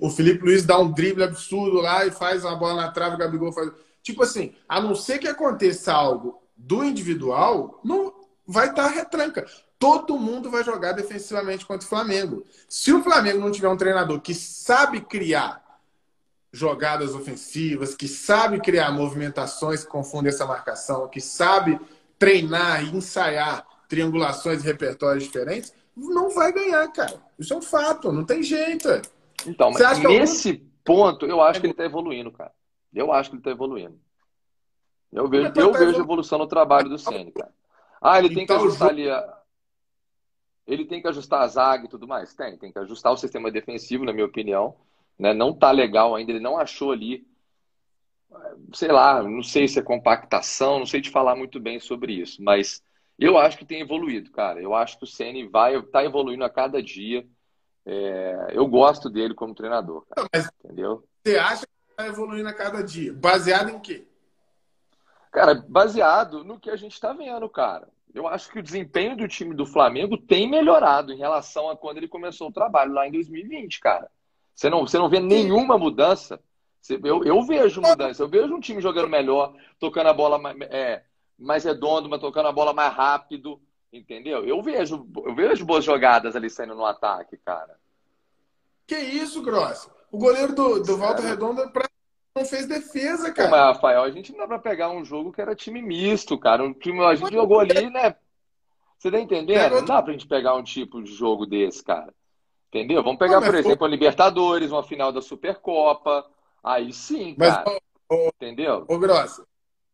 o 0.00 0.10
Felipe 0.10 0.44
Luiz 0.44 0.64
dá 0.64 0.78
um 0.78 0.90
drible 0.90 1.24
absurdo 1.24 1.80
lá 1.80 2.06
e 2.06 2.10
faz 2.10 2.44
uma 2.44 2.54
bola 2.54 2.82
na 2.82 2.90
trave, 2.92 3.16
o 3.16 3.18
Gabigol 3.18 3.52
faz. 3.52 3.70
Tipo 4.02 4.22
assim, 4.22 4.54
a 4.68 4.80
não 4.80 4.94
ser 4.94 5.18
que 5.18 5.28
aconteça 5.28 5.92
algo 5.92 6.39
do 6.66 6.84
individual, 6.84 7.80
não 7.82 8.14
vai 8.46 8.68
estar 8.68 8.88
retranca. 8.88 9.46
Todo 9.78 10.18
mundo 10.18 10.50
vai 10.50 10.62
jogar 10.62 10.92
defensivamente 10.92 11.64
contra 11.64 11.86
o 11.86 11.88
Flamengo. 11.88 12.44
Se 12.68 12.92
o 12.92 13.02
Flamengo 13.02 13.40
não 13.40 13.50
tiver 13.50 13.68
um 13.68 13.76
treinador 13.76 14.20
que 14.20 14.34
sabe 14.34 15.00
criar 15.00 15.64
jogadas 16.52 17.14
ofensivas, 17.14 17.94
que 17.94 18.08
sabe 18.08 18.60
criar 18.60 18.90
movimentações 18.92 19.84
que 19.84 19.90
confundem 19.90 20.28
essa 20.28 20.44
marcação, 20.44 21.08
que 21.08 21.20
sabe 21.20 21.80
treinar 22.18 22.84
e 22.84 22.96
ensaiar 22.96 23.66
triangulações 23.88 24.62
e 24.62 24.66
repertórios 24.66 25.24
diferentes, 25.24 25.72
não 25.96 26.30
vai 26.30 26.52
ganhar, 26.52 26.86
cara. 26.92 27.20
Isso 27.38 27.54
é 27.54 27.56
um 27.56 27.62
fato, 27.62 28.12
não 28.12 28.24
tem 28.24 28.42
jeito. 28.42 28.88
Então, 29.46 29.70
mas 29.70 29.98
nesse 30.00 30.50
algum... 30.50 30.64
ponto, 30.84 31.26
eu 31.26 31.40
acho 31.40 31.60
que 31.60 31.66
ele 31.66 31.72
está 31.72 31.84
evoluindo, 31.84 32.30
cara. 32.30 32.52
Eu 32.92 33.12
acho 33.12 33.30
que 33.30 33.36
ele 33.36 33.40
está 33.40 33.50
evoluindo. 33.50 33.98
Eu 35.12 35.28
vejo, 35.28 35.52
eu 35.56 35.72
vejo 35.72 36.00
evolução 36.00 36.38
no 36.38 36.46
trabalho 36.46 36.88
do 36.88 36.98
Ceni, 36.98 37.32
cara. 37.32 37.52
Ah, 38.00 38.18
ele 38.18 38.34
tem 38.34 38.46
que 38.46 38.52
ajustar 38.52 38.88
ali 38.88 39.10
a... 39.10 39.40
Ele 40.66 40.84
tem 40.84 41.02
que 41.02 41.08
ajustar 41.08 41.42
a 41.42 41.48
zaga 41.48 41.84
e 41.86 41.88
tudo 41.88 42.06
mais? 42.06 42.32
Tem, 42.32 42.56
tem 42.56 42.72
que 42.72 42.78
ajustar 42.78 43.12
o 43.12 43.16
sistema 43.16 43.50
defensivo, 43.50 44.04
na 44.04 44.12
minha 44.12 44.24
opinião. 44.24 44.76
Né? 45.18 45.34
Não 45.34 45.52
tá 45.52 45.70
legal 45.72 46.14
ainda, 46.14 46.30
ele 46.30 46.40
não 46.40 46.56
achou 46.56 46.92
ali. 46.92 47.26
Sei 48.72 48.92
lá, 48.92 49.20
não 49.22 49.42
sei 49.42 49.66
se 49.66 49.80
é 49.80 49.82
compactação, 49.82 50.78
não 50.78 50.86
sei 50.86 51.00
te 51.00 51.10
falar 51.10 51.34
muito 51.34 51.58
bem 51.58 51.80
sobre 51.80 52.12
isso, 52.12 52.40
mas 52.40 52.80
eu 53.18 53.36
acho 53.36 53.58
que 53.58 53.64
tem 53.64 53.80
evoluído, 53.80 54.30
cara. 54.30 54.62
Eu 54.62 54.72
acho 54.72 54.96
que 54.96 55.04
o 55.04 55.08
Ceni 55.08 55.48
vai 55.48 55.82
tá 55.82 56.04
evoluindo 56.04 56.44
a 56.44 56.48
cada 56.48 56.80
dia. 56.80 57.26
É... 57.84 58.52
eu 58.52 58.66
gosto 58.68 59.10
dele 59.10 59.34
como 59.34 59.54
treinador, 59.54 60.06
cara, 60.06 60.28
mas 60.32 60.48
entendeu? 60.62 61.02
Você 61.24 61.36
acha 61.36 61.66
que 61.66 61.90
está 61.90 62.06
evoluindo 62.06 62.48
a 62.48 62.52
cada 62.52 62.82
dia? 62.82 63.12
Baseado 63.12 63.70
em 63.70 63.80
quê? 63.80 64.06
Cara, 65.30 65.54
baseado 65.68 66.44
no 66.44 66.58
que 66.58 66.70
a 66.70 66.76
gente 66.76 66.92
está 66.92 67.12
vendo, 67.12 67.48
cara. 67.48 67.88
Eu 68.12 68.26
acho 68.26 68.50
que 68.50 68.58
o 68.58 68.62
desempenho 68.62 69.16
do 69.16 69.28
time 69.28 69.54
do 69.54 69.64
Flamengo 69.64 70.16
tem 70.16 70.48
melhorado 70.50 71.12
em 71.12 71.18
relação 71.18 71.70
a 71.70 71.76
quando 71.76 71.98
ele 71.98 72.08
começou 72.08 72.48
o 72.48 72.52
trabalho 72.52 72.92
lá 72.92 73.06
em 73.06 73.12
2020, 73.12 73.78
cara. 73.78 74.10
Você 74.54 74.68
não, 74.68 74.80
você 74.86 74.98
não 74.98 75.08
vê 75.08 75.20
nenhuma 75.20 75.78
mudança. 75.78 76.40
Eu, 77.04 77.24
eu 77.24 77.42
vejo 77.44 77.80
mudança. 77.80 78.22
Eu 78.22 78.28
vejo 78.28 78.52
um 78.52 78.60
time 78.60 78.80
jogando 78.80 79.08
melhor, 79.08 79.54
tocando 79.78 80.08
a 80.08 80.12
bola 80.12 80.40
é, 80.70 81.04
mais 81.38 81.62
redondo, 81.62 82.08
mas 82.08 82.20
tocando 82.20 82.48
a 82.48 82.52
bola 82.52 82.72
mais 82.72 82.92
rápido. 82.92 83.60
Entendeu? 83.92 84.44
Eu 84.44 84.60
vejo, 84.62 85.06
eu 85.24 85.34
vejo 85.34 85.64
boas 85.64 85.84
jogadas 85.84 86.34
ali 86.34 86.50
saindo 86.50 86.74
no 86.74 86.84
ataque, 86.84 87.36
cara. 87.36 87.76
Que 88.86 88.98
isso, 88.98 89.42
Gross? 89.42 89.88
O 90.10 90.18
goleiro 90.18 90.54
do, 90.54 90.80
do 90.80 90.96
Volta 90.96 91.22
Redonda, 91.22 91.68
pra 91.68 91.88
não 92.34 92.44
fez 92.44 92.66
defesa, 92.66 93.32
cara. 93.32 93.50
Mas, 93.50 93.60
Rafael, 93.60 94.02
a 94.02 94.10
gente 94.10 94.32
não 94.32 94.38
dá 94.38 94.46
pra 94.46 94.58
pegar 94.58 94.90
um 94.90 95.04
jogo 95.04 95.32
que 95.32 95.40
era 95.40 95.54
time 95.54 95.82
misto, 95.82 96.38
cara. 96.38 96.62
Um 96.62 96.72
time, 96.72 97.00
a 97.04 97.14
gente 97.14 97.32
jogou 97.32 97.60
ali, 97.60 97.90
né? 97.90 98.14
Você 98.98 99.10
tá 99.10 99.18
entendendo? 99.18 99.76
Não 99.76 99.84
dá 99.84 100.02
pra 100.02 100.12
gente 100.12 100.26
pegar 100.26 100.54
um 100.54 100.62
tipo 100.62 101.02
de 101.02 101.12
jogo 101.12 101.46
desse, 101.46 101.82
cara. 101.82 102.14
Entendeu? 102.68 103.02
Vamos 103.02 103.18
pegar, 103.18 103.40
não, 103.40 103.46
por 103.46 103.54
exemplo, 103.54 103.84
a 103.84 103.88
Libertadores, 103.88 104.70
uma 104.70 104.82
final 104.82 105.10
da 105.10 105.20
Supercopa. 105.20 106.24
Aí 106.62 106.92
sim, 106.92 107.34
cara. 107.34 107.64
Mas, 107.66 107.78
ô, 108.08 108.28
entendeu? 108.28 108.84
Ô, 108.86 108.98
Grossa, 108.98 109.44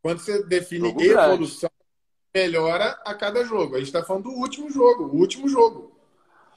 quando 0.02 0.18
você 0.18 0.42
define 0.44 0.88
jogo 0.88 1.02
evolução, 1.02 1.70
grande. 2.34 2.48
melhora 2.48 3.00
a 3.04 3.14
cada 3.14 3.44
jogo. 3.44 3.76
A 3.76 3.78
gente 3.78 3.92
tá 3.92 4.02
falando 4.02 4.24
do 4.24 4.30
último 4.30 4.70
jogo, 4.70 5.04
o 5.04 5.16
último 5.16 5.48
jogo. 5.48 5.96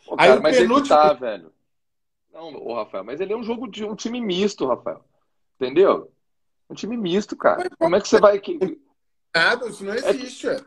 Pô, 0.06 0.18
cara, 0.18 0.34
Aí, 0.34 0.40
mas 0.40 0.58
penúltimo... 0.58 0.90
tá, 0.90 1.14
velho. 1.14 1.54
Não, 2.34 2.54
ô, 2.56 2.74
Rafael, 2.74 3.04
mas 3.04 3.22
ele 3.22 3.32
é 3.32 3.38
um 3.38 3.44
jogo 3.44 3.68
de 3.68 3.86
um 3.86 3.96
time 3.96 4.20
misto, 4.20 4.66
Rafael. 4.66 5.04
Entendeu? 5.60 6.12
Um 6.70 6.76
time 6.76 6.96
misto, 6.96 7.36
cara. 7.36 7.58
Mas, 7.58 7.78
Como 7.78 7.96
é 7.96 8.02
que 8.02 8.08
você 8.08 8.20
vai. 8.20 8.42
Nada, 9.36 9.68
isso 9.68 9.84
não 9.84 9.94
existe. 9.94 10.48
É... 10.48 10.62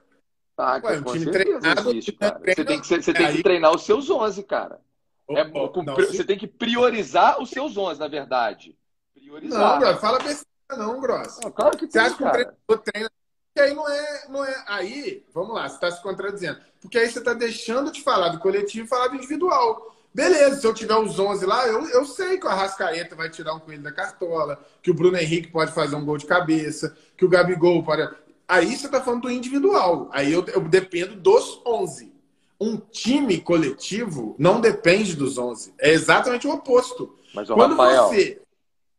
Ah, 0.57 0.81
Ué, 0.85 0.99
um 0.99 1.05
time 1.05 1.31
treinado, 1.31 1.91
existe, 1.91 2.13
cara. 2.13 2.39
Você 2.39 2.65
tem 2.65 2.81
que, 2.81 2.87
você 2.87 3.13
tem 3.13 3.33
que 3.33 3.43
treinar 3.43 3.75
os 3.75 3.85
seus 3.85 4.11
11, 4.11 4.43
cara. 4.45 4.81
Oh, 5.27 5.37
é, 5.37 5.51
oh, 5.55 5.83
não, 5.83 5.95
você 5.95 6.19
se... 6.19 6.25
tem 6.25 6.39
que 6.39 6.47
priorizar 6.47 7.41
os 7.41 7.51
seus 7.51 7.77
11, 7.77 7.99
na 7.99 8.09
verdade. 8.09 8.77
Priorizar. 9.15 9.59
Não, 9.59 9.79
bro, 9.79 9.97
fala 9.99 10.19
besteira 10.19 10.47
não, 10.77 11.01
Gross. 11.01 11.41
Não, 11.43 11.51
claro 11.51 11.77
que 11.77 11.87
você 11.87 11.93
tem, 11.93 12.03
acha 12.03 12.17
que 12.17 12.25
o 12.25 12.31
treinador 12.31 12.79
treina 12.85 13.11
e 13.55 13.61
aí 13.61 13.75
não 13.75 13.89
é, 13.89 14.25
não 14.29 14.45
é. 14.45 14.65
Aí, 14.67 15.25
vamos 15.33 15.55
lá, 15.55 15.69
você 15.69 15.75
está 15.75 15.91
se 15.91 16.03
contradizendo. 16.03 16.59
Porque 16.81 16.99
aí 16.99 17.09
você 17.09 17.19
está 17.19 17.35
deixando 17.35 17.93
de 17.93 18.03
falar 18.03 18.31
do 18.31 18.39
coletivo 18.39 18.87
e 18.87 18.89
falar 18.89 19.09
do 19.09 19.17
individual. 19.17 19.95
Beleza, 20.15 20.61
se 20.61 20.67
eu 20.67 20.75
tiver 20.75 20.97
os 20.97 21.19
11 21.19 21.47
lá, 21.47 21.67
eu, 21.67 21.89
eu 21.89 22.05
sei 22.05 22.37
que 22.37 22.47
o 22.47 22.49
Arrascaeta 22.49 23.17
vai 23.17 23.31
tirar 23.31 23.55
um 23.55 23.61
coelho 23.61 23.83
da 23.83 23.93
cartola, 23.93 24.63
que 24.83 24.91
o 24.91 24.95
Bruno 24.95 25.17
Henrique 25.17 25.49
pode 25.49 25.73
fazer 25.73 25.97
um 25.97 26.05
gol 26.05 26.19
de 26.19 26.27
cabeça, 26.27 26.95
que 27.17 27.25
o 27.25 27.29
Gabigol 27.29 27.83
pode. 27.83 28.07
Aí 28.47 28.77
você 28.77 28.87
está 28.87 29.01
falando 29.01 29.23
do 29.23 29.31
individual. 29.31 30.11
Aí 30.13 30.33
eu, 30.33 30.45
eu 30.49 30.61
dependo 30.61 31.17
dos 31.17 31.63
11. 31.65 32.13
Um 32.61 32.77
time 32.77 33.41
coletivo 33.41 34.37
não 34.39 34.61
depende 34.61 35.17
dos 35.17 35.39
11. 35.39 35.75
É 35.79 35.91
exatamente 35.91 36.47
o 36.47 36.53
oposto. 36.53 37.19
Mas, 37.35 37.49
Quando 37.49 37.75
Rafael... 37.75 38.09
você, 38.09 38.43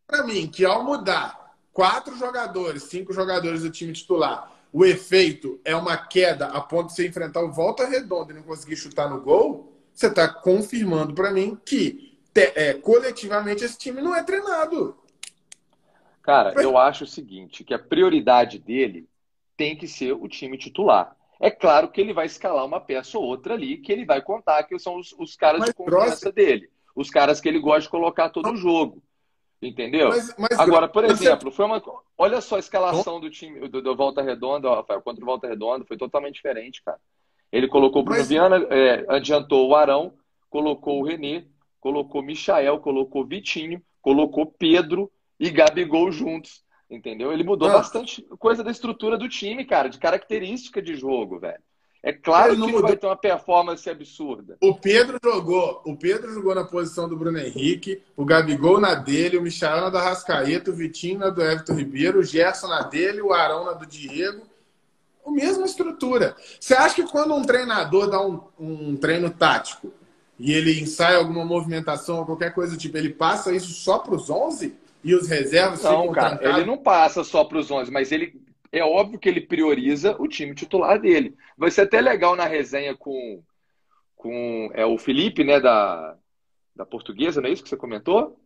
para 0.07 0.24
mim, 0.24 0.47
que 0.47 0.66
ao 0.66 0.84
mudar 0.84 1.55
quatro 1.72 2.18
jogadores, 2.18 2.84
cinco 2.84 3.14
jogadores 3.14 3.61
do 3.61 3.70
time 3.70 3.93
titular, 3.93 4.51
o 4.72 4.84
efeito 4.84 5.59
é 5.64 5.76
uma 5.76 5.95
queda 5.95 6.47
a 6.47 6.59
ponto 6.59 6.88
de 6.88 6.95
você 6.95 7.07
enfrentar 7.07 7.43
o 7.43 7.51
volta 7.51 7.86
redonda 7.86 8.32
e 8.32 8.36
não 8.36 8.43
conseguir 8.43 8.76
chutar 8.76 9.07
no 9.07 9.22
gol, 9.22 9.72
você 9.94 10.08
está 10.08 10.28
confirmando 10.28 11.14
para 11.14 11.32
mim 11.32 11.58
que 11.66 12.18
é, 12.36 12.74
coletivamente 12.74 13.64
esse 13.64 13.78
time 13.78 14.02
não 14.02 14.16
é 14.16 14.24
treinado. 14.24 14.98
Cara, 16.22 16.54
eu 16.62 16.78
acho 16.78 17.04
o 17.04 17.08
seguinte, 17.08 17.64
que 17.64 17.74
a 17.74 17.80
prioridade 17.80 18.58
dele 18.58 19.08
tem 19.58 19.76
que 19.78 19.88
ser 19.88 20.14
o 20.14 20.28
time 20.28 20.58
titular. 20.58 21.16
É 21.39 21.52
claro 21.52 21.89
que 21.89 22.00
ele 22.00 22.14
vai 22.14 22.26
escalar 22.26 22.66
uma 22.66 22.80
peça 22.80 23.18
ou 23.18 23.26
outra 23.26 23.54
ali, 23.54 23.78
que 23.78 23.91
ele 23.91 24.06
vai 24.06 24.22
contar 24.22 24.64
que 24.64 24.80
são 24.80 24.98
os, 24.98 25.14
os 25.20 25.36
caras 25.36 25.60
mas, 25.60 25.70
de 25.70 25.76
confiança 25.76 26.32
dele. 26.32 26.70
Os 26.96 27.10
caras 27.10 27.41
que 27.41 27.50
ele 27.50 27.60
gosta 27.60 27.82
de 27.82 27.89
colocar 27.89 28.30
todo 28.30 28.52
o 28.52 28.56
jogo. 28.56 29.04
Entendeu? 29.62 30.10
Mas, 30.10 30.34
mas, 30.38 30.60
Agora, 30.60 30.88
por 30.88 31.06
exemplo, 31.06 31.52
foi 31.52 31.66
uma. 31.66 31.82
Olha 32.18 32.41
só 32.41 32.58
a 32.58 32.60
escalação 32.60 33.20
do 33.20 33.30
time 33.30 33.68
do, 33.68 33.82
do 33.82 33.96
Volta 33.96 34.22
Redonda, 34.22 34.70
Rafael, 34.70 35.02
contra 35.02 35.24
o 35.24 35.26
Volta 35.26 35.48
Redonda, 35.48 35.86
foi 35.86 35.98
totalmente 35.98 36.36
diferente, 36.36 36.82
cara. 36.84 37.00
Ele 37.54 37.68
colocou 37.68 38.01
o 38.01 38.06
Bruno 38.06 38.20
Mas... 38.20 38.28
Viana, 38.28 38.66
é, 38.72 39.06
adiantou 39.08 39.70
o 39.70 39.76
Arão, 39.76 40.14
colocou 40.49 40.99
o 40.99 41.06
Renê, 41.06 41.45
colocou 41.80 42.22
o 42.22 42.24
Michael, 42.24 42.80
colocou 42.80 43.22
o 43.22 43.28
Vitinho, 43.28 43.80
colocou 44.01 44.47
Pedro 44.47 45.12
e 45.39 45.51
Gabigol 45.51 46.12
juntos. 46.12 46.64
Entendeu? 46.89 47.32
Ele 47.32 47.43
mudou 47.43 47.70
bastante 47.70 48.24
coisa 48.39 48.64
da 48.64 48.72
estrutura 48.72 49.18
do 49.18 49.30
time, 49.30 49.66
cara, 49.66 49.88
de 49.88 49.99
característica 49.99 50.82
de 50.82 50.95
jogo, 50.95 51.39
velho. 51.39 51.62
É 52.01 52.12
claro 52.12 52.56
que 52.56 52.62
ele 52.62 52.82
vai 52.82 52.97
ter 52.97 53.06
uma 53.06 53.16
performance 53.16 53.89
absurda. 53.89 54.58
O 54.62 54.76
Pedro 54.76 55.18
jogou, 55.24 55.82
o 55.86 55.95
Pedro 55.95 56.34
jogou 56.34 56.54
na 56.54 56.66
posição 56.66 57.08
do 57.08 57.16
Bruno 57.16 57.38
Henrique, 57.38 58.01
o 58.18 58.26
Gabigol 58.26 58.80
na 58.80 58.93
dele, 58.93 59.38
o 59.38 59.41
Michael 59.41 59.82
na 59.82 59.89
da 59.89 60.01
Rascaeta, 60.01 60.70
o 60.70 60.76
Vitinho 60.76 61.20
na 61.20 61.30
do 61.30 61.41
Everton 61.41 61.76
Ribeiro, 61.76 62.20
o 62.20 62.24
Gerson 62.24 62.68
na 62.68 62.82
dele, 62.82 63.22
o 63.22 63.32
Arão 63.32 63.64
na 63.64 63.74
do 63.74 63.86
Diego. 63.86 64.45
A 65.26 65.32
mesma 65.32 65.65
estrutura. 65.65 66.36
Você 66.59 66.74
acha 66.74 66.95
que 66.95 67.03
quando 67.03 67.34
um 67.34 67.43
treinador 67.43 68.09
dá 68.09 68.26
um, 68.26 68.41
um 68.59 68.97
treino 68.97 69.30
tático 69.30 69.93
e 70.38 70.51
ele 70.51 70.82
ensaia 70.82 71.17
alguma 71.17 71.45
movimentação 71.45 72.19
ou 72.19 72.26
qualquer 72.26 72.53
coisa 72.53 72.74
do 72.74 72.78
tipo, 72.78 72.97
ele 72.97 73.09
passa 73.09 73.53
isso 73.53 73.71
só 73.71 73.99
para 73.99 74.15
os 74.15 74.30
11 74.30 74.76
e 75.03 75.13
os 75.13 75.28
reservas 75.28 75.84
não, 75.84 76.11
cara, 76.11 76.38
trancados? 76.38 76.57
Ele 76.57 76.67
não 76.67 76.78
passa 76.78 77.24
só 77.24 77.43
para 77.43 77.57
os 77.57 77.69
11, 77.69 77.91
mas 77.91 78.11
ele 78.11 78.41
é 78.71 78.84
óbvio 78.84 79.19
que 79.19 79.30
ele 79.30 79.41
prioriza 79.41 80.15
o 80.19 80.28
time 80.28 80.55
titular 80.55 80.99
dele. 80.99 81.36
Vai 81.57 81.69
ser 81.69 81.82
até 81.82 82.01
legal 82.01 82.36
na 82.36 82.45
resenha 82.45 82.95
com, 82.95 83.43
com 84.15 84.71
é, 84.74 84.86
o 84.86 84.97
Felipe, 84.97 85.43
né, 85.43 85.59
da, 85.59 86.17
da 86.76 86.86
portuguesa, 86.86 87.39
não 87.39 87.49
é 87.49 87.53
isso 87.53 87.63
que 87.63 87.69
você 87.69 87.78
comentou? 87.78 88.39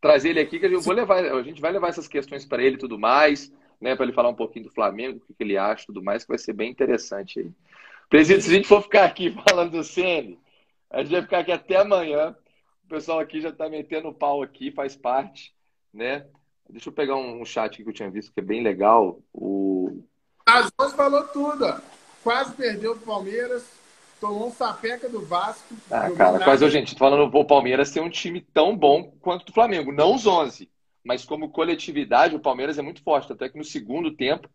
Trazer 0.00 0.30
ele 0.30 0.40
aqui, 0.40 0.58
que 0.58 0.66
eu 0.66 0.80
vou 0.80 0.92
levar, 0.92 1.24
a 1.24 1.42
gente 1.42 1.60
vai 1.60 1.70
levar 1.70 1.88
essas 1.88 2.08
questões 2.08 2.44
para 2.44 2.62
ele 2.62 2.74
e 2.74 2.78
tudo 2.78 2.98
mais, 2.98 3.52
né, 3.82 3.96
para 3.96 4.04
ele 4.04 4.14
falar 4.14 4.28
um 4.28 4.34
pouquinho 4.34 4.66
do 4.66 4.70
Flamengo, 4.70 5.20
o 5.28 5.34
que, 5.34 5.42
ele 5.42 5.58
acha 5.58 5.86
tudo 5.86 6.00
mais, 6.00 6.22
que 6.22 6.28
vai 6.28 6.38
ser 6.38 6.52
bem 6.52 6.70
interessante 6.70 7.40
aí. 7.40 7.50
Presidente, 8.08 8.44
se 8.44 8.50
a 8.50 8.54
gente 8.54 8.68
for 8.68 8.80
ficar 8.80 9.04
aqui 9.04 9.34
falando 9.48 9.72
do 9.72 9.82
Ceni, 9.82 10.38
a 10.88 11.02
gente 11.02 11.10
vai 11.10 11.22
ficar 11.22 11.38
aqui 11.40 11.50
até 11.50 11.76
amanhã. 11.78 12.36
O 12.84 12.88
pessoal 12.88 13.18
aqui 13.18 13.40
já 13.40 13.48
está 13.48 13.68
metendo 13.68 14.14
pau 14.14 14.40
aqui, 14.40 14.70
faz 14.70 14.94
parte, 14.94 15.52
né? 15.92 16.26
Deixa 16.70 16.90
eu 16.90 16.92
pegar 16.92 17.16
um 17.16 17.44
chat 17.44 17.82
que 17.82 17.88
eu 17.88 17.92
tinha 17.92 18.10
visto 18.10 18.32
que 18.32 18.38
é 18.38 18.42
bem 18.42 18.62
legal. 18.62 19.20
O... 19.32 20.04
As 20.46 20.70
duas 20.78 20.92
falou 20.92 21.26
tudo. 21.28 21.66
Ó. 21.66 21.80
Quase 22.22 22.54
perdeu 22.54 22.92
o 22.92 22.98
Palmeiras, 22.98 23.64
tomou 24.20 24.46
um 24.46 24.52
sapeca 24.52 25.08
do 25.08 25.26
Vasco. 25.26 25.74
Ah, 25.90 26.08
cara, 26.10 26.32
nada. 26.32 26.44
quase, 26.44 26.70
gente, 26.70 26.96
falando, 26.96 27.36
o 27.36 27.44
Palmeiras 27.44 27.90
tem 27.90 28.00
um 28.00 28.08
time 28.08 28.40
tão 28.54 28.76
bom 28.76 29.12
quanto 29.20 29.48
o 29.48 29.52
Flamengo. 29.52 29.90
Não 29.90 30.14
os 30.14 30.24
11, 30.24 30.70
mas 31.04 31.24
como 31.24 31.50
coletividade, 31.50 32.36
o 32.36 32.40
Palmeiras 32.40 32.78
é 32.78 32.82
muito 32.82 33.02
forte. 33.02 33.32
Até 33.32 33.48
que 33.48 33.58
no 33.58 33.64
segundo 33.64 34.14
tempo, 34.14 34.48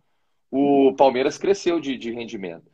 o 0.50 0.94
Palmeiras 0.96 1.38
cresceu 1.38 1.80
de, 1.80 1.98
de 1.98 2.12
rendimento. 2.12 2.72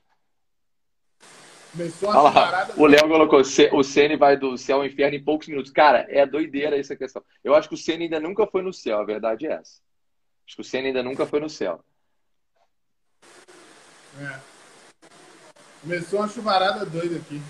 Começou 1.71 2.11
a 2.11 2.31
parada... 2.31 2.73
O 2.77 2.85
Léo 2.85 3.07
colocou: 3.07 3.39
o 3.39 3.83
Ceni 3.83 4.15
vai 4.15 4.37
do 4.37 4.55
céu 4.57 4.77
ao 4.77 4.85
inferno 4.85 5.17
em 5.17 5.23
poucos 5.23 5.47
minutos. 5.47 5.71
Cara, 5.71 6.05
é 6.07 6.25
doideira 6.25 6.77
essa 6.77 6.95
questão. 6.95 7.23
Eu 7.43 7.55
acho 7.55 7.67
que 7.67 7.75
o 7.75 7.77
Ceni 7.77 8.03
ainda 8.03 8.19
nunca 8.19 8.45
foi 8.45 8.61
no 8.61 8.71
céu, 8.71 8.99
a 8.99 9.05
verdade 9.05 9.47
é 9.47 9.53
essa. 9.53 9.81
Acho 10.45 10.55
que 10.55 10.61
o 10.61 10.63
Ceni 10.63 10.87
ainda 10.87 11.01
nunca 11.01 11.25
foi 11.25 11.39
no 11.39 11.49
céu. 11.49 11.83
É. 14.19 14.39
Começou 15.81 16.19
uma 16.19 16.29
chuvarada 16.29 16.85
doida 16.85 17.15
aqui. 17.15 17.41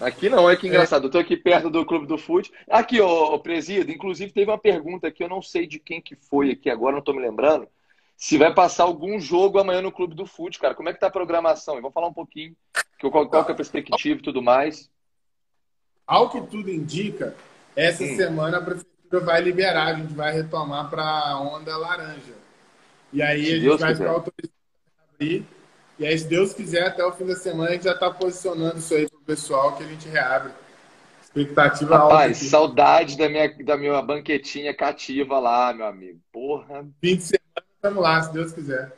Aqui 0.00 0.28
não, 0.28 0.48
é 0.48 0.56
que 0.56 0.66
engraçado. 0.66 1.04
É. 1.04 1.06
Eu 1.06 1.10
tô 1.10 1.18
aqui 1.18 1.36
perto 1.36 1.68
do 1.68 1.84
Clube 1.84 2.06
do 2.06 2.16
Fute. 2.16 2.52
Aqui, 2.68 3.00
ô, 3.00 3.34
ô 3.34 3.38
Presídio, 3.38 3.94
inclusive 3.94 4.32
teve 4.32 4.50
uma 4.50 4.58
pergunta 4.58 5.08
aqui, 5.08 5.22
eu 5.22 5.28
não 5.28 5.42
sei 5.42 5.66
de 5.66 5.78
quem 5.78 6.00
que 6.00 6.16
foi 6.16 6.52
aqui 6.52 6.70
agora, 6.70 6.96
não 6.96 7.02
tô 7.02 7.12
me 7.12 7.20
lembrando. 7.20 7.68
Se 8.16 8.36
vai 8.36 8.52
passar 8.52 8.84
algum 8.84 9.18
jogo 9.18 9.58
amanhã 9.58 9.80
no 9.80 9.92
Clube 9.92 10.14
do 10.14 10.26
Fute, 10.26 10.58
cara. 10.58 10.74
Como 10.74 10.88
é 10.88 10.92
que 10.92 11.00
tá 11.00 11.06
a 11.06 11.10
programação? 11.10 11.78
E 11.78 11.80
vamos 11.80 11.94
falar 11.94 12.08
um 12.08 12.12
pouquinho 12.12 12.54
qual, 13.08 13.28
qual 13.28 13.46
é 13.48 13.52
a 13.52 13.54
perspectiva 13.54 14.18
e 14.18 14.22
tudo 14.22 14.42
mais? 14.42 14.90
Ao 16.06 16.28
que 16.28 16.40
tudo 16.42 16.68
indica, 16.68 17.36
essa 17.76 18.02
hum. 18.02 18.16
semana 18.16 18.58
a 18.58 18.62
prefeitura 18.62 19.24
vai 19.24 19.40
liberar, 19.40 19.86
a 19.86 19.94
gente 19.94 20.12
vai 20.12 20.32
retomar 20.32 20.90
para 20.90 21.02
a 21.02 21.40
onda 21.40 21.76
laranja. 21.76 22.34
E 23.12 23.22
aí 23.22 23.44
se 23.44 23.50
a 23.50 23.54
gente 23.54 23.62
Deus 23.62 23.80
vai 23.80 23.92
quiser. 23.92 24.04
ficar 24.04 24.16
autorizado 24.16 24.54
a 24.98 25.14
abrir. 25.14 25.46
E 26.00 26.06
aí, 26.06 26.18
se 26.18 26.26
Deus 26.26 26.54
quiser, 26.54 26.86
até 26.86 27.04
o 27.04 27.12
fim 27.12 27.26
da 27.26 27.36
semana 27.36 27.68
a 27.68 27.72
gente 27.74 27.84
já 27.84 27.92
está 27.92 28.10
posicionando 28.10 28.78
isso 28.78 28.94
aí 28.94 29.06
para 29.06 29.18
o 29.18 29.22
pessoal 29.22 29.76
que 29.76 29.82
a 29.82 29.86
gente 29.86 30.08
reabre. 30.08 30.50
Expectativa 31.20 31.94
Rapaz, 31.94 32.12
alta. 32.12 32.26
Aqui. 32.26 32.44
saudade 32.46 33.18
da 33.18 33.28
minha, 33.28 33.54
da 33.62 33.76
minha 33.76 34.00
banquetinha 34.00 34.74
cativa 34.74 35.38
lá, 35.38 35.74
meu 35.74 35.84
amigo. 35.84 36.18
Porra. 36.32 36.88
Fim 37.02 37.16
de 37.16 37.24
semana, 37.24 37.66
estamos 37.74 38.02
lá, 38.02 38.22
se 38.22 38.32
Deus 38.32 38.50
quiser. 38.50 38.96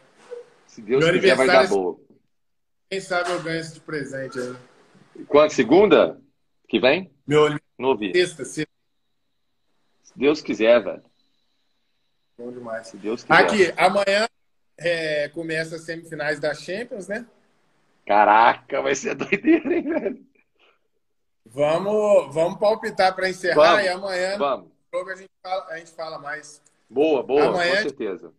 Se 0.68 0.80
Deus 0.80 1.04
meu 1.04 1.14
quiser, 1.14 1.34
vai 1.34 1.46
dar 1.48 1.66
boa. 1.66 1.98
Quem 2.88 3.00
sabe 3.00 3.30
eu 3.30 3.42
ganho 3.42 3.58
esse 3.58 3.74
de 3.74 3.80
presente 3.80 4.38
aí. 4.38 4.54
Quando? 5.26 5.50
Segunda? 5.50 6.20
Que 6.68 6.78
vem? 6.78 7.12
Meu 7.26 7.50
Não 7.76 7.88
ouvi. 7.88 8.12
Sexta, 8.12 8.44
sexta. 8.44 8.72
Se 10.04 10.16
Deus 10.16 10.40
quiser, 10.40 10.80
velho. 10.84 11.02
Bom 12.38 12.52
demais. 12.52 12.86
Se 12.86 12.96
Deus 12.96 13.24
quiser. 13.24 13.34
Aqui, 13.34 13.74
amanhã 13.76 14.28
é, 14.84 15.28
começa 15.28 15.76
as 15.76 15.82
semifinais 15.82 16.38
da 16.40 16.54
Champions, 16.54 17.08
né? 17.08 17.26
Caraca, 18.06 18.82
vai 18.82 18.94
ser 18.94 19.14
doideira, 19.16 19.74
hein, 19.74 19.82
velho? 19.82 20.26
Vamos, 21.44 22.34
vamos 22.34 22.58
palpitar 22.58 23.14
para 23.14 23.28
encerrar 23.28 23.54
vamos, 23.54 23.84
e 23.84 23.88
amanhã 23.88 24.38
vamos. 24.38 24.66
no 24.66 24.98
jogo 24.98 25.10
a 25.10 25.16
gente, 25.16 25.30
fala, 25.42 25.66
a 25.68 25.78
gente 25.78 25.90
fala 25.92 26.18
mais. 26.18 26.62
Boa, 26.88 27.22
boa, 27.22 27.46
amanhã, 27.46 27.76
com 27.76 27.82
certeza. 27.82 28.32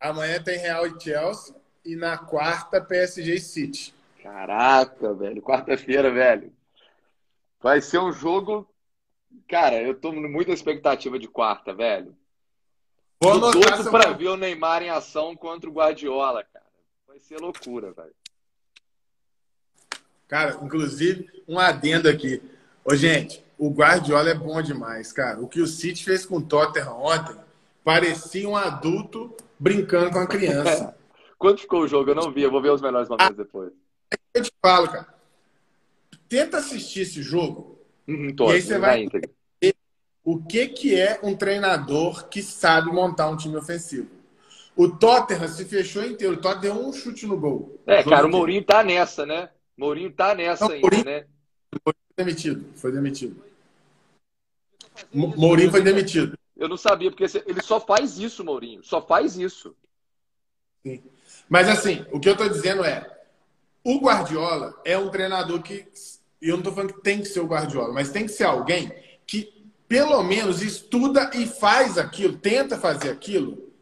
Amanhã 0.00 0.42
tem 0.42 0.58
Real 0.58 0.86
e 0.86 1.00
Chelsea 1.00 1.54
e 1.84 1.96
na 1.96 2.18
quarta 2.18 2.80
PSG 2.80 3.38
City. 3.38 3.94
Caraca, 4.22 5.12
velho. 5.14 5.42
Quarta-feira, 5.42 6.10
velho. 6.10 6.52
Vai 7.60 7.80
ser 7.80 7.98
um 7.98 8.12
jogo. 8.12 8.68
Cara, 9.48 9.80
eu 9.80 9.94
tô 9.94 10.12
muita 10.12 10.52
expectativa 10.52 11.18
de 11.18 11.28
quarta, 11.28 11.74
velho. 11.74 12.16
Vou 13.20 13.38
doido 13.38 13.90
pra 13.90 14.12
ver 14.12 14.28
o 14.28 14.36
Neymar 14.36 14.82
em 14.82 14.90
ação 14.90 15.34
contra 15.36 15.68
o 15.68 15.72
Guardiola, 15.72 16.44
cara. 16.44 16.64
Vai 17.06 17.18
ser 17.18 17.38
loucura, 17.38 17.92
velho. 17.92 18.14
Cara, 20.28 20.58
inclusive, 20.62 21.28
um 21.46 21.58
adendo 21.58 22.08
aqui. 22.08 22.42
Ô, 22.84 22.94
gente, 22.94 23.44
o 23.58 23.70
Guardiola 23.70 24.30
é 24.30 24.34
bom 24.34 24.60
demais, 24.60 25.12
cara. 25.12 25.40
O 25.40 25.48
que 25.48 25.60
o 25.60 25.66
City 25.66 26.04
fez 26.04 26.26
com 26.26 26.36
o 26.38 26.42
Tottenham 26.42 26.98
ontem 27.00 27.36
parecia 27.82 28.48
um 28.48 28.56
adulto 28.56 29.34
brincando 29.58 30.10
com 30.10 30.18
a 30.18 30.26
criança. 30.26 30.94
Quanto 31.38 31.60
ficou 31.60 31.82
o 31.82 31.88
jogo? 31.88 32.10
Eu 32.10 32.14
não 32.14 32.32
vi, 32.32 32.42
eu 32.42 32.50
vou 32.50 32.62
ver 32.62 32.70
os 32.70 32.80
melhores 32.80 33.08
momentos 33.08 33.36
depois. 33.36 33.72
Eu 34.32 34.42
te 34.42 34.50
falo, 34.62 34.88
cara. 34.88 35.14
Tenta 36.28 36.58
assistir 36.58 37.00
esse 37.00 37.22
jogo. 37.22 37.78
Uhum, 38.08 38.34
tô, 38.34 38.50
e 38.50 38.54
aí 38.54 38.62
você 38.62 38.78
vai 38.78 39.02
entender 39.02 39.30
o 40.24 40.42
que, 40.42 40.66
que 40.68 40.98
é 40.98 41.20
um 41.22 41.36
treinador 41.36 42.28
que 42.28 42.42
sabe 42.42 42.90
montar 42.90 43.28
um 43.28 43.36
time 43.36 43.56
ofensivo. 43.56 44.08
O 44.74 44.88
Tottenham 44.88 45.46
se 45.46 45.64
fechou 45.66 46.02
inteiro. 46.04 46.34
O 46.34 46.40
Tottenham 46.40 46.76
deu 46.76 46.86
um 46.86 46.92
chute 46.92 47.26
no 47.26 47.38
gol. 47.38 47.78
É, 47.86 48.02
cara, 48.02 48.26
o 48.26 48.30
Mourinho 48.30 48.64
tá 48.64 48.82
nessa, 48.82 49.26
né? 49.26 49.50
Mourinho 49.76 50.10
tá 50.10 50.34
nessa 50.34 50.64
não, 50.64 50.72
ainda, 50.72 50.82
Mourinho, 50.82 51.04
né? 51.04 51.26
Foi 51.82 51.94
demitido. 52.16 52.66
Foi 52.74 52.90
demitido. 52.90 53.44
Mourinho 55.12 55.70
foi 55.70 55.82
demitido. 55.82 56.38
Eu 56.56 56.68
não 56.68 56.76
sabia, 56.76 57.10
porque 57.10 57.24
ele 57.46 57.62
só 57.62 57.78
faz 57.78 58.18
isso, 58.18 58.44
Mourinho. 58.44 58.82
Só 58.82 59.02
faz 59.02 59.36
isso. 59.36 59.76
Sim. 60.82 61.02
Mas 61.48 61.68
assim, 61.68 62.04
o 62.10 62.18
que 62.18 62.28
eu 62.28 62.32
estou 62.32 62.48
dizendo 62.48 62.84
é, 62.84 63.06
o 63.82 63.98
Guardiola 63.98 64.80
é 64.84 64.96
um 64.96 65.10
treinador 65.10 65.62
que, 65.62 65.86
e 66.40 66.48
eu 66.48 66.52
não 66.52 66.58
estou 66.58 66.72
falando 66.72 66.94
que 66.94 67.02
tem 67.02 67.20
que 67.20 67.26
ser 67.26 67.40
o 67.40 67.46
Guardiola, 67.46 67.92
mas 67.92 68.10
tem 68.10 68.24
que 68.24 68.32
ser 68.32 68.44
alguém 68.44 68.90
que 69.26 69.63
pelo 69.94 70.20
menos 70.24 70.60
estuda 70.60 71.30
e 71.34 71.46
faz 71.46 71.96
aquilo, 71.96 72.36
tenta 72.36 72.76
fazer 72.76 73.12
aquilo 73.12 73.72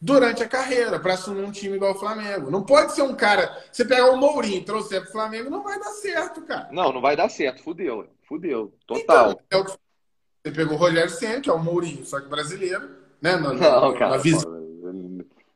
durante 0.00 0.42
a 0.42 0.48
carreira 0.48 0.98
para 0.98 1.12
assumir 1.12 1.44
um 1.44 1.52
time 1.52 1.76
igual 1.76 1.92
o 1.92 1.98
Flamengo. 1.98 2.50
Não 2.50 2.62
pode 2.62 2.94
ser 2.94 3.02
um 3.02 3.14
cara, 3.14 3.62
você 3.70 3.84
pegar 3.84 4.10
o 4.10 4.16
Mourinho 4.16 4.56
e 4.56 4.64
trouxer 4.64 5.02
para 5.02 5.10
o 5.10 5.12
Flamengo, 5.12 5.50
não 5.50 5.62
vai 5.62 5.78
dar 5.78 5.90
certo, 5.90 6.40
cara. 6.46 6.70
Não, 6.72 6.90
não 6.94 7.00
vai 7.02 7.14
dar 7.14 7.28
certo, 7.28 7.62
fudeu, 7.62 8.08
fudeu, 8.26 8.72
total. 8.86 9.38
Então, 9.46 9.60
é 9.60 9.62
o 9.62 9.64
que 9.66 9.72
você 9.72 10.50
pegou 10.50 10.76
o 10.76 10.78
Rogério 10.78 11.10
Senna, 11.10 11.42
que 11.42 11.50
é 11.50 11.52
o 11.52 11.62
Mourinho, 11.62 12.06
só 12.06 12.22
que 12.22 12.28
brasileiro, 12.30 12.88
né? 13.20 13.36
Na, 13.36 13.52
não, 13.52 13.92
cara, 13.92 14.16
visão 14.16 14.64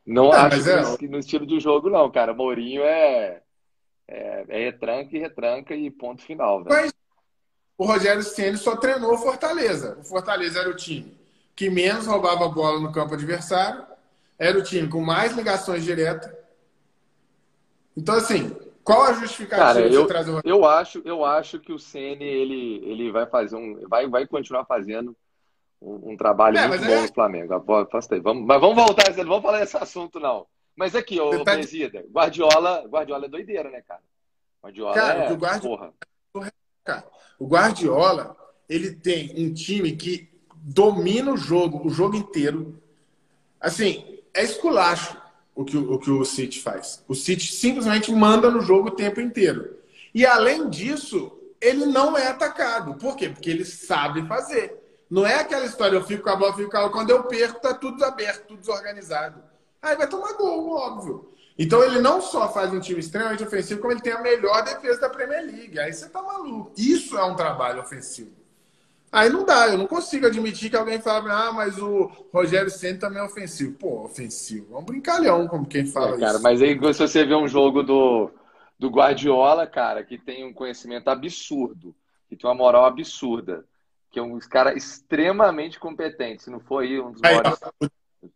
não 0.04 0.34
é, 0.34 0.36
acho 0.36 0.70
é... 0.70 0.96
que 0.98 1.08
no 1.08 1.18
estilo 1.18 1.46
de 1.46 1.58
jogo, 1.60 1.88
não, 1.88 2.10
cara. 2.10 2.34
Mourinho 2.34 2.82
é, 2.82 3.40
é, 4.06 4.44
é 4.48 4.64
retranca 4.64 5.16
e 5.16 5.18
retranca 5.18 5.74
e 5.74 5.90
ponto 5.90 6.22
final. 6.22 6.62
Velho. 6.62 6.74
Mas 6.74 6.92
o 7.78 7.86
Rogério 7.86 8.22
Ceni 8.22 8.58
só 8.58 8.76
treinou 8.76 9.14
o 9.14 9.18
Fortaleza. 9.18 9.96
O 10.00 10.04
Fortaleza 10.04 10.58
era 10.58 10.68
o 10.68 10.76
time 10.76 11.16
que 11.58 11.68
menos 11.68 12.06
roubava 12.06 12.44
a 12.44 12.48
bola 12.48 12.78
no 12.78 12.92
campo 12.92 13.14
adversário, 13.14 13.84
era 14.38 14.56
o 14.56 14.62
time 14.62 14.88
com 14.88 15.00
mais 15.00 15.32
ligações 15.32 15.82
diretas. 15.82 16.32
Então, 17.96 18.14
assim, 18.14 18.56
qual 18.84 19.02
a 19.02 19.12
justificativa 19.14 19.74
Cara, 19.74 19.80
eu, 19.80 20.06
trazer 20.06 20.30
o 20.30 20.40
eu 20.44 20.64
acho, 20.64 21.02
eu 21.04 21.24
acho 21.24 21.58
que 21.58 21.72
o 21.72 21.78
Ceni 21.78 22.24
ele, 22.24 22.80
ele 22.84 23.10
vai 23.10 23.26
fazer 23.26 23.56
um, 23.56 23.88
vai, 23.88 24.06
vai 24.06 24.24
continuar 24.24 24.66
fazendo 24.66 25.16
um, 25.82 26.12
um 26.12 26.16
trabalho 26.16 26.58
é, 26.58 26.68
muito 26.68 26.84
bom 26.84 26.92
é... 26.92 27.02
no 27.02 27.12
Flamengo. 27.12 27.64
Vamos, 28.22 28.46
mas 28.46 28.60
vamos 28.60 28.76
voltar, 28.76 29.16
não 29.16 29.24
vamos 29.24 29.42
falar 29.42 29.58
desse 29.58 29.76
assunto, 29.76 30.20
não. 30.20 30.46
Mas 30.76 30.94
aqui, 30.94 31.18
ô 31.18 31.42
tá... 31.42 31.54
Presida, 31.54 32.04
Guardiola, 32.08 32.86
Guardiola 32.86 33.24
é 33.24 33.28
doideira, 33.28 33.68
né, 33.68 33.82
cara? 33.82 34.02
Guardiola 34.62 34.94
cara, 34.94 35.24
é, 35.24 35.32
o 35.32 35.36
Guardiola, 35.36 35.92
porra. 36.32 36.52
Cara, 36.88 37.04
o 37.38 37.46
Guardiola, 37.46 38.34
ele 38.66 38.92
tem 38.92 39.34
um 39.36 39.52
time 39.52 39.92
que 39.94 40.30
domina 40.54 41.30
o 41.30 41.36
jogo, 41.36 41.86
o 41.86 41.90
jogo 41.90 42.16
inteiro. 42.16 42.80
Assim, 43.60 44.20
é 44.32 44.42
esculacho. 44.42 45.14
o 45.54 45.66
que 45.66 45.76
o, 45.76 45.98
que 45.98 46.10
o 46.10 46.24
City 46.24 46.62
faz. 46.62 47.04
O 47.06 47.14
City 47.14 47.52
simplesmente 47.52 48.10
manda 48.10 48.50
no 48.50 48.62
jogo 48.62 48.88
o 48.88 48.92
tempo 48.92 49.20
inteiro. 49.20 49.76
E 50.14 50.24
além 50.24 50.70
disso, 50.70 51.30
ele 51.60 51.84
não 51.84 52.16
é 52.16 52.28
atacado. 52.28 52.94
Por 52.94 53.16
quê? 53.16 53.28
Porque 53.28 53.50
ele 53.50 53.66
sabe 53.66 54.26
fazer. 54.26 54.74
Não 55.10 55.26
é 55.26 55.34
aquela 55.34 55.66
história, 55.66 55.94
eu 55.94 56.04
fico 56.04 56.22
com 56.22 56.30
a 56.30 56.36
bola, 56.36 56.56
fico 56.56 56.70
com 56.70 56.76
a 56.78 56.80
bola. 56.80 56.92
Quando 56.92 57.10
eu 57.10 57.24
perco, 57.24 57.60
tá 57.60 57.74
tudo 57.74 58.02
aberto, 58.02 58.46
tudo 58.46 58.60
desorganizado. 58.60 59.42
Aí 59.82 59.94
vai 59.94 60.08
tomar 60.08 60.32
gol, 60.32 60.70
óbvio. 60.70 61.34
Então 61.58 61.82
ele 61.82 62.00
não 62.00 62.20
só 62.20 62.52
faz 62.52 62.72
um 62.72 62.78
time 62.78 63.00
extremamente 63.00 63.42
ofensivo, 63.42 63.80
como 63.80 63.92
ele 63.92 64.00
tem 64.00 64.12
a 64.12 64.20
melhor 64.20 64.62
defesa 64.62 65.00
da 65.00 65.10
Premier 65.10 65.44
League. 65.44 65.78
Aí 65.78 65.92
você 65.92 66.08
tá 66.08 66.22
maluco. 66.22 66.72
Isso 66.76 67.18
é 67.18 67.24
um 67.24 67.34
trabalho 67.34 67.80
ofensivo. 67.80 68.30
Aí 69.10 69.30
não 69.30 69.44
dá, 69.44 69.68
eu 69.68 69.78
não 69.78 69.86
consigo 69.86 70.26
admitir 70.26 70.68
que 70.68 70.76
alguém 70.76 71.00
fala, 71.00 71.48
ah, 71.48 71.52
mas 71.52 71.78
o 71.78 72.10
Rogério 72.32 72.70
Senna 72.70 72.98
também 72.98 73.18
é 73.18 73.24
ofensivo. 73.24 73.74
Pô, 73.74 74.04
ofensivo. 74.04 74.74
É 74.74 74.78
um 74.78 74.84
brincalhão, 74.84 75.48
como 75.48 75.66
quem 75.66 75.86
fala 75.86 76.16
é, 76.16 76.20
cara, 76.20 76.34
isso. 76.34 76.42
Mas 76.42 76.62
aí 76.62 76.78
se 76.92 77.00
você 77.00 77.24
vê 77.24 77.34
um 77.34 77.48
jogo 77.48 77.82
do, 77.82 78.30
do 78.78 78.90
Guardiola, 78.90 79.66
cara, 79.66 80.04
que 80.04 80.18
tem 80.18 80.44
um 80.44 80.52
conhecimento 80.52 81.08
absurdo, 81.08 81.94
que 82.28 82.36
tem 82.36 82.48
uma 82.48 82.54
moral 82.54 82.84
absurda, 82.84 83.64
que 84.10 84.18
é 84.18 84.22
um 84.22 84.38
cara 84.40 84.76
extremamente 84.76 85.80
competente, 85.80 86.42
se 86.42 86.50
não 86.50 86.60
for 86.60 86.82
aí 86.82 87.00
um 87.00 87.10
dos 87.10 87.22
maiores. 87.22 87.58
um 87.82 88.30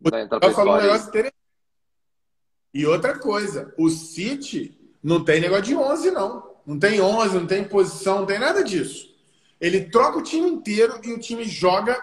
E 2.72 2.86
outra 2.86 3.18
coisa, 3.18 3.72
o 3.76 3.88
City 3.90 4.76
não 5.02 5.24
tem 5.24 5.40
negócio 5.40 5.64
de 5.64 5.76
11, 5.76 6.10
não. 6.10 6.52
Não 6.66 6.78
tem 6.78 7.00
11, 7.00 7.34
não 7.34 7.46
tem 7.46 7.64
posição, 7.64 8.20
não 8.20 8.26
tem 8.26 8.38
nada 8.38 8.62
disso. 8.62 9.12
Ele 9.60 9.84
troca 9.84 10.18
o 10.18 10.22
time 10.22 10.48
inteiro 10.48 11.00
e 11.02 11.12
o 11.12 11.18
time 11.18 11.44
joga 11.44 12.00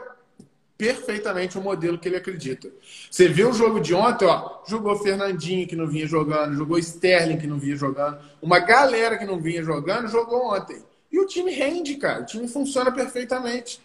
perfeitamente 0.78 1.58
o 1.58 1.62
modelo 1.62 1.98
que 1.98 2.08
ele 2.08 2.16
acredita. 2.16 2.70
Você 3.12 3.28
viu 3.28 3.50
o 3.50 3.54
jogo 3.54 3.82
de 3.82 3.94
ontem, 3.94 4.26
ó, 4.26 4.62
jogou 4.66 4.96
Fernandinho 4.96 5.68
que 5.68 5.76
não 5.76 5.88
vinha 5.88 6.08
jogando, 6.08 6.56
jogou 6.56 6.78
Sterling 6.78 7.38
que 7.38 7.48
não 7.48 7.60
vinha 7.60 7.76
jogando, 7.76 8.18
uma 8.42 8.60
galera 8.60 9.18
que 9.18 9.26
não 9.26 9.42
vinha 9.42 9.62
jogando 9.62 10.08
jogou 10.08 10.54
ontem. 10.54 10.82
E 11.12 11.20
o 11.20 11.26
time 11.26 11.52
rende, 11.52 11.96
cara. 11.96 12.22
O 12.22 12.26
time 12.26 12.48
funciona 12.48 12.92
perfeitamente. 12.92 13.82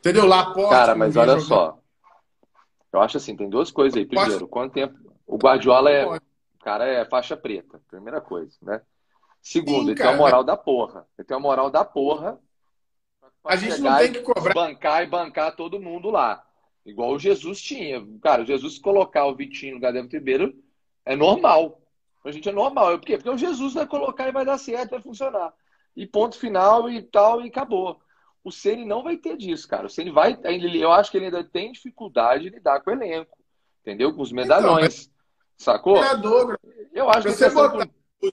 Entendeu? 0.00 0.26
Laporte. 0.26 0.70
Cara, 0.70 0.94
mas 0.94 1.16
olha 1.16 1.38
jogando. 1.38 1.46
só. 1.46 1.78
Eu 2.92 3.00
acho 3.00 3.16
assim, 3.16 3.36
tem 3.36 3.48
duas 3.48 3.70
coisas 3.70 3.96
aí. 3.96 4.06
Primeiro, 4.06 4.48
quanto 4.48 4.72
tempo. 4.72 5.03
O 5.26 5.36
Guardiola 5.36 5.90
é. 5.90 6.06
O 6.06 6.20
cara 6.64 6.86
é 6.86 7.04
faixa 7.04 7.36
preta. 7.36 7.80
Primeira 7.88 8.20
coisa, 8.20 8.56
né? 8.62 8.80
Segundo, 9.42 9.84
Sim, 9.84 9.90
ele 9.90 9.94
tem 9.96 10.06
uma 10.06 10.16
moral 10.16 10.42
da 10.42 10.56
porra. 10.56 11.06
Ele 11.18 11.26
tem 11.26 11.36
uma 11.36 11.42
moral 11.42 11.70
da 11.70 11.84
porra 11.84 12.40
a 13.44 13.56
gente 13.56 13.80
não 13.80 13.98
tem 13.98 14.12
que 14.12 14.20
cobrar. 14.20 14.54
Bancar 14.54 15.02
e 15.02 15.06
bancar 15.06 15.54
todo 15.54 15.80
mundo 15.80 16.10
lá. 16.10 16.42
Igual 16.84 17.12
o 17.12 17.18
Jesus 17.18 17.60
tinha. 17.60 18.04
Cara, 18.22 18.42
o 18.42 18.46
Jesus 18.46 18.78
colocar 18.78 19.26
o 19.26 19.34
Vitinho 19.34 19.78
no 19.78 19.80
do 19.80 20.08
Ribeiro 20.08 20.54
é 21.04 21.14
normal. 21.14 21.80
A 22.24 22.30
gente 22.30 22.48
é 22.48 22.52
normal. 22.52 22.98
Por 22.98 23.06
quê? 23.06 23.16
Porque 23.18 23.30
o 23.30 23.36
Jesus 23.36 23.74
vai 23.74 23.86
colocar 23.86 24.28
e 24.28 24.32
vai 24.32 24.46
dar 24.46 24.56
certo, 24.56 24.92
vai 24.92 25.00
funcionar. 25.00 25.52
E 25.94 26.06
ponto 26.06 26.38
final 26.38 26.90
e 26.90 27.02
tal, 27.02 27.42
e 27.42 27.48
acabou. 27.48 28.00
O 28.42 28.50
Ceni 28.50 28.84
não 28.84 29.02
vai 29.02 29.16
ter 29.16 29.36
disso, 29.36 29.68
cara. 29.68 29.86
O 29.86 29.90
Ceni 29.90 30.10
vai. 30.10 30.38
Eu 30.74 30.92
acho 30.92 31.10
que 31.10 31.18
ele 31.18 31.26
ainda 31.26 31.44
tem 31.44 31.72
dificuldade 31.72 32.44
de 32.44 32.50
lidar 32.50 32.80
com 32.80 32.90
o 32.90 32.94
elenco. 32.94 33.38
Entendeu? 33.82 34.14
Com 34.14 34.22
os 34.22 34.32
medalhões. 34.32 35.04
Então, 35.04 35.13
sacou? 35.56 35.98
Eu 36.92 37.10
acho 37.10 37.28
que 37.28 37.32
você 37.32 37.50
botar 37.50 37.88
os 38.20 38.30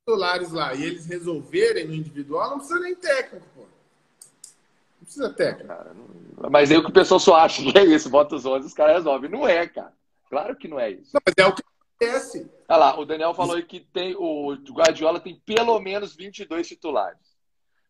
titulares 0.00 0.52
lá 0.52 0.74
e 0.74 0.84
eles 0.84 1.06
resolverem 1.06 1.86
no 1.86 1.94
individual, 1.94 2.50
não 2.50 2.58
precisa 2.58 2.80
nem 2.80 2.94
técnico, 2.94 3.46
pô 3.54 3.66
precisa 5.06 5.32
técnica. 5.32 5.74
Cara, 5.74 5.94
não... 5.94 6.50
Mas 6.50 6.70
aí 6.70 6.76
o 6.76 6.82
que 6.82 6.90
o 6.90 6.92
pessoal 6.92 7.18
só 7.18 7.36
acha 7.36 7.62
que 7.62 7.72
é 7.78 7.84
isso, 7.84 8.10
bota 8.10 8.34
os 8.34 8.44
11 8.44 8.66
os 8.66 8.74
caras 8.74 8.96
resolvem. 8.96 9.30
Não 9.30 9.48
é, 9.48 9.66
cara. 9.66 9.92
Claro 10.28 10.56
que 10.56 10.68
não 10.68 10.78
é 10.78 10.90
isso. 10.90 11.10
Não, 11.14 11.20
mas 11.24 11.34
é 11.38 11.46
o 11.46 11.54
que 11.54 11.62
acontece. 11.62 12.50
Olha 12.68 12.78
lá, 12.78 12.98
o 12.98 13.06
Daniel 13.06 13.32
falou 13.32 13.60
que 13.62 13.80
tem, 13.80 14.14
o 14.16 14.54
Guardiola 14.70 15.20
tem 15.20 15.40
pelo 15.46 15.78
menos 15.80 16.14
22 16.14 16.66
titulares. 16.66 17.36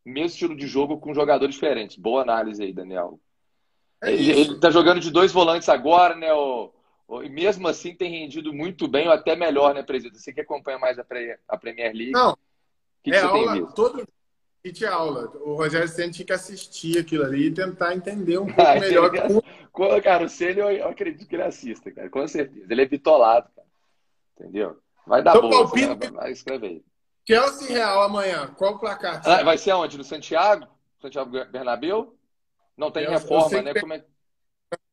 Mesmo 0.05 0.27
estilo 0.27 0.57
de 0.57 0.67
jogo 0.67 1.01
com 1.01 1.15
jogadores 1.15 1.55
diferentes. 1.55 1.97
Boa 1.97 2.23
análise 2.23 2.63
aí, 2.63 2.73
Daniel. 2.73 3.19
É 4.03 4.13
ele, 4.13 4.31
ele 4.31 4.61
tá 4.61 4.71
jogando 4.71 5.01
de 5.01 5.11
dois 5.11 5.33
volantes 5.33 5.69
agora, 5.69 6.15
né? 6.15 6.33
O, 6.33 6.71
e 7.23 7.29
mesmo 7.29 7.69
assim 7.69 7.95
tem 7.95 8.11
rendido 8.11 8.53
muito 8.53 8.89
bem, 8.89 9.07
ou 9.07 9.13
até 9.13 9.37
melhor, 9.37 9.75
né, 9.75 9.83
presidente? 9.83 10.21
Você 10.21 10.33
que 10.33 10.41
acompanha 10.41 10.79
mais 10.79 10.99
a, 10.99 11.05
pre, 11.05 11.39
a 11.49 11.57
Premier 11.57 11.93
League. 11.95 12.13
Não. 12.13 12.33
O 12.33 12.39
que, 13.03 13.11
é 13.11 13.13
que 13.13 13.21
você 13.21 13.27
aula, 13.27 13.53
tem 13.53 13.61
visto? 13.63 13.75
Todo, 13.75 14.09
aula. 14.91 15.33
O 15.45 15.55
Rogério 15.55 15.89
Senna 15.89 16.13
tinha 16.13 16.27
que 16.27 16.33
assistir 16.33 16.99
aquilo 16.99 17.25
ali 17.25 17.47
e 17.47 17.55
tentar 17.55 17.95
entender 17.95 18.39
um 18.39 18.47
pouco 18.53 18.61
ah, 18.61 18.81
melhor. 18.81 19.11
Como... 19.73 20.03
Cara, 20.03 20.25
o 20.25 20.29
Senna 20.29 20.73
eu, 20.73 20.89
acredito 20.89 21.29
que 21.29 21.37
ele 21.37 21.43
assista, 21.43 21.93
cara, 21.93 22.09
com 22.09 22.27
certeza. 22.27 22.67
Ele 22.69 22.83
é 22.83 22.87
bitolado, 22.87 23.49
cara. 23.55 23.69
Entendeu? 24.35 24.81
Vai 25.07 25.23
dar 25.23 25.37
então, 25.37 25.51
boa. 25.51 25.65
Palpite... 25.65 26.11
Vai, 26.11 26.33
escrever 26.33 26.67
aí. 26.67 26.85
Chelsea 27.27 27.69
Real 27.69 28.03
amanhã. 28.03 28.49
Qual 28.57 28.75
o 28.75 28.79
placar? 28.79 29.21
Ah, 29.25 29.43
vai 29.43 29.59
ser 29.59 29.73
aonde? 29.73 29.99
No 29.99 30.05
Santiago? 30.05 30.67
Santiago 31.01 31.31
Bernabéu? 31.31 32.17
Não 32.77 32.91
tem 32.91 33.05
eu, 33.05 33.11
reforma, 33.11 33.59
eu 33.59 33.63
né? 33.63 33.75
Como 33.75 33.93
é... 33.93 34.05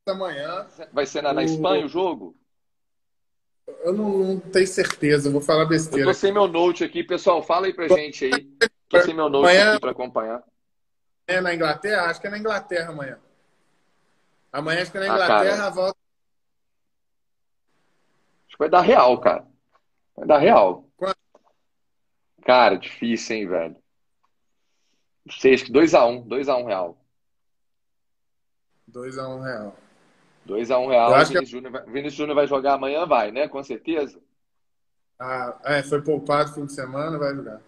Amanhã. 0.06 0.68
Vai 0.92 1.06
ser 1.06 1.22
na, 1.22 1.34
na 1.34 1.44
Espanha 1.44 1.86
o 1.86 1.90
jogo? 1.90 2.36
Eu 3.66 3.94
não, 3.94 4.10
não, 4.18 4.40
tenho 4.40 4.68
certeza, 4.68 5.30
vou 5.30 5.40
falar 5.40 5.66
besteira. 5.66 6.02
Eu 6.02 6.08
tô 6.08 6.14
sem 6.14 6.34
meu 6.34 6.48
note 6.48 6.84
aqui, 6.84 7.04
pessoal. 7.04 7.42
Fala 7.42 7.68
aí 7.68 7.74
pra 7.74 7.88
gente 7.88 8.26
aí. 8.26 8.50
Tô 8.90 9.02
sem 9.02 9.14
meu 9.14 9.30
note 9.30 9.46
amanhã, 9.46 9.72
aqui 9.72 9.80
pra 9.80 9.92
acompanhar. 9.92 10.44
É 11.26 11.40
na 11.40 11.56
Inglaterra? 11.56 12.04
Acho 12.04 12.20
que 12.20 12.28
é 12.28 12.30
na 12.30 12.38
Inglaterra 12.38 12.90
amanhã. 12.90 13.18
Amanhã 14.52 14.82
acho 14.82 14.92
que 14.92 14.98
é 14.98 15.00
na 15.00 15.08
Inglaterra, 15.08 15.64
ah, 15.64 15.68
a 15.68 15.70
volta. 15.70 16.00
Acho 18.48 18.58
que 18.58 18.60
vai 18.60 18.70
dar 18.70 18.82
real, 18.82 19.20
cara. 19.22 19.48
Vai 20.16 20.28
dar 20.28 20.38
real. 20.38 20.90
Quanto? 20.98 21.18
Cara, 22.46 22.76
difícil, 22.76 23.38
hein, 23.38 23.48
velho. 23.48 23.76
Não 25.26 25.34
sei, 25.34 25.54
acho 25.54 25.66
que 25.66 25.72
2x1. 25.72 26.28
2x1 26.28 26.66
real. 26.66 26.98
2x1 28.92 29.30
um 29.30 29.42
real. 29.42 29.83
2x1 30.48 30.80
um 30.80 30.88
real. 30.88 31.12
Vinícius, 31.12 31.40
que... 31.40 31.46
Júnior 31.46 31.72
vai... 31.72 31.84
Vinícius 31.86 32.14
Júnior 32.14 32.36
vai 32.36 32.48
jogar 32.48 32.74
amanhã, 32.74 33.06
vai, 33.06 33.32
né? 33.32 33.48
Com 33.48 33.64
certeza. 33.64 34.20
Ah, 35.18 35.60
é, 35.64 35.84
foi 35.84 36.02
poupado 36.02 36.54
fim 36.54 36.66
de 36.66 36.74
semana, 36.74 37.18
vai 37.18 37.34
jogar. 37.34 37.62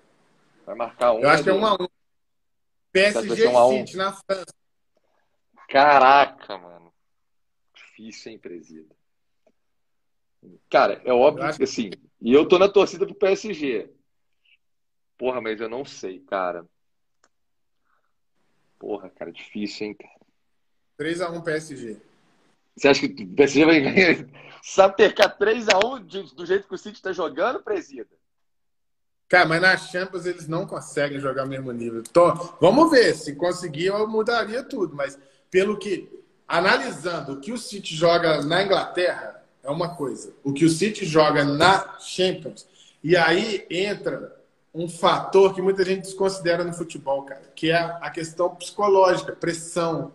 Vai 0.65 0.75
marcar 0.75 1.13
um. 1.13 1.19
Eu 1.19 1.29
acho 1.29 1.43
que 1.43 1.49
é 1.49 1.53
1 1.53 1.57
um 1.57 1.65
a 1.65 1.73
1 1.73 1.83
um. 1.83 1.87
PSG 2.91 3.47
um 3.47 3.69
City 3.69 3.97
na 3.97 4.13
França. 4.13 4.53
Caraca, 5.69 6.57
mano. 6.57 6.93
Difícil, 7.73 8.31
hein, 8.31 8.39
presida. 8.39 8.95
Cara, 10.69 11.01
é 11.03 11.13
óbvio 11.13 11.55
que 11.55 11.63
assim. 11.63 11.91
E 12.21 12.33
eu 12.33 12.47
tô 12.47 12.57
na 12.57 12.69
torcida 12.69 13.05
pro 13.05 13.15
PSG. 13.15 13.89
Porra, 15.17 15.41
mas 15.41 15.59
eu 15.59 15.69
não 15.69 15.85
sei, 15.85 16.19
cara. 16.19 16.65
Porra, 18.77 19.09
cara, 19.09 19.31
difícil, 19.31 19.87
hein, 19.87 19.93
cara. 19.93 20.19
3x1 20.99 21.43
PSG. 21.43 22.01
Você 22.75 22.87
acha 22.87 23.07
que 23.07 23.23
o 23.23 23.27
PSG 23.27 23.65
vai 23.65 23.79
ganhar? 23.79 24.25
Sabe 24.61 24.97
percar 24.97 25.37
3x1 25.37 26.33
do 26.33 26.45
jeito 26.45 26.67
que 26.67 26.73
o 26.73 26.77
City 26.77 27.01
tá 27.01 27.13
jogando, 27.13 27.61
presida? 27.61 28.09
Cara, 29.27 29.47
mas 29.47 29.61
na 29.61 29.77
Champions 29.77 30.25
eles 30.25 30.47
não 30.47 30.65
conseguem 30.65 31.19
jogar 31.19 31.45
o 31.45 31.47
mesmo 31.47 31.71
nível. 31.71 32.03
Tô, 32.03 32.33
vamos 32.59 32.91
ver, 32.91 33.13
se 33.15 33.35
conseguir 33.35 33.87
eu 33.87 34.07
mudaria 34.07 34.63
tudo, 34.63 34.95
mas 34.95 35.17
pelo 35.49 35.77
que 35.77 36.09
analisando 36.47 37.33
o 37.33 37.39
que 37.39 37.51
o 37.51 37.57
City 37.57 37.95
joga 37.95 38.41
na 38.43 38.63
Inglaterra 38.63 39.43
é 39.63 39.69
uma 39.69 39.95
coisa, 39.95 40.33
o 40.43 40.53
que 40.53 40.65
o 40.65 40.69
City 40.69 41.05
joga 41.05 41.43
na 41.43 41.97
Champions 41.99 42.67
e 43.03 43.15
aí 43.17 43.65
entra 43.69 44.35
um 44.73 44.89
fator 44.89 45.55
que 45.55 45.61
muita 45.61 45.85
gente 45.85 46.01
desconsidera 46.01 46.63
no 46.63 46.73
futebol, 46.73 47.23
cara, 47.23 47.41
que 47.55 47.71
é 47.71 47.77
a 47.77 48.09
questão 48.09 48.53
psicológica, 48.55 49.31
pressão, 49.31 50.11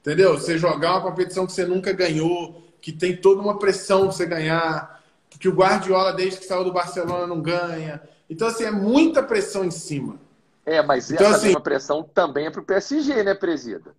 Entendeu? 0.00 0.38
Você 0.38 0.56
jogar 0.56 0.92
uma 0.92 1.02
competição 1.02 1.46
que 1.46 1.52
você 1.52 1.64
nunca 1.64 1.92
ganhou, 1.92 2.62
que 2.80 2.90
tem 2.92 3.16
toda 3.16 3.40
uma 3.40 3.58
pressão 3.58 4.04
pra 4.04 4.12
você 4.12 4.26
ganhar, 4.26 5.02
que 5.38 5.48
o 5.48 5.54
Guardiola, 5.54 6.12
desde 6.12 6.40
que 6.40 6.46
saiu 6.46 6.64
do 6.64 6.72
Barcelona, 6.72 7.26
não 7.26 7.40
ganha. 7.40 8.02
Então, 8.28 8.48
assim, 8.48 8.64
é 8.64 8.70
muita 8.70 9.22
pressão 9.22 9.64
em 9.64 9.70
cima. 9.70 10.18
É, 10.64 10.82
mas 10.82 11.10
então, 11.10 11.26
essa 11.26 11.36
assim, 11.36 11.46
mesma 11.46 11.60
pressão 11.60 12.02
também 12.02 12.46
é 12.46 12.50
pro 12.50 12.62
PSG, 12.62 13.22
né, 13.22 13.34
presida? 13.34 13.94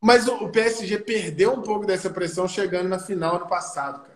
Mas 0.00 0.26
o 0.28 0.48
PSG 0.48 0.98
perdeu 0.98 1.52
um 1.52 1.62
pouco 1.62 1.86
dessa 1.86 2.10
pressão 2.10 2.48
chegando 2.48 2.88
na 2.88 2.98
final 2.98 3.36
ano 3.36 3.46
passado, 3.46 4.00
cara. 4.00 4.12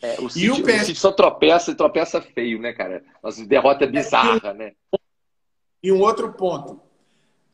É, 0.00 0.20
o, 0.20 0.28
City, 0.28 0.46
e 0.46 0.50
o, 0.50 0.62
PSG... 0.62 0.82
o 0.82 0.86
City 0.86 0.98
só 0.98 1.12
tropeça 1.12 1.70
e 1.70 1.74
tropeça 1.74 2.20
feio, 2.20 2.60
né, 2.60 2.72
cara? 2.72 3.04
Nossa 3.22 3.44
derrota 3.46 3.84
é 3.84 3.86
bizarra, 3.86 4.52
né? 4.52 4.72
E 5.82 5.92
um 5.92 6.00
outro 6.00 6.32
ponto 6.32 6.80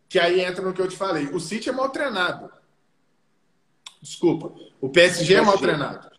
que 0.09 0.19
aí 0.19 0.41
entra 0.41 0.63
no 0.63 0.73
que 0.73 0.81
eu 0.81 0.89
te 0.89 0.97
falei. 0.97 1.27
O 1.27 1.41
City 1.41 1.69
é 1.69 1.73
mal 1.73 1.91
treinado. 1.91 2.51
Desculpa. 4.01 4.53
O 4.81 4.89
PSG 4.89 5.35
é 5.35 5.41
mal 5.41 5.59
treinado. 5.59 6.11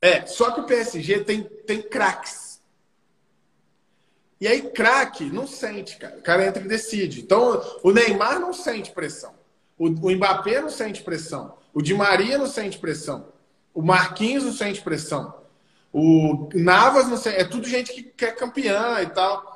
É, 0.00 0.26
só 0.26 0.50
que 0.50 0.60
o 0.60 0.66
PSG 0.66 1.22
tem, 1.24 1.44
tem 1.44 1.80
craques. 1.80 2.60
E 4.40 4.48
aí, 4.48 4.62
craque 4.70 5.26
não 5.26 5.46
sente, 5.46 5.96
cara. 5.96 6.16
O 6.18 6.22
cara 6.22 6.44
entra 6.44 6.64
e 6.64 6.66
decide. 6.66 7.20
Então, 7.20 7.62
o 7.84 7.92
Neymar 7.92 8.40
não 8.40 8.52
sente 8.52 8.90
pressão. 8.90 9.32
O, 9.78 9.86
o 9.86 10.10
Mbappé 10.10 10.60
não 10.60 10.68
sente 10.68 11.02
pressão. 11.02 11.56
O 11.72 11.80
Di 11.80 11.94
Maria 11.94 12.36
não 12.36 12.48
sente 12.48 12.78
pressão. 12.78 13.28
O 13.72 13.80
Marquinhos 13.80 14.42
não 14.42 14.52
sente 14.52 14.82
pressão. 14.82 15.32
O 15.92 16.48
Navas, 16.54 17.08
não 17.08 17.16
sei, 17.16 17.34
é 17.34 17.44
tudo 17.44 17.68
gente 17.68 17.92
que 17.92 18.02
quer 18.02 18.34
campeã 18.34 19.00
e 19.00 19.06
tal. 19.06 19.51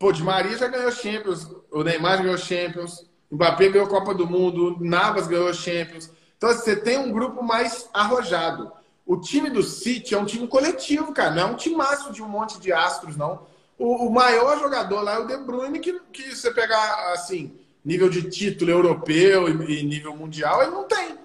Pô, 0.00 0.10
de 0.12 0.22
Maria 0.24 0.56
já 0.56 0.66
ganhou 0.66 0.90
Champions, 0.90 1.46
o 1.70 1.84
Neymar 1.84 2.22
ganhou 2.22 2.38
Champions, 2.38 3.06
o 3.30 3.34
Mbappé 3.34 3.68
ganhou 3.68 3.86
Copa 3.86 4.14
do 4.14 4.26
Mundo, 4.26 4.78
o 4.78 4.82
Navas 4.82 5.26
ganhou 5.26 5.52
Champions. 5.52 6.10
Então 6.38 6.48
assim, 6.48 6.64
você 6.64 6.76
tem 6.76 6.96
um 6.96 7.12
grupo 7.12 7.44
mais 7.44 7.86
arrojado. 7.92 8.72
O 9.04 9.18
time 9.20 9.50
do 9.50 9.62
City 9.62 10.14
é 10.14 10.18
um 10.18 10.24
time 10.24 10.48
coletivo, 10.48 11.12
cara. 11.12 11.32
Não 11.32 11.42
é 11.42 11.44
um 11.52 11.54
time 11.54 11.76
máximo 11.76 12.14
de 12.14 12.22
um 12.22 12.28
monte 12.28 12.58
de 12.58 12.72
astros, 12.72 13.14
não. 13.14 13.46
O, 13.78 14.06
o, 14.06 14.10
maior 14.10 14.58
jogador 14.58 15.02
lá 15.02 15.16
é 15.16 15.18
o 15.18 15.26
De 15.26 15.36
Bruyne, 15.36 15.80
que, 15.80 16.00
que 16.10 16.34
você 16.34 16.50
pegar, 16.50 17.12
assim, 17.12 17.52
nível 17.84 18.08
de 18.08 18.22
título 18.30 18.70
europeu 18.70 19.48
e, 19.48 19.80
e 19.80 19.82
nível 19.82 20.16
mundial, 20.16 20.62
ele 20.62 20.70
não 20.70 20.84
tem. 20.84 21.18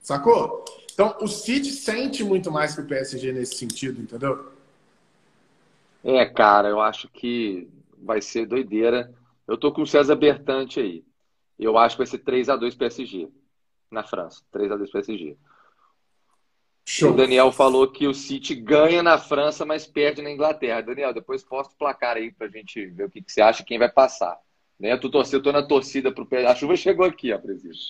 Sacou? 0.00 0.64
Então, 0.92 1.14
o 1.20 1.28
City 1.28 1.70
sente 1.70 2.24
muito 2.24 2.50
mais 2.50 2.74
que 2.74 2.80
o 2.80 2.86
PSG 2.86 3.30
nesse 3.30 3.54
sentido, 3.54 4.02
entendeu? 4.02 4.50
É, 6.02 6.24
cara, 6.26 6.68
eu 6.68 6.80
acho 6.80 7.08
que 7.08 7.68
vai 8.02 8.20
ser 8.20 8.46
doideira. 8.46 9.12
Eu 9.46 9.56
tô 9.56 9.72
com 9.72 9.82
o 9.82 9.86
César 9.86 10.16
Bertante 10.16 10.80
aí. 10.80 11.04
Eu 11.58 11.78
acho 11.78 11.96
que 11.96 12.00
vai 12.00 12.06
ser 12.06 12.18
3 12.18 12.48
a 12.48 12.56
2 12.56 12.74
PSG 12.74 13.28
na 13.90 14.02
França. 14.02 14.42
3 14.50 14.72
a 14.72 14.76
2 14.76 14.90
PSG. 14.90 15.36
Show. 16.88 17.10
O 17.10 17.16
Daniel 17.16 17.50
falou 17.50 17.90
que 17.90 18.06
o 18.06 18.14
City 18.14 18.54
ganha 18.54 19.02
na 19.02 19.18
França, 19.18 19.64
mas 19.64 19.86
perde 19.86 20.22
na 20.22 20.30
Inglaterra. 20.30 20.82
Daniel, 20.82 21.12
depois 21.12 21.42
posta 21.42 21.74
o 21.74 21.76
placar 21.76 22.16
aí 22.16 22.30
pra 22.30 22.46
gente 22.46 22.86
ver 22.86 23.06
o 23.06 23.10
que, 23.10 23.20
que 23.20 23.32
você 23.32 23.40
acha 23.40 23.64
quem 23.64 23.78
vai 23.78 23.90
passar. 23.90 24.38
Né? 24.78 24.96
Tu 24.96 25.10
torceu, 25.10 25.40
eu 25.40 25.42
tô 25.42 25.50
na 25.50 25.62
torcida 25.62 26.12
pro 26.12 26.26
PSG. 26.26 26.52
A 26.52 26.54
chuva 26.54 26.76
chegou 26.76 27.04
aqui, 27.04 27.32
ó, 27.32 27.38
presidente. 27.38 27.80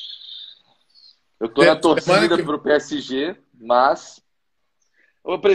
Eu 1.39 1.49
tô 1.49 1.63
na 1.63 1.77
torcida 1.77 2.37
que... 2.37 2.43
pro 2.43 2.59
PSG, 2.59 3.37
mas. 3.53 4.25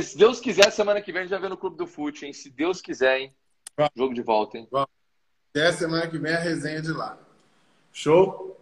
Se 0.03 0.17
Deus 0.17 0.39
quiser, 0.39 0.69
semana 0.69 1.01
que 1.01 1.11
vem 1.11 1.21
a 1.21 1.23
gente 1.23 1.31
já 1.31 1.39
vê 1.39 1.47
no 1.47 1.57
Clube 1.57 1.77
do 1.77 1.87
Fute, 1.87 2.25
hein? 2.25 2.33
Se 2.33 2.49
Deus 2.49 2.81
quiser, 2.81 3.21
hein? 3.21 3.35
Jogo 3.95 4.13
de 4.13 4.21
volta, 4.21 4.57
hein? 4.57 4.67
Até 5.49 5.71
semana 5.71 6.07
que 6.07 6.17
vem 6.17 6.33
a 6.33 6.39
resenha 6.39 6.81
de 6.81 6.91
lá. 6.91 7.17
Show? 7.91 8.57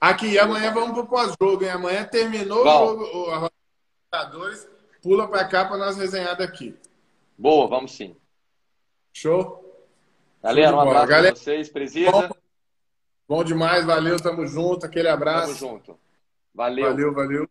Aqui, 0.00 0.38
amanhã 0.38 0.72
vamos 0.72 0.92
pro 0.92 1.06
pós-jogo, 1.06 1.64
hein? 1.64 1.70
Amanhã 1.70 2.04
terminou 2.04 2.64
Bom. 2.64 2.84
o 2.84 3.06
jogo, 3.06 3.50
Libertadores, 4.12 4.68
pula 5.02 5.28
para 5.28 5.44
cá 5.46 5.64
para 5.64 5.76
nós 5.76 5.96
resenhar 5.96 6.36
daqui. 6.36 6.76
Boa, 7.36 7.66
vamos 7.66 7.92
sim. 7.92 8.16
Show? 9.12 9.62
Galera, 10.42 10.76
um 10.76 10.80
abraço 10.80 11.06
para 11.06 11.34
vocês, 11.34 11.68
presida. 11.68 12.10
Bom, 12.10 12.28
bom 13.28 13.44
demais, 13.44 13.84
valeu, 13.84 14.20
tamo 14.20 14.46
junto, 14.46 14.86
aquele 14.86 15.08
abraço. 15.08 15.58
Tamo 15.58 15.72
junto. 15.72 15.98
Valeu. 16.54 16.84
Valeu, 16.84 17.12
valeu. 17.12 17.50